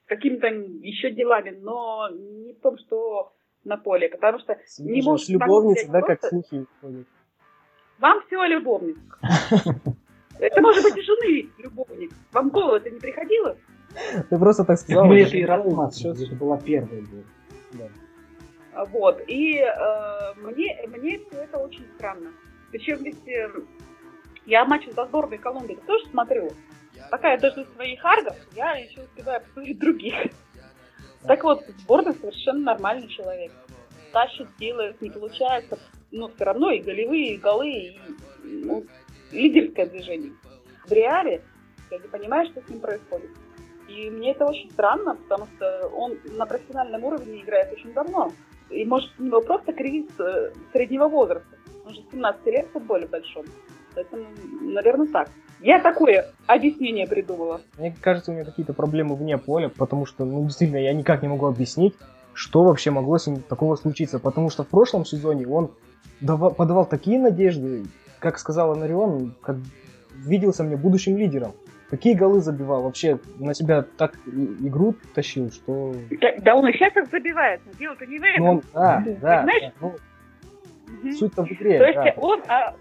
какими-то 0.05 0.47
еще 0.47 1.11
делами, 1.11 1.57
но 1.61 2.09
не 2.09 2.53
в 2.53 2.59
том, 2.61 2.77
что 2.77 3.33
на 3.63 3.77
поле, 3.77 4.09
потому 4.09 4.39
что 4.39 4.57
с, 4.65 4.79
не 4.79 5.01
может... 5.01 5.25
С 5.25 5.29
любовницей, 5.29 5.89
да, 5.89 6.01
как 6.01 6.23
слухи 6.23 6.65
ходят. 6.81 7.07
Вам 7.99 8.21
все 8.27 8.39
о 8.39 8.47
любовнице. 8.47 8.99
Это 10.39 10.61
может 10.61 10.83
быть 10.83 10.97
и 10.97 11.01
жены 11.01 11.49
любовник. 11.57 12.11
Вам 12.33 12.49
в 12.49 12.51
голову 12.51 12.75
это 12.75 12.89
не 12.89 12.99
приходило? 12.99 13.55
Ты 14.29 14.37
просто 14.37 14.65
так 14.65 14.77
сказал. 14.77 15.05
Мы 15.05 15.21
это 15.21 15.37
и 15.37 15.45
рассматривали, 15.45 16.27
это 16.27 16.35
была 16.35 16.57
первая 16.57 17.03
да. 17.71 18.85
Вот, 18.91 19.21
и 19.27 19.59
э, 19.59 20.33
мне, 20.35 20.85
мне 20.87 21.19
все 21.19 21.43
это 21.43 21.57
очень 21.57 21.85
странно. 21.95 22.31
Причем 22.71 23.01
ведь 23.03 23.25
э, 23.27 23.49
я 24.45 24.65
матч 24.65 24.87
за 24.89 25.05
сборной 25.05 25.37
Колумбии 25.37 25.79
тоже 25.87 26.05
смотрю. 26.07 26.49
Пока 27.11 27.31
я 27.31 27.37
дождусь 27.37 27.67
своих 27.75 28.03
аргов, 28.03 28.35
я 28.55 28.75
еще 28.75 29.01
успеваю 29.01 29.41
посмотреть 29.41 29.79
других. 29.79 30.13
Так 31.23 31.43
вот, 31.43 31.63
сборная 31.79 32.13
совершенно 32.13 32.59
нормальный 32.59 33.07
человек. 33.07 33.51
Тащит, 34.11 34.47
делает, 34.59 35.01
не 35.01 35.09
получается, 35.09 35.79
но 36.11 36.29
все 36.29 36.43
равно 36.45 36.71
и 36.71 36.81
голевые, 36.81 37.33
и 37.33 37.37
голы, 37.37 37.71
и 37.71 37.99
ну, 38.43 38.85
лидерское 39.31 39.87
движение. 39.87 40.33
В 40.85 40.91
реале 40.91 41.41
я 41.91 41.97
не 41.97 42.07
понимаю, 42.07 42.47
что 42.47 42.61
с 42.61 42.69
ним 42.69 42.79
происходит. 42.79 43.31
И 43.87 44.09
мне 44.09 44.31
это 44.31 44.45
очень 44.45 44.71
странно, 44.71 45.15
потому 45.15 45.47
что 45.55 45.87
он 45.89 46.17
на 46.25 46.45
профессиональном 46.45 47.03
уровне 47.03 47.41
играет 47.41 47.73
очень 47.73 47.93
давно. 47.93 48.31
И 48.69 48.83
может 48.85 49.11
у 49.19 49.23
него 49.23 49.41
просто 49.41 49.73
кризис 49.73 50.09
э, 50.19 50.53
среднего 50.71 51.07
возраста. 51.07 51.57
Он 51.85 51.93
же 51.93 52.01
17 52.11 52.45
лет 52.47 52.67
в 52.67 52.71
футболе 52.71 53.07
большом. 53.07 53.45
Поэтому, 53.95 54.25
наверное, 54.61 55.07
так. 55.07 55.29
Я 55.61 55.79
такое 55.79 56.27
объяснение 56.47 57.07
придумала. 57.07 57.61
Мне 57.77 57.95
кажется, 57.99 58.31
у 58.31 58.33
меня 58.35 58.43
какие-то 58.43 58.73
проблемы 58.73 59.15
вне 59.15 59.37
поля, 59.37 59.69
потому 59.69 60.05
что, 60.05 60.25
ну, 60.25 60.43
действительно, 60.43 60.77
я 60.77 60.93
никак 60.93 61.21
не 61.21 61.29
могу 61.29 61.47
объяснить, 61.47 61.95
что 62.33 62.63
вообще 62.63 62.91
могло 62.91 63.17
с 63.17 63.25
ним 63.25 63.41
такого 63.41 63.75
случиться. 63.75 64.19
Потому 64.19 64.49
что 64.49 64.63
в 64.63 64.67
прошлом 64.67 65.05
сезоне 65.05 65.47
он 65.47 65.71
давал, 66.19 66.53
подавал 66.53 66.85
такие 66.85 67.19
надежды, 67.19 67.85
как 68.19 68.37
сказал 68.37 68.73
Анарион, 68.73 69.33
как 69.41 69.55
виделся 70.13 70.63
мне 70.63 70.75
будущим 70.75 71.17
лидером. 71.17 71.53
Какие 71.89 72.15
голы 72.15 72.41
забивал? 72.41 72.83
Вообще 72.83 73.19
на 73.37 73.53
себя 73.53 73.83
так 73.83 74.15
игру 74.25 74.95
тащил, 75.13 75.51
что... 75.51 75.93
Да, 76.19 76.27
да 76.39 76.55
он 76.55 76.67
и 76.67 76.73
сейчас 76.73 76.93
так 76.93 77.09
забивает, 77.09 77.61
но 77.65 77.73
дело-то 77.73 78.05
не 78.05 78.19
в 78.19 78.23
этом. 78.23 78.43
Ну, 78.43 78.51
он, 78.51 78.63
да, 78.73 79.03
да, 79.05 79.43
знаешь, 79.43 79.73
да, 79.79 79.91
ну, 81.03 81.11
суть-то 81.11 81.45
в 81.45 81.51
игре. 81.51 81.77
То 81.77 81.85
есть 81.85 81.95
да. 81.95 82.13
он... 82.17 82.41
А, 82.47 82.75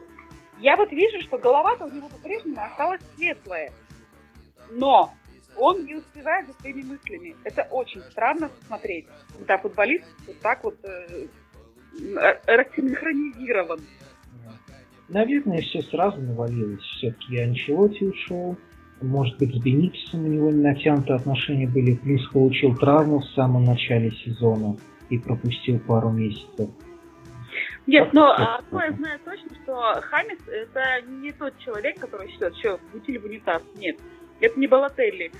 я 0.65 0.77
вот 0.77 0.91
вижу, 0.93 1.21
что 1.21 1.37
голова-то 1.37 1.85
у 1.85 1.91
него 1.91 2.09
по-прежнему 2.09 2.63
осталась 2.63 3.03
светлая. 3.15 3.71
Но 4.73 5.13
он 5.59 5.85
не 5.85 5.97
успевает 5.97 6.47
за 6.47 6.55
своими 6.55 6.83
мыслями. 6.83 7.37
Это 7.45 7.69
очень 7.71 8.01
странно 8.11 8.51
смотреть, 8.67 9.07
когда 9.37 9.59
футболист 9.59 10.07
вот 10.27 10.39
так 10.41 10.65
вот 10.65 10.77
э, 10.83 11.27
э 12.01 12.57
рассинхронизирован. 12.57 13.81
Наверное, 15.11 15.61
все 15.61 15.83
сразу 15.83 16.23
навалилось. 16.23 16.81
Все-таки 16.81 17.41
Анчелоти 17.41 18.05
ушел. 18.05 18.57
Может 19.03 19.37
быть, 19.37 19.55
с 19.55 19.59
Бениксом 19.59 20.25
у 20.25 20.29
него 20.29 20.51
не 20.51 20.63
натянутые 20.63 21.17
отношения 21.17 21.69
были. 21.69 21.95
Плюс 21.95 22.27
получил 22.29 22.75
травму 22.75 23.19
в 23.19 23.27
самом 23.35 23.65
начале 23.65 24.13
сезона 24.13 24.79
и 25.11 25.19
пропустил 25.19 25.79
пару 25.81 26.09
месяцев. 26.09 26.71
Нет, 27.87 28.13
но 28.13 28.33
одно 28.33 28.83
я 28.83 28.93
знаю 28.93 29.21
точно, 29.25 29.55
что 29.63 30.01
Хамис 30.01 30.39
это 30.47 31.03
не 31.07 31.33
тот 31.33 31.57
человек, 31.59 31.99
который 31.99 32.31
считает, 32.31 32.57
что 32.57 32.81
бутили 32.93 33.19
в 33.19 33.25
унитаз. 33.27 33.63
Нет, 33.77 33.99
это 34.41 34.59
не 34.59 34.67
Балателли. 34.67 35.31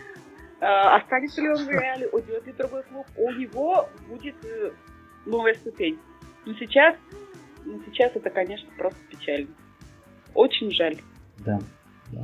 А, 0.61 0.97
останется 0.97 1.41
ли 1.41 1.49
он 1.49 1.65
в 1.65 1.69
Реале, 1.69 2.09
уйдет 2.09 2.47
ли 2.47 2.53
другой 2.53 2.83
клуб, 2.85 3.07
у 3.17 3.31
него 3.33 3.89
будет 4.09 4.37
э, 4.45 4.71
новая 5.27 5.55
ступень. 5.55 5.99
Но 6.47 6.55
сейчас, 6.55 6.95
но 7.65 7.79
сейчас 7.87 8.13
это, 8.15 8.31
конечно, 8.31 8.69
просто 8.79 8.99
печально. 9.11 9.49
Очень 10.35 10.71
жаль. 10.71 10.97
Да, 11.39 11.59
да. 12.13 12.23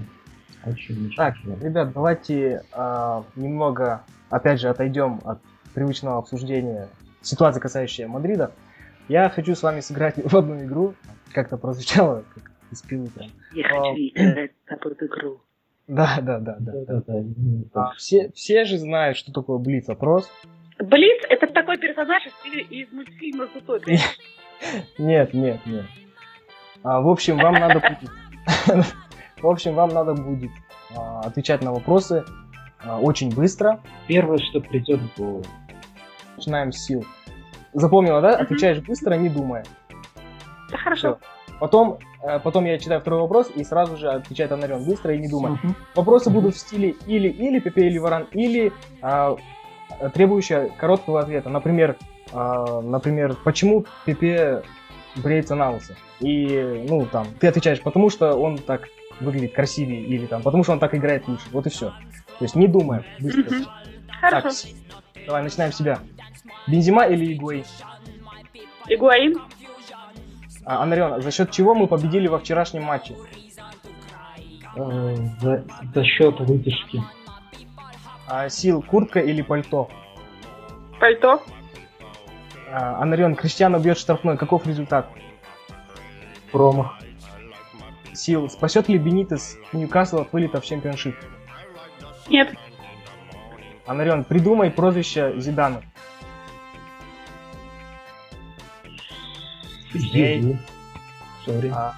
Очень, 0.65 1.07
очень 1.07 1.17
так, 1.17 1.35
жаль. 1.37 1.59
ребят, 1.61 1.93
давайте 1.93 2.63
э, 2.73 3.23
немного, 3.37 4.05
опять 4.29 4.61
же, 4.61 4.69
отойдем 4.69 5.21
от 5.25 5.41
привычного 5.75 6.19
обсуждения 6.19 6.89
ситуации, 7.23 7.61
касающейся 7.61 8.09
Мадрида. 8.09 8.53
Я 9.11 9.29
хочу 9.29 9.57
с 9.57 9.63
вами 9.65 9.81
сыграть 9.81 10.15
в 10.19 10.37
одну 10.37 10.65
игру. 10.65 10.95
Как-то 11.35 11.57
прозвучало, 11.57 12.25
как 12.33 12.53
из 12.71 12.81
пилы 12.81 13.09
прям. 13.09 13.29
Я 13.53 13.69
хочу 13.69 13.97
играть 13.97 14.53
с 14.53 14.69
тобой 14.69 14.95
в 14.95 15.03
игру. 15.03 15.41
Да, 15.89 16.19
да, 16.23 16.39
да, 16.39 16.57
да. 16.61 16.73
да, 16.87 17.03
да, 17.05 17.21
да. 17.25 17.89
А, 17.89 17.93
все, 17.97 18.31
все 18.37 18.65
же 18.65 18.79
знают, 18.79 19.17
что 19.17 19.33
такое 19.33 19.59
Блиц-опрос. 19.59 20.31
Блиц 20.79 21.25
это 21.29 21.49
такой 21.49 21.79
персонаж 21.79 22.23
из 22.71 22.93
мультфильма 22.93 23.49
Зутопия. 23.53 23.99
Нет, 24.99 25.35
нет, 25.35 25.59
нет. 25.67 25.87
А, 26.85 27.01
в 27.01 27.09
общем, 27.09 27.37
вам 27.39 27.55
надо 27.55 27.81
будет... 27.81 28.87
В 29.43 29.47
общем, 29.49 29.75
вам 29.75 29.89
надо 29.89 30.15
будет 30.15 30.53
а, 30.95 31.23
отвечать 31.23 31.63
на 31.63 31.73
вопросы 31.73 32.25
а, 32.85 33.01
очень 33.01 33.35
быстро. 33.35 33.81
Первое, 34.07 34.39
что 34.39 34.61
придет 34.61 35.01
в 35.01 35.19
голову. 35.19 35.45
Начинаем 36.37 36.71
с 36.71 36.79
сил. 36.79 37.05
Запомнила, 37.73 38.21
да? 38.21 38.37
Отвечаешь 38.37 38.81
быстро, 38.81 39.15
не 39.15 39.29
думая. 39.29 39.65
Да, 40.71 40.79
хорошо. 40.79 41.19
Потом, 41.61 41.99
э, 42.23 42.41
потом 42.41 42.65
я 42.65 42.79
читаю 42.79 43.01
второй 43.01 43.21
вопрос 43.21 43.51
и 43.55 43.63
сразу 43.65 43.97
же 43.97 44.09
отвечает 44.09 44.51
Анарен 44.51 44.85
быстро 44.85 45.15
и 45.15 45.19
не 45.19 45.29
думая. 45.29 45.59
Вопросы 45.95 46.31
будут 46.31 46.55
в 46.55 46.59
стиле 46.59 46.95
или-или, 47.07 47.61
Пепе 47.61 47.87
или 47.87 47.99
Варан, 47.99 48.27
или 48.33 48.73
а, 49.03 49.37
требующие 50.15 50.73
короткого 50.79 51.21
ответа. 51.21 51.51
Например, 51.51 51.97
а, 52.33 52.81
например, 52.81 53.37
почему 53.45 53.85
Пепе 54.07 54.63
бреется 55.17 55.55
на 55.55 55.71
лысо? 55.71 55.97
И, 56.21 56.87
ну, 56.89 57.05
там, 57.07 57.27
ты 57.39 57.49
отвечаешь, 57.49 57.83
потому 57.83 58.11
что 58.11 58.35
он 58.35 58.59
так 58.59 58.89
выглядит 59.21 59.55
красивее, 59.55 60.03
или 60.03 60.27
там, 60.27 60.43
потому 60.43 60.65
что 60.65 60.73
он 60.73 60.79
так 60.79 60.95
играет 60.95 61.29
лучше. 61.29 61.45
Вот 61.53 61.67
и 61.67 61.71
все. 61.71 61.91
То 62.39 62.45
есть 62.45 62.57
не 62.57 62.69
думая, 62.69 63.05
быстро. 63.19 63.43
Uh-huh. 63.43 63.67
Так, 64.23 64.53
давай, 65.27 65.43
начинаем 65.43 65.73
с 65.73 65.77
себя. 65.77 65.99
Бензима 66.71 67.07
или 67.07 67.35
Игуаин? 67.35 67.65
Игуаин. 68.89 69.37
А, 70.65 70.83
Анарион, 70.83 71.21
за 71.21 71.31
счет 71.31 71.51
чего 71.51 71.75
мы 71.75 71.87
победили 71.87 72.29
во 72.29 72.39
вчерашнем 72.39 72.85
матче? 72.85 73.17
Э, 74.77 75.17
за, 75.41 75.65
за 75.95 76.05
счет 76.05 76.39
вытяжки. 76.41 77.03
А, 78.29 78.49
сил, 78.49 78.83
куртка 78.83 79.21
или 79.21 79.43
пальто? 79.43 79.91
Пальто. 81.01 81.43
А, 82.71 83.03
Анарион, 83.03 83.35
Криштиану 83.35 83.81
бьет 83.81 83.99
штрафной. 83.99 84.37
Каков 84.37 84.67
результат? 84.67 85.09
Промах. 86.53 86.99
Сил, 88.13 88.49
спасет 88.49 88.89
ли 88.89 88.99
Бенитес 88.99 89.57
Ньюкасл 89.73 90.19
от 90.19 90.33
вылета 90.33 90.61
в 90.61 90.65
чемпионшип? 90.65 91.17
Нет. 92.29 92.55
Анарион, 93.87 94.25
придумай 94.25 94.71
прозвище 94.71 95.35
Зидана. 95.41 95.83
Ей. 99.93 100.59
А, 101.73 101.95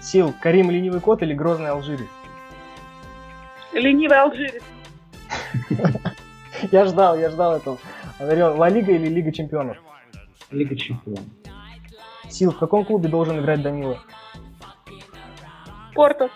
Сил, 0.00 0.34
Карим 0.40 0.70
ленивый 0.70 1.00
кот 1.00 1.22
или 1.22 1.34
грозный 1.34 1.70
алжирец? 1.70 2.08
Ленивый 3.72 4.18
алжирец. 4.18 4.62
Я 6.72 6.86
ждал, 6.86 7.16
я 7.16 7.30
ждал 7.30 7.56
этого. 7.56 7.78
Анарион, 8.18 8.58
Ла 8.58 8.68
Лига 8.68 8.90
или 8.92 9.06
Лига 9.06 9.30
Чемпионов? 9.30 9.76
Лига 10.50 10.74
Чемпионов. 10.74 11.24
Сил, 12.28 12.50
в 12.50 12.58
каком 12.58 12.84
клубе 12.84 13.08
должен 13.08 13.38
играть 13.38 13.62
Данила? 13.62 14.00
Порто. 15.94 16.30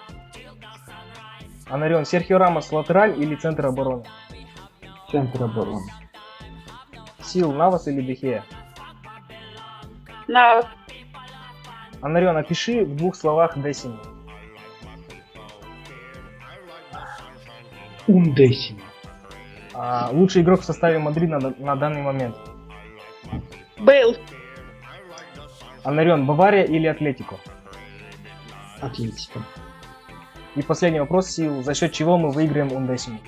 Анарион, 1.69 2.05
Серхио 2.05 2.39
Рамос, 2.39 2.71
латераль 2.71 3.21
или 3.21 3.35
центр 3.35 3.67
обороны? 3.67 4.05
Центр 5.11 5.43
обороны. 5.43 5.81
Сил, 7.23 7.53
Навас 7.53 7.89
или 7.89 8.03
Дехея? 8.03 8.45
Навас. 10.29 10.67
Анарион, 12.01 12.37
опиши 12.37 12.85
в 12.85 12.97
двух 12.97 13.15
словах 13.15 13.57
Десими. 13.57 13.97
Ундесими. 18.09 18.83
А, 19.75 20.11
лучший 20.13 20.43
игрок 20.43 20.61
в 20.61 20.65
составе 20.65 20.99
Мадрида 20.99 21.39
на, 21.39 21.55
на 21.59 21.77
данный 21.77 22.03
момент? 22.03 22.37
Бейл. 23.79 24.17
Анарион, 25.85 26.27
Бавария 26.27 26.65
или 26.65 26.87
Атлетико? 26.87 27.37
Атлетико. 28.81 29.41
И 30.57 30.63
последний 30.63 31.01
вопрос, 31.01 31.29
Сил. 31.29 31.63
За 31.63 31.75
счет 31.75 31.93
чего 31.93 32.19
мы 32.19 32.31
выиграем 32.31 32.73
Ундесиму? 32.73 33.19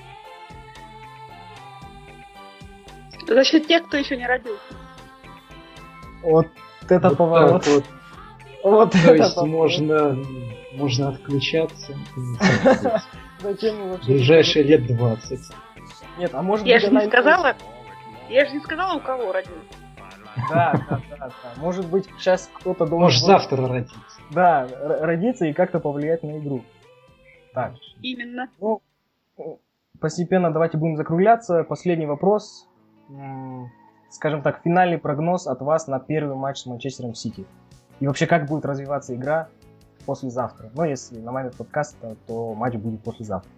За 3.27 3.43
счет 3.43 3.67
тех, 3.67 3.87
кто 3.87 3.97
еще 3.97 4.17
не 4.17 4.27
родился. 4.27 4.61
Вот 6.21 6.47
это 6.89 7.09
вот 7.09 7.17
поворот. 7.17 7.67
Вот. 7.67 7.83
вот 8.63 8.91
То 8.91 8.97
это 8.97 9.13
есть 9.15 9.35
поворот. 9.35 9.53
можно, 9.53 10.17
можно 10.73 11.09
отключаться. 11.09 11.93
Зачем? 13.41 13.97
Ближайшие 14.05 14.63
лет 14.63 14.87
20. 14.87 15.39
Нет, 16.17 16.31
а 16.33 16.41
может 16.41 16.65
Я 16.65 16.79
же 16.79 16.89
не 16.89 17.05
сказала, 17.07 17.55
я 18.29 18.45
же 18.45 18.53
не 18.53 18.59
сказала, 18.59 18.97
у 18.97 18.99
кого 18.99 19.31
родился. 19.31 19.59
Да, 20.49 20.73
да, 20.89 21.01
да, 21.09 21.17
да. 21.19 21.31
Может 21.57 21.87
быть, 21.87 22.05
сейчас 22.17 22.49
кто-то 22.53 22.85
должен... 22.85 22.99
Может, 22.99 23.21
завтра 23.21 23.67
родиться. 23.67 23.95
Да, 24.31 24.67
родиться 24.99 25.45
и 25.45 25.53
как-то 25.53 25.79
повлиять 25.79 26.23
на 26.23 26.37
игру. 26.39 26.63
Так. 27.53 27.73
Именно. 28.01 28.49
Ну, 28.59 28.81
постепенно 29.99 30.51
давайте 30.51 30.77
будем 30.77 30.97
закругляться. 30.97 31.63
Последний 31.63 32.05
вопрос. 32.05 32.67
Скажем 34.15 34.41
так, 34.41 34.61
финальный 34.63 34.97
прогноз 34.97 35.45
от 35.45 35.59
вас 35.59 35.87
на 35.87 35.99
первый 35.99 36.37
матч 36.37 36.59
с 36.59 36.65
Манчестером 36.65 37.15
Сити. 37.15 37.45
И 37.99 38.07
вообще, 38.07 38.27
как 38.27 38.47
будет 38.47 38.63
развиваться 38.63 39.13
игра 39.13 39.49
послезавтра. 40.05 40.71
Ну, 40.73 40.85
если 40.85 41.19
на 41.19 41.33
момент 41.33 41.57
подкаста, 41.57 42.15
то 42.25 42.53
матч 42.53 42.75
будет 42.75 43.03
послезавтра. 43.03 43.51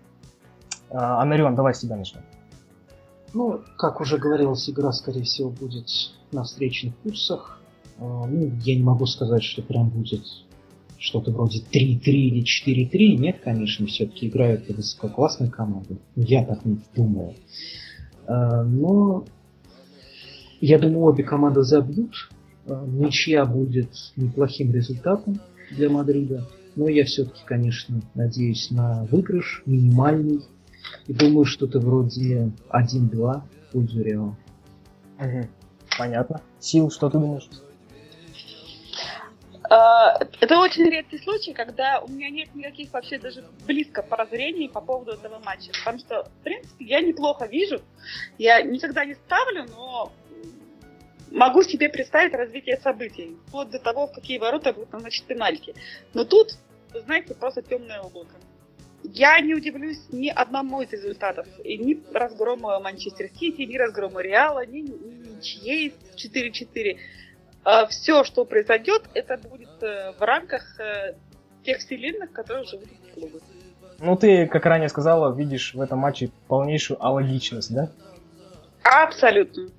А, 0.89 1.21
Анарион, 1.21 1.53
давай 1.53 1.75
с 1.75 1.79
тебя 1.79 1.95
начнем. 1.95 2.21
Ну, 3.35 3.61
как 3.77 4.01
уже 4.01 4.17
говорилось, 4.17 4.67
игра, 4.67 4.91
скорее 4.93 5.21
всего, 5.21 5.51
будет 5.51 5.89
на 6.31 6.41
встречных 6.41 6.97
курсах. 7.03 7.61
А, 7.99 8.25
ну, 8.25 8.51
я 8.63 8.75
не 8.75 8.83
могу 8.83 9.05
сказать, 9.05 9.43
что 9.43 9.61
прям 9.61 9.89
будет 9.89 10.23
что-то 10.97 11.29
вроде 11.29 11.59
3-3 11.59 11.99
или 12.01 12.43
4-3. 12.43 13.17
Нет, 13.17 13.41
конечно, 13.43 13.85
все-таки 13.85 14.27
играют 14.27 14.67
высококлассные 14.69 15.51
команды. 15.51 15.99
Я 16.15 16.43
так 16.43 16.65
не 16.65 16.79
думаю. 16.95 17.35
А, 18.25 18.63
но 18.63 19.23
я 20.59 20.79
думаю, 20.79 21.05
обе 21.05 21.23
команды 21.23 21.63
забьют. 21.63 22.29
Ничья 22.65 23.45
будет 23.45 23.89
неплохим 24.15 24.73
результатом 24.73 25.39
для 25.71 25.89
Мадрида. 25.89 26.45
но 26.75 26.87
я 26.89 27.05
все-таки, 27.05 27.41
конечно, 27.45 28.01
надеюсь 28.13 28.69
на 28.71 29.05
выигрыш 29.05 29.63
минимальный. 29.65 30.41
И 31.07 31.13
думаю, 31.13 31.45
что-то 31.45 31.79
вроде 31.79 32.51
1-2 32.69 33.41
в 33.69 33.71
пользу 33.71 34.01
Реала. 34.01 34.37
Угу. 35.19 35.47
Понятно. 35.97 36.41
Сил, 36.59 36.91
что 36.91 37.09
ты 37.09 37.17
думаешь? 37.17 37.49
А, 39.69 40.17
это 40.39 40.59
очень 40.59 40.85
редкий 40.85 41.17
случай, 41.17 41.53
когда 41.53 41.99
у 41.99 42.09
меня 42.09 42.29
нет 42.29 42.53
никаких 42.55 42.93
вообще 42.93 43.19
даже 43.19 43.43
близко 43.65 44.01
прозрений 44.01 44.69
по 44.69 44.79
поводу 44.79 45.11
этого 45.11 45.39
матча. 45.39 45.71
Потому 45.79 45.99
что, 45.99 46.23
в 46.23 46.43
принципе, 46.43 46.85
я 46.85 47.01
неплохо 47.01 47.47
вижу. 47.47 47.81
Я 48.37 48.61
никогда 48.61 49.03
не 49.03 49.15
ставлю, 49.15 49.65
но 49.75 50.11
могу 51.37 51.63
себе 51.63 51.87
представить 51.89 52.33
развитие 52.33 52.77
событий. 52.77 53.37
Вплоть 53.47 53.69
до 53.69 53.79
того, 53.79 54.07
в 54.07 54.11
какие 54.11 54.39
ворота 54.39 54.73
будут 54.73 54.91
назначить 54.91 55.25
пенальти. 55.25 55.75
Но 56.13 56.25
тут, 56.25 56.55
знаете, 56.93 57.35
просто 57.35 57.61
темное 57.61 58.01
облако. 58.01 58.35
Я 59.03 59.39
не 59.39 59.53
удивлюсь 59.53 60.01
ни 60.11 60.29
одному 60.29 60.81
из 60.81 60.91
результатов. 60.91 61.47
И 61.63 61.77
ни 61.77 62.03
разгрома 62.11 62.79
Манчестер 62.79 63.29
Сити, 63.29 63.61
ни 63.61 63.77
разгрома 63.77 64.21
Реала, 64.21 64.65
ни, 64.65 64.79
ни 64.79 65.35
ничьей 65.35 65.93
4-4. 66.15 66.97
А 67.63 67.85
все, 67.85 68.23
что 68.23 68.43
произойдет, 68.43 69.03
это 69.13 69.37
будет 69.37 69.83
э, 69.83 70.13
в 70.17 70.21
рамках 70.21 70.79
э, 70.79 71.15
тех 71.63 71.77
вселенных, 71.77 72.31
которые 72.31 72.65
живут 72.65 72.87
в 72.87 73.13
клубе. 73.13 73.39
Ну, 73.99 74.15
ты, 74.15 74.47
как 74.47 74.65
ранее 74.65 74.89
сказала, 74.89 75.35
видишь 75.35 75.73
в 75.73 75.81
этом 75.81 75.99
матче 75.99 76.31
полнейшую 76.47 77.03
алогичность, 77.03 77.73
да? 77.73 77.89
Абсолютно. 78.83 79.69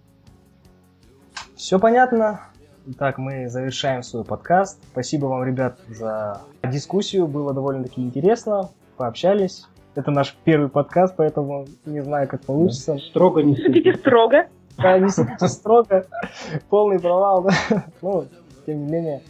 Все 1.58 1.80
понятно. 1.80 2.40
Итак, 2.86 3.18
мы 3.18 3.48
завершаем 3.48 4.04
свой 4.04 4.24
подкаст. 4.24 4.80
Спасибо 4.92 5.26
вам, 5.26 5.42
ребят, 5.42 5.80
за 5.88 6.42
дискуссию. 6.62 7.26
Было 7.26 7.52
довольно-таки 7.52 8.00
интересно. 8.00 8.70
Пообщались. 8.96 9.66
Это 9.96 10.12
наш 10.12 10.36
первый 10.44 10.68
подкаст, 10.68 11.16
поэтому 11.16 11.66
не 11.84 12.00
знаю, 12.00 12.28
как 12.28 12.42
получится. 12.42 12.96
Строго 12.98 13.42
не 13.42 13.56
Судите 13.56 13.94
строго. 13.94 14.46
Да, 14.76 15.00
не 15.00 15.08
судите 15.08 15.48
строго. 15.48 16.06
Полный 16.70 17.00
провал, 17.00 17.42
да. 17.42 17.84
Ну, 18.02 18.26
тем 18.64 18.86
не 18.86 18.92
менее, 18.92 19.22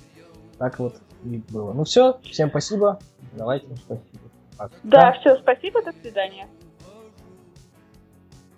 так 0.59 0.79
вот 0.79 0.97
и 1.24 1.43
было. 1.49 1.72
Ну 1.72 1.85
все, 1.85 2.18
всем 2.24 2.51
спасибо. 2.51 2.99
Давайте, 3.33 3.74
спасибо. 3.74 4.68
Да, 4.83 5.12
все, 5.12 5.37
спасибо, 5.37 5.83
до 5.83 5.93
свидания. 5.93 6.47